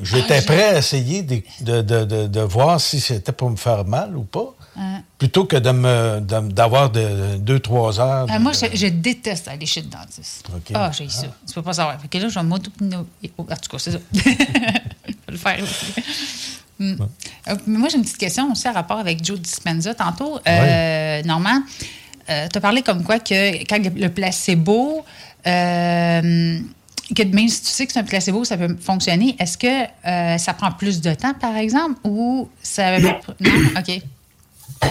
[0.03, 1.41] j'étais Ah, prêt à essayer de,
[1.81, 5.01] de- de- voir si c'était pour me faire mal ou pas, Hein.
[5.17, 8.25] plutôt que de me d'avoir de, deux, trois heures.
[8.29, 10.47] Ah, moi, je, je déteste aller chez le dentiste.
[10.73, 11.27] Ah, j'ai ça.
[11.45, 11.99] Tu peux pas savoir.
[11.99, 13.03] Fait que là, je vais m'auto En
[13.33, 13.97] tout cas, c'est ça.
[14.13, 15.93] je vais le faire aussi.
[16.79, 16.95] Hmm.
[17.49, 19.93] Euh, mais moi, j'ai une petite question aussi à rapport avec Joe Dispenza.
[19.93, 21.61] Tantôt, euh, Normand,
[22.27, 25.03] tu as parlé comme quoi que quand le placebo,
[25.47, 26.59] euh,
[27.15, 30.37] que même si tu sais que c'est un placebo, ça peut fonctionner, est-ce que euh,
[30.37, 32.99] ça prend plus de temps, par exemple, ou ça...
[32.99, 33.15] Non.
[33.39, 33.51] Non?
[33.77, 34.01] OK.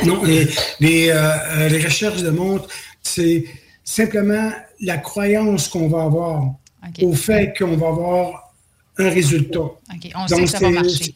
[0.05, 0.47] Non, les,
[0.79, 2.69] les, euh, les recherches démontrent
[3.03, 3.45] c'est
[3.83, 6.55] simplement la croyance qu'on va avoir
[7.03, 8.53] au fait qu'on va avoir
[8.99, 9.61] un résultat.
[9.61, 10.11] OK.
[10.15, 11.15] On sait Donc, que ça va marcher.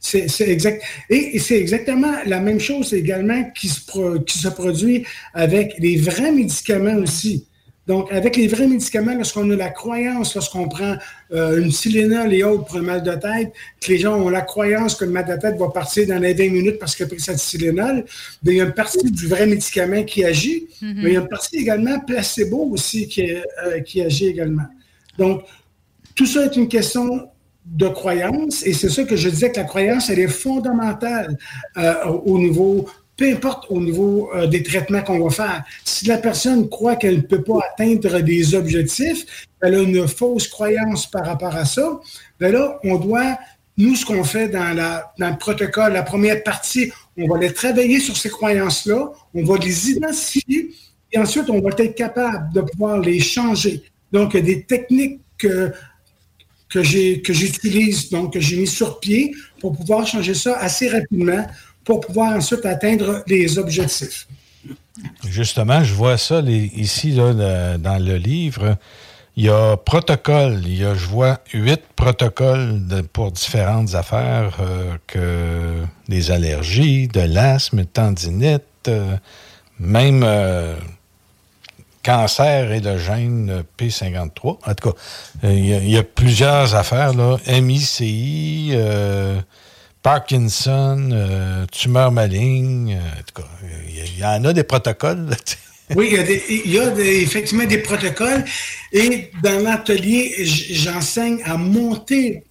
[0.00, 0.82] C'est c'est exact.
[1.10, 5.04] Et, et c'est exactement la même chose également qui se, pro- qui se produit
[5.34, 7.46] avec les vrais médicaments aussi.
[7.88, 10.96] Donc, avec les vrais médicaments, lorsqu'on a la croyance, lorsqu'on prend
[11.32, 14.42] euh, une Tylenol et autres pour un mal de tête, que les gens ont la
[14.42, 17.08] croyance que le mal de tête va partir dans les 20 minutes parce qu'il a
[17.08, 18.04] pris sa Tylenol,
[18.42, 21.20] bien, il y a une partie du vrai médicament qui agit, mais il y a
[21.20, 24.66] une partie également placebo aussi qui, euh, qui agit également.
[25.16, 25.44] Donc,
[26.14, 27.30] tout ça est une question
[27.64, 31.38] de croyance, et c'est ça que je disais que la croyance, elle est fondamentale
[31.78, 32.86] euh, au niveau,
[33.18, 35.64] peu importe au niveau euh, des traitements qu'on va faire.
[35.84, 40.46] Si la personne croit qu'elle ne peut pas atteindre des objectifs, elle a une fausse
[40.46, 42.00] croyance par rapport à ça,
[42.38, 43.36] bien là, on doit,
[43.76, 48.16] nous, ce qu'on fait dans, le protocole, la première partie, on va les travailler sur
[48.16, 50.70] ces croyances-là, on va les identifier,
[51.10, 53.82] et ensuite, on va être capable de pouvoir les changer.
[54.12, 55.72] Donc, il y a des techniques que,
[56.68, 61.44] que j'utilise, donc que j'ai mis sur pied pour pouvoir changer ça assez rapidement
[61.88, 64.26] pour pouvoir ensuite atteindre les objectifs.
[65.26, 68.76] Justement, je vois ça ici dans le livre.
[69.38, 70.60] Il y a protocole.
[70.66, 77.08] Il y a, je vois, huit protocoles de- pour différentes affaires, euh, que des allergies,
[77.08, 79.16] de l'asthme, tendinite, euh,
[79.80, 80.74] même euh,
[82.02, 84.58] cancer et le gène P53.
[84.66, 84.96] En tout cas,
[85.44, 87.38] euh, il y, a- il y a plusieurs affaires, là.
[87.62, 88.72] MICI,
[90.08, 92.94] Parkinson, euh, tumeur maligne.
[92.94, 93.48] euh, en tout cas,
[93.86, 95.36] il y, en a des protocoles.
[95.96, 96.16] Oui,
[96.48, 98.42] il y a, effectivement des protocoles
[98.90, 102.42] et dans l'atelier, j'enseigne à monter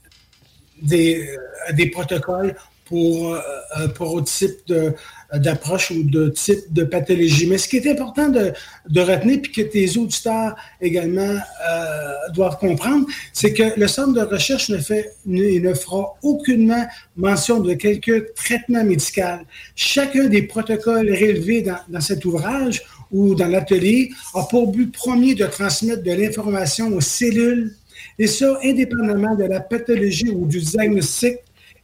[0.80, 1.36] des,
[1.70, 2.56] euh, des protocoles
[2.88, 3.40] pour, euh,
[3.80, 4.94] euh, pour type de-
[5.34, 7.48] d'approche ou de type de pathologie.
[7.48, 8.54] Mais ce qui est important de,
[8.90, 11.36] de retenir, puis que tes auditeurs également
[11.70, 16.86] euh, doivent comprendre, c'est que le centre de recherche ne, fait, ne, ne fera aucunement
[17.18, 19.42] mention de quelque traitement médical.
[19.76, 22.82] Chacun des protocoles relevés dans, dans cet ouvrage
[23.12, 27.74] ou dans l'atelier a pour but premier de transmettre de l'information aux cellules,
[28.20, 31.36] et ça indépendamment de la pathologie ou du diagnostic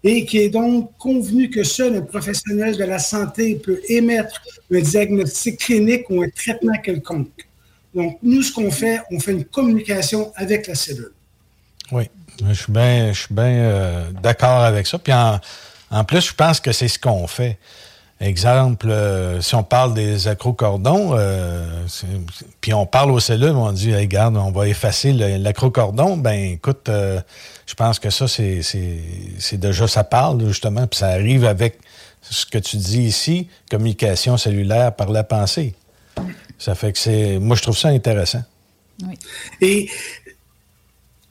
[0.03, 4.80] et qui est donc convenu que seul un professionnel de la santé peut émettre un
[4.80, 7.47] diagnostic clinique ou un traitement quelconque.
[7.95, 11.11] Donc, nous, ce qu'on fait, on fait une communication avec la cellule.
[11.91, 12.09] Oui,
[12.49, 13.13] je suis bien
[13.43, 14.97] euh, d'accord avec ça.
[14.97, 17.57] Puis en plus, je pense que c'est ce qu'on fait.
[18.25, 21.85] Exemple, euh, si on parle des acrocordons, euh,
[22.61, 26.87] puis on parle aux cellules, on dit, hey, regarde, on va effacer l'acrocordon, ben écoute,
[26.87, 27.19] euh,
[27.65, 29.01] je pense que ça, c'est c'est-
[29.39, 31.79] c'est déjà, ça parle justement, puis ça arrive avec
[32.21, 35.75] ce que tu dis ici, communication cellulaire par la pensée.
[36.57, 37.39] Ça fait que c'est.
[37.39, 38.43] Moi, je trouve ça intéressant.
[39.05, 39.15] Oui.
[39.59, 39.89] Et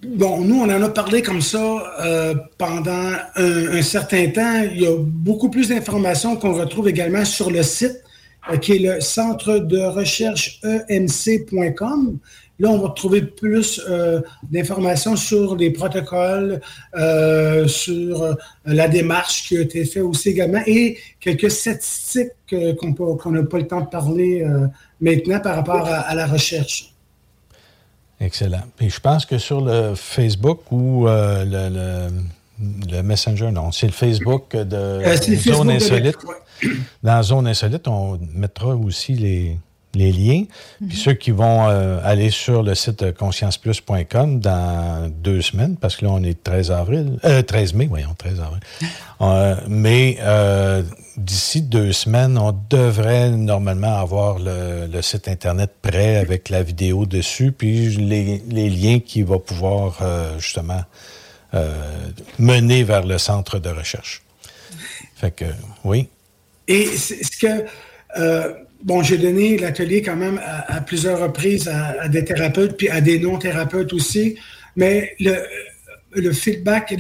[0.03, 4.63] bon, nous, on en a parlé comme ça euh, pendant un, un certain temps.
[4.73, 8.03] Il y a beaucoup plus d'informations qu'on retrouve également sur le site
[8.51, 10.61] euh, qui est le centre de recherche
[10.91, 12.19] emc.com.
[12.63, 16.61] Là, on va trouver plus euh, d'informations sur les protocoles,
[16.95, 18.35] euh, sur euh,
[18.65, 23.67] la démarche qui a été faite aussi également et quelques statistiques qu'on n'a pas le
[23.67, 24.47] temps de parler
[25.01, 26.92] maintenant par rapport à la recherche.
[28.23, 28.63] Excellent.
[28.77, 33.87] Puis je pense que sur le Facebook ou euh, le, le- le Messenger, non, c'est
[33.87, 36.17] le Facebook de Euh, Facebook Zone de Insolite.
[37.03, 39.59] Dans Zone Insolite, on mettra aussi les,
[39.95, 40.45] les liens.
[40.87, 46.05] Puis ceux qui vont euh, aller sur le site conscienceplus.com dans deux semaines, parce que
[46.05, 48.61] là, on est 13 avril, euh, 13 mai, voyons, 13 avril.
[49.21, 50.83] Euh, mais euh,
[51.17, 57.07] d'ici deux semaines, on devrait normalement avoir le, le site Internet prêt avec la vidéo
[57.07, 60.83] dessus, puis les, les liens qui vont pouvoir euh, justement
[61.55, 62.09] euh,
[62.39, 64.23] mener vers le centre de recherche.
[65.17, 65.45] Fait que,
[65.85, 66.09] oui.
[66.67, 67.67] Et c'est ce que,
[68.17, 73.01] euh, bon, j'ai donné l'atelier quand même à, plusieurs reprises à, des thérapeutes, puis à
[73.01, 74.37] des non-thérapeutes aussi,
[74.77, 76.95] mais le, feedback,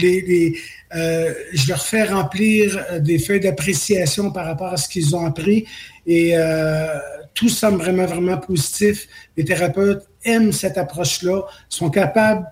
[0.95, 5.27] euh, je leur fais remplir euh, des feuilles d'appréciation par rapport à ce qu'ils ont
[5.27, 5.67] appris.
[6.07, 6.87] Et euh,
[7.35, 9.07] tout semble vraiment, vraiment positif.
[9.37, 12.47] Les thérapeutes aiment cette approche-là, sont capables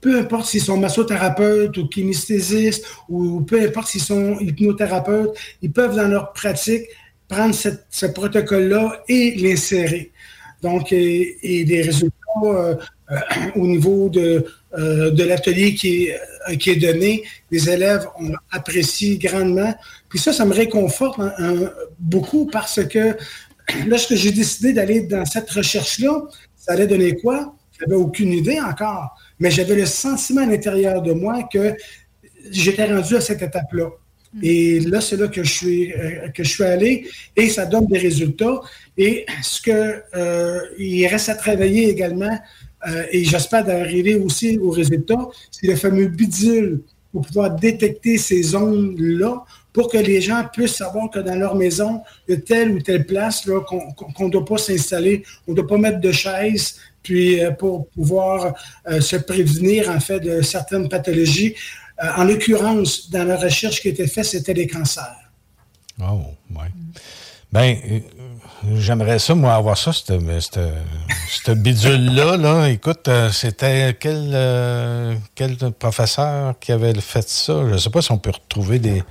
[0.00, 5.94] peu importe s'ils sont massothérapeutes ou kinestésistes ou peu importe s'ils sont hypnothérapeutes, ils peuvent
[5.94, 6.86] dans leur pratique
[7.30, 10.10] prendre ce protocole-là et l'insérer.
[10.62, 12.74] Donc, et, et des résultats euh,
[13.10, 13.16] euh,
[13.56, 14.44] au niveau de,
[14.78, 19.74] euh, de l'atelier qui est, qui est donné, les élèves ont apprécié grandement.
[20.08, 23.16] Puis ça, ça me réconforte hein, hein, beaucoup parce que
[23.86, 26.22] lorsque j'ai décidé d'aller dans cette recherche-là,
[26.56, 27.54] ça allait donner quoi?
[27.78, 31.74] J'avais aucune idée encore, mais j'avais le sentiment à l'intérieur de moi que
[32.50, 33.88] j'étais rendu à cette étape-là.
[34.42, 37.86] Et là, c'est là que je suis euh, que je suis allé et ça donne
[37.86, 38.60] des résultats.
[38.96, 42.38] Et ce que euh, il reste à travailler également,
[42.88, 45.18] euh, et j'espère d'arriver aussi au résultat,
[45.50, 46.80] c'est le fameux bidule
[47.12, 52.02] pour pouvoir détecter ces zones-là pour que les gens puissent savoir que dans leur maison,
[52.28, 55.66] a telle ou telle place là, qu'on qu'on ne doit pas s'installer, on ne doit
[55.66, 58.54] pas mettre de chaise, puis euh, pour pouvoir
[58.88, 61.54] euh, se prévenir en fait de certaines pathologies.
[62.02, 65.16] Euh, en l'occurrence, dans la recherche qui a été faite, c'était les cancers.
[66.00, 66.66] Oh, oui.
[67.52, 68.00] Ben, euh,
[68.76, 70.14] j'aimerais ça, moi, avoir ça, cette,
[71.28, 72.36] cette bidule-là.
[72.36, 72.68] Là.
[72.70, 77.64] Écoute, euh, c'était quel, euh, quel professeur qui avait fait ça?
[77.68, 79.02] Je ne sais pas si on peut retrouver des,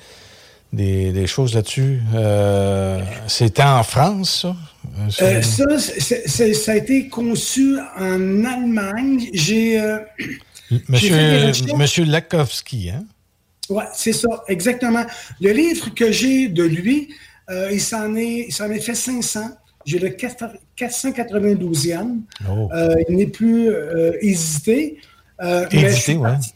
[0.72, 2.02] des, des choses là-dessus.
[2.16, 4.48] Euh, c'était en France, ça?
[4.48, 9.30] Euh, Euh, ça, ça a été conçu en Allemagne.
[9.34, 9.80] J'ai
[10.90, 13.04] Monsieur, Lakowski, hein?
[13.70, 15.06] Ouais, c'est ça, exactement.
[15.41, 17.10] Le livre que j'ai de lui,
[17.50, 18.50] euh, il s'en est,
[18.82, 19.52] fait 500.
[19.86, 22.18] J'ai le 4- 492e.
[22.50, 22.70] Oh.
[22.74, 24.98] Euh, il n'est plus euh, hésité.
[25.41, 26.30] Mais je suis ouais.
[26.30, 26.54] parti-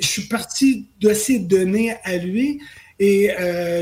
[0.00, 2.60] je suis parti de ces données à lui
[3.00, 3.30] et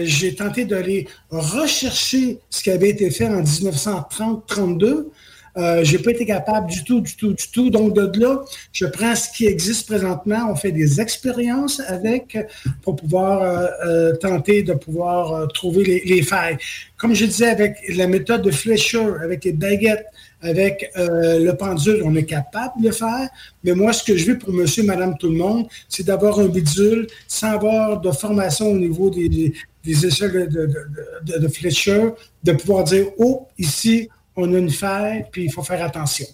[0.05, 5.09] j'ai tenté d'aller rechercher ce qui avait été fait en 1930-32.
[5.57, 7.71] Euh, j'ai pas été capable du tout, du tout, du tout.
[7.71, 8.43] Donc, de là,
[8.73, 10.49] je prends ce qui existe présentement.
[10.51, 12.37] On fait des expériences avec
[12.83, 16.59] pour pouvoir euh, euh, tenter de pouvoir euh, trouver les, les failles.
[16.99, 20.07] Comme je disais, avec la méthode de Fletcher, avec les baguettes,
[20.43, 23.29] avec euh, le pendule, on est capable de le faire.
[23.65, 26.47] Mais moi, ce que je veux pour monsieur, madame, tout le monde, c'est d'avoir un
[26.49, 29.55] bidule sans avoir de formation au niveau des, des,
[29.85, 32.11] des échelles de, de, de- de- de Fletcher,
[32.45, 36.27] de pouvoir dire, oh, ici, on a une faille, puis il faut faire attention.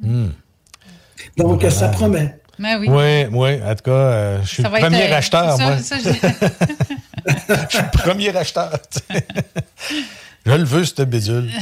[0.00, 0.28] Hmm.
[1.36, 2.34] Donc, ça promet.
[2.58, 2.88] Ben oui.
[2.90, 3.62] Oui, oui.
[3.62, 5.78] En tout cas, euh, je suis le être, premier acheteur, ça- moi.
[5.78, 8.72] ça, je- Je suis le premier acheteur.
[10.48, 11.50] Je le veux, ce bidule.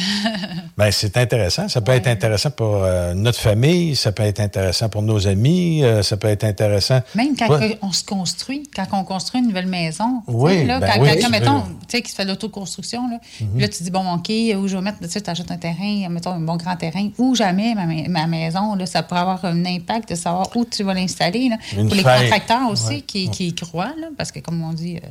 [0.78, 1.70] Ben, c'est intéressant.
[1.70, 5.82] Ça peut être intéressant pour euh, notre famille, ça peut être intéressant pour nos amis,
[5.82, 7.00] euh, ça peut être intéressant.
[7.14, 7.78] Même quand Ouais.
[7.80, 11.30] on se construit, quand on construit une nouvelle maison, Oui, là, ben quand oui, quelqu'un,
[11.30, 13.58] mettons, tu sais, qui se fait l'autoconstruction, là, Mhm.
[13.58, 16.32] là, tu dis, bon, OK, où je vais mettre, tu sais, achètes un terrain, mettons,
[16.32, 19.64] un bon grand terrain, où jamais ma, ma- ma maison, là, ça pourrait avoir un
[19.64, 21.48] impact de savoir où tu vas l'installer.
[21.74, 23.00] Pour les contracteurs aussi Ouais.
[23.00, 25.08] qui, qui y croient, là, parce que, comme on dit, euh,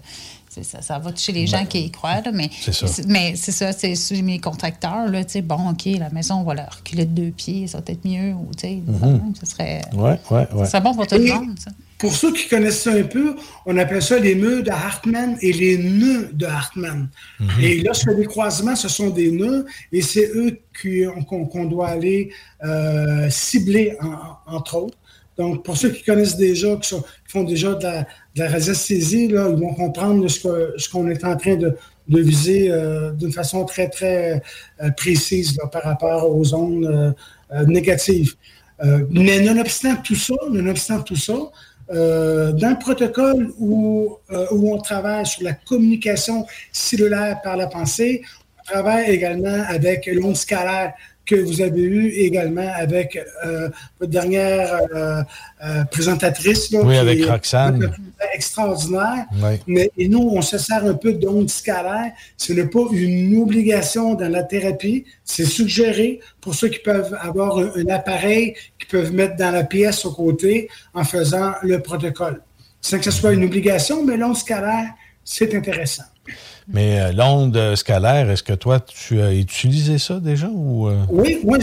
[0.63, 2.85] ça, ça va toucher les gens Ben, qui y croient, là, mais c'est ça.
[3.07, 6.43] mais c'est ça, c'est sur mes contracteurs, là, tu sais, bon, OK, la maison, on
[6.43, 9.33] va la reculer de deux pieds, ça va être mieux, ou, tu sais, Mhm.
[9.39, 9.81] ça serait...
[10.65, 11.71] Ça bon pour tout le monde, ça.
[11.97, 15.53] pour ceux qui connaissent ça un peu, on appelle ça les nœuds de Hartmann et
[15.53, 17.09] les nœuds de Hartmann.
[17.39, 17.49] Mhm.
[17.61, 20.59] Et lorsque les croisements, ce sont des nœuds, et c'est eux
[21.49, 22.29] qu'on doit aller
[22.63, 23.97] euh, cibler,
[24.47, 24.97] entre autres.
[25.37, 26.95] Donc, pour ceux qui connaissent déjà, qui,
[27.27, 31.55] font déjà de la, de radiesthésie, là, ils vont comprendre ce qu'on est en train
[31.55, 31.75] de,
[32.07, 34.41] viser euh, d'une façon très, très
[34.83, 37.15] euh, précise par rapport aux ondes
[37.67, 38.35] négatives.
[39.09, 40.35] mais nonobstant tout ça,
[41.05, 41.33] tout ça,
[41.91, 48.23] euh, dans le protocole euh, où on travaille sur la communication cellulaire par la pensée,
[48.59, 50.93] on travaille également avec l'onde scalaire
[51.25, 53.69] que vous avez eu également avec euh,
[53.99, 55.23] votre dernière euh,
[55.63, 56.69] euh, présentatrice.
[56.71, 57.91] oui, avec Roxane.
[58.33, 59.25] Extraordinaire.
[59.67, 62.11] Mais et nous, on se sert un peu d'onde scalaire.
[62.37, 65.05] Ce n'est pas une obligation dans la thérapie.
[65.23, 70.05] C'est suggéré pour ceux qui peuvent avoir un, appareil qu'ils peuvent mettre dans la pièce
[70.05, 72.41] au côté en faisant le protocole.
[72.81, 74.89] Sans que ce soit une obligation, mais l'onde scalaire,
[75.23, 76.03] c'est intéressant.
[76.67, 80.47] Mais euh, l'onde scalaire, est-ce que toi, tu as utilisé ça déjà?
[80.51, 80.97] Ou, euh?
[81.09, 81.59] Oui, moi,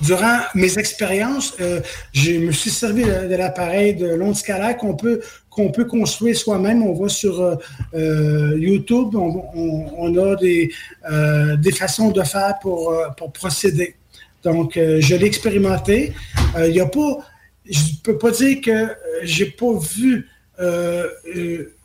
[0.00, 1.80] durant mes expériences, euh,
[2.12, 6.82] je me suis servi de, l'appareil de l'onde scalaire qu'on peut, qu'on peut construire soi-même.
[6.82, 7.58] On va sur
[7.94, 10.72] YouTube, on, a des,
[11.58, 13.94] des façons de faire pour, pour procéder.
[14.42, 16.14] Donc, je l'ai expérimenté.
[16.58, 17.18] Il n'y a pas,
[17.70, 18.88] je ne peux pas dire que
[19.22, 20.28] j'ai pas vu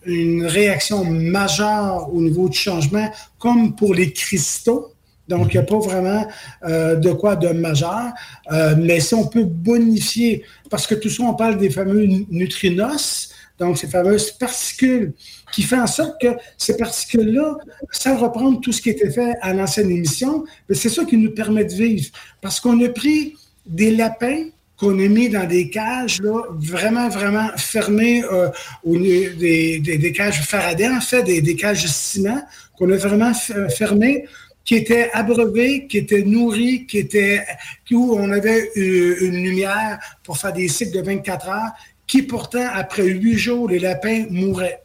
[0.08, 4.94] une réaction majeure au niveau du changement, comme pour les cristaux.
[5.28, 6.26] Donc, il n'y a pas vraiment
[6.64, 8.14] euh, de quoi de majeur.
[8.52, 13.34] Euh, mais si on peut bonifier, parce que tout ça, on parle des fameux neutrinos,
[13.60, 15.14] donc ces fameuses particules
[15.52, 16.28] qui font en sorte que
[16.58, 17.58] ces particules-là,
[17.92, 21.66] sans reprendre tout ce qui était fait à l'ancienne émission, c'est ça qui nous permet
[21.66, 22.10] de vivre.
[22.40, 23.36] Parce qu'on a pris
[23.66, 24.46] des lapins
[24.78, 28.50] qu'on a mis dans des cages là, vraiment, vraiment fermées, euh,
[28.86, 32.42] des, des, cages Faraday, en fait, des, des cages de ciment,
[32.78, 34.26] qu'on a vraiment euh, fermées,
[34.64, 37.44] qui étaient abreuvées, qui étaient nourries, qui étaient,
[37.92, 41.72] où on avait euh, une, lumière pour faire des cycles de 24 heures,
[42.06, 44.84] qui pourtant, après huit jours, les lapins mouraient.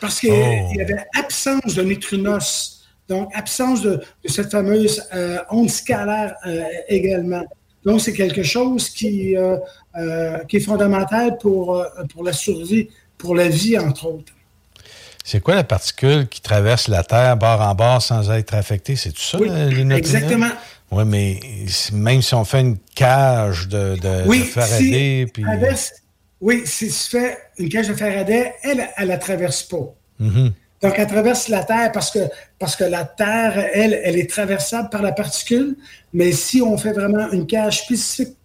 [0.00, 0.72] Parce qu'il oh.
[0.74, 5.02] y avait absence de neutrinos, donc absence de, cette fameuse
[5.50, 6.34] onde scalaire
[6.88, 7.44] également.
[7.84, 9.56] Donc, c'est quelque chose qui, euh,
[9.96, 12.88] euh, qui est fondamental pour, euh, pour la survie,
[13.18, 14.32] pour la vie, entre autres.
[15.22, 18.96] C'est quoi la particule qui traverse la Terre bord en bord sans être affectée?
[18.96, 20.50] C'est tout ça, les Exactement.
[20.90, 21.40] Oui, mais
[21.92, 25.26] même si on fait une cage de, de, Faraday.
[25.32, 25.44] puis...
[26.40, 29.94] oui, si tu fais une cage de Faraday, elle, elle ne la traverse pas.
[30.20, 30.52] Mm-hmm.
[30.84, 32.18] Donc, elle traverse la Terre parce que,
[32.58, 35.76] parce que la Terre, elle, elle est traversable par la particule.
[36.12, 38.36] Mais si on fait vraiment une cage spécifique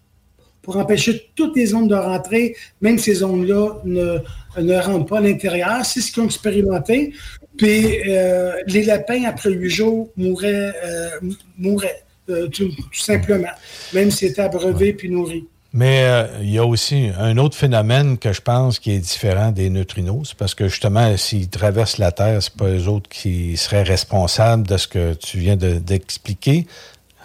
[0.62, 4.20] pour empêcher toutes les ondes de rentrer, même ces ondes-là ne,
[4.58, 7.12] ne rentrent pas à l'intérieur, c'est ce qu'ils ont expérimenté.
[7.58, 11.10] Puis euh, les lapins, après huit jours, mouraient, euh,
[11.58, 13.52] mouraient euh, tout, simplement,
[13.92, 15.44] même s'ils étaient abreuvés puis nourris.
[15.72, 19.52] Mais euh, il y a aussi un autre phénomène que je pense qui est différent
[19.52, 23.84] des neutrinos, parce que justement, s'ils traversent la Terre, c'est pas eux autres qui seraient
[23.84, 26.66] responsables de ce que tu viens d'expliquer.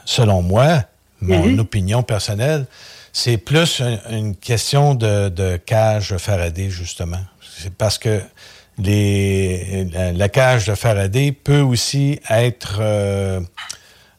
[0.06, 0.84] selon moi,
[1.22, 1.60] mon mhm.
[1.60, 2.68] opinion personnelle,
[3.12, 3.82] c'est plus
[4.12, 7.22] une question de, de, cage Faraday, justement.
[7.58, 8.22] C'est parce que
[8.78, 12.78] les, la, cage de Faraday peut aussi être...
[12.82, 13.40] Euh,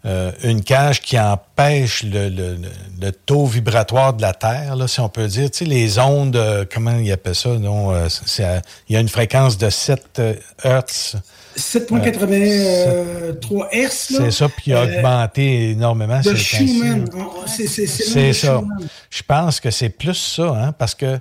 [0.06, 5.08] euh, une cage qui empêche le, le, taux vibratoire de la Terre, là, si on
[5.08, 5.50] peut dire.
[5.50, 7.58] Tu sais, les ondes, euh, comment ils appellent ça?
[7.58, 8.08] Non, euh,
[8.88, 10.22] il y a une fréquence de 7
[10.62, 11.16] Hertz.
[11.56, 14.12] 7.83 Hertz.
[14.16, 16.20] C'est ça, puis il a augmenté énormément.
[16.20, 17.04] De Schumann.
[17.46, 18.62] C'est ça.
[19.10, 21.18] Je pense que c'est plus ça, hein, parce que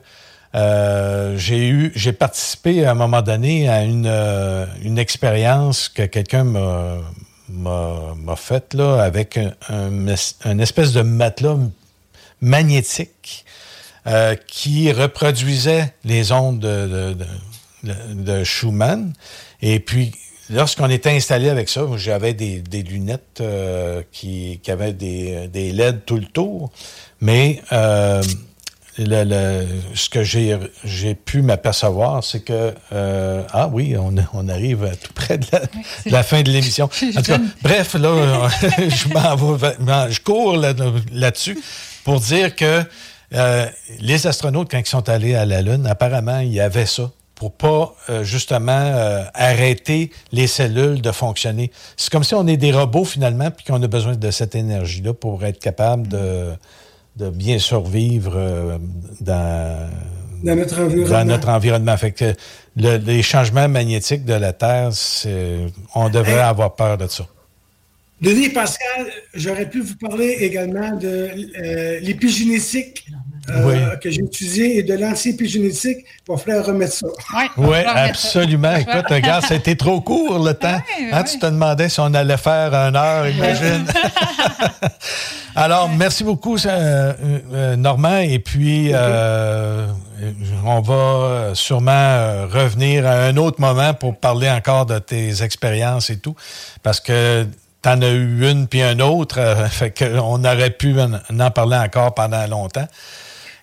[1.37, 4.13] j'ai eu, j'ai participé à un moment donné à une,
[4.83, 6.99] une expérience que quelqu'un m'a
[7.49, 9.39] m'a fait là, avec
[9.69, 11.57] un, espèce de matelas
[12.41, 13.45] magnétique
[14.07, 17.15] euh, qui reproduisait les ondes de,
[17.83, 19.13] de, Schumann.
[19.61, 20.11] Et puis,
[20.49, 26.05] lorsqu'on était installé avec ça, j'avais des, lunettes euh, qui, qui, avaient des, des LED
[26.05, 26.71] tout le tour,
[27.19, 28.21] mais euh,
[28.97, 35.13] le, ce que j'ai pu m'apercevoir, c'est que euh, ah oui, on, on, arrive tout
[35.13, 35.45] près de
[36.05, 36.89] la, fin de l'émission.
[37.61, 40.57] bref, là, je, je cours
[41.11, 41.59] là-dessus
[42.03, 42.83] pour dire que
[43.33, 43.65] euh,
[43.99, 47.51] les astronautes, quand ils sont allés à la Lune, apparemment, il y avait ça pour
[47.51, 48.93] pas euh, justement
[49.33, 51.69] arrêter les cellules de fonctionner.
[51.97, 55.13] C'est comme si on est des robots finalement, puis qu'on a besoin de cette énergie-là
[55.13, 56.53] pour être capable de
[57.15, 58.77] de bien survivre euh,
[59.21, 59.89] dans,
[60.43, 61.09] dans notre environnement.
[61.17, 61.97] Dans notre environnement.
[61.97, 62.33] Fait que
[62.75, 64.89] le- les changements magnétiques de la Terre,
[65.95, 66.39] on devrait Hey.
[66.39, 67.25] avoir peur de ça.
[68.21, 73.05] Denis Pascal, j'aurais pu vous parler également de euh, l'épigénétique
[73.49, 73.99] euh, Oui.
[74.01, 76.05] que j'ai utilisé et de l'anti-épigénétique.
[76.27, 77.07] Il va falloir remettre ça.
[77.57, 78.75] Oui, absolument.
[78.75, 80.79] Écoute, regarde, c'était trop court le temps.
[81.11, 83.85] Hein, Tu te demandais si on allait faire une heure, imagine.
[85.55, 87.13] Alors, merci beaucoup, euh,
[87.53, 88.17] euh, Normand.
[88.17, 89.87] Et puis, euh,
[90.65, 96.17] on va sûrement revenir à un autre moment pour parler encore de tes expériences et
[96.19, 96.35] tout.
[96.83, 97.45] Parce que
[97.81, 99.37] tu en as eu une puis un autre.
[99.39, 102.87] euh, fait qu'on aurait pu en, en parler encore pendant longtemps.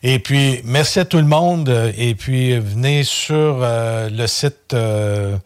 [0.02, 1.68] Et puis, merci à tout le monde.
[1.68, 5.36] euh, Et puis, venez sur euh, le site euh,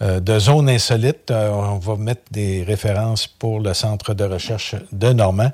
[0.00, 1.30] de Zone Insolite.
[1.30, 5.52] On va mettre des références pour le centre de recherche de Normand.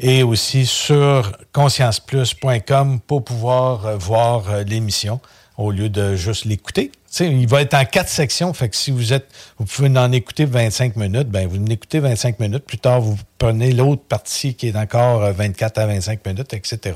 [0.00, 5.20] Et aussi sur conscienceplus.com pour pouvoir voir l'émission
[5.58, 6.90] au lieu de juste l'écouter.
[7.20, 9.26] Il va être en quatre sections, fait que si vous êtes,
[9.58, 12.64] vous pouvez en écouter 25 minutes, ben vous en écoutez 25 minutes.
[12.64, 16.94] Plus tard, vous prenez l'autre partie qui est encore euh, 24 à 25 minutes, etc.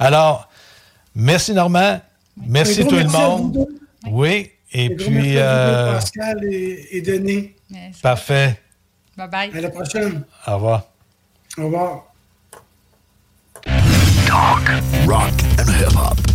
[0.00, 0.48] Alors,
[1.14, 2.00] merci Normand,
[2.36, 3.66] merci tout le merci monde.
[4.10, 7.50] Oui, et puis merci euh, Pascal et, et Denis.
[8.02, 8.60] parfait.
[9.16, 9.50] Bye bye.
[9.56, 10.24] À la prochaine.
[10.46, 10.84] Au revoir.
[11.58, 12.04] Au revoir.
[14.26, 14.70] Talk,
[15.06, 16.29] rock and hip hop.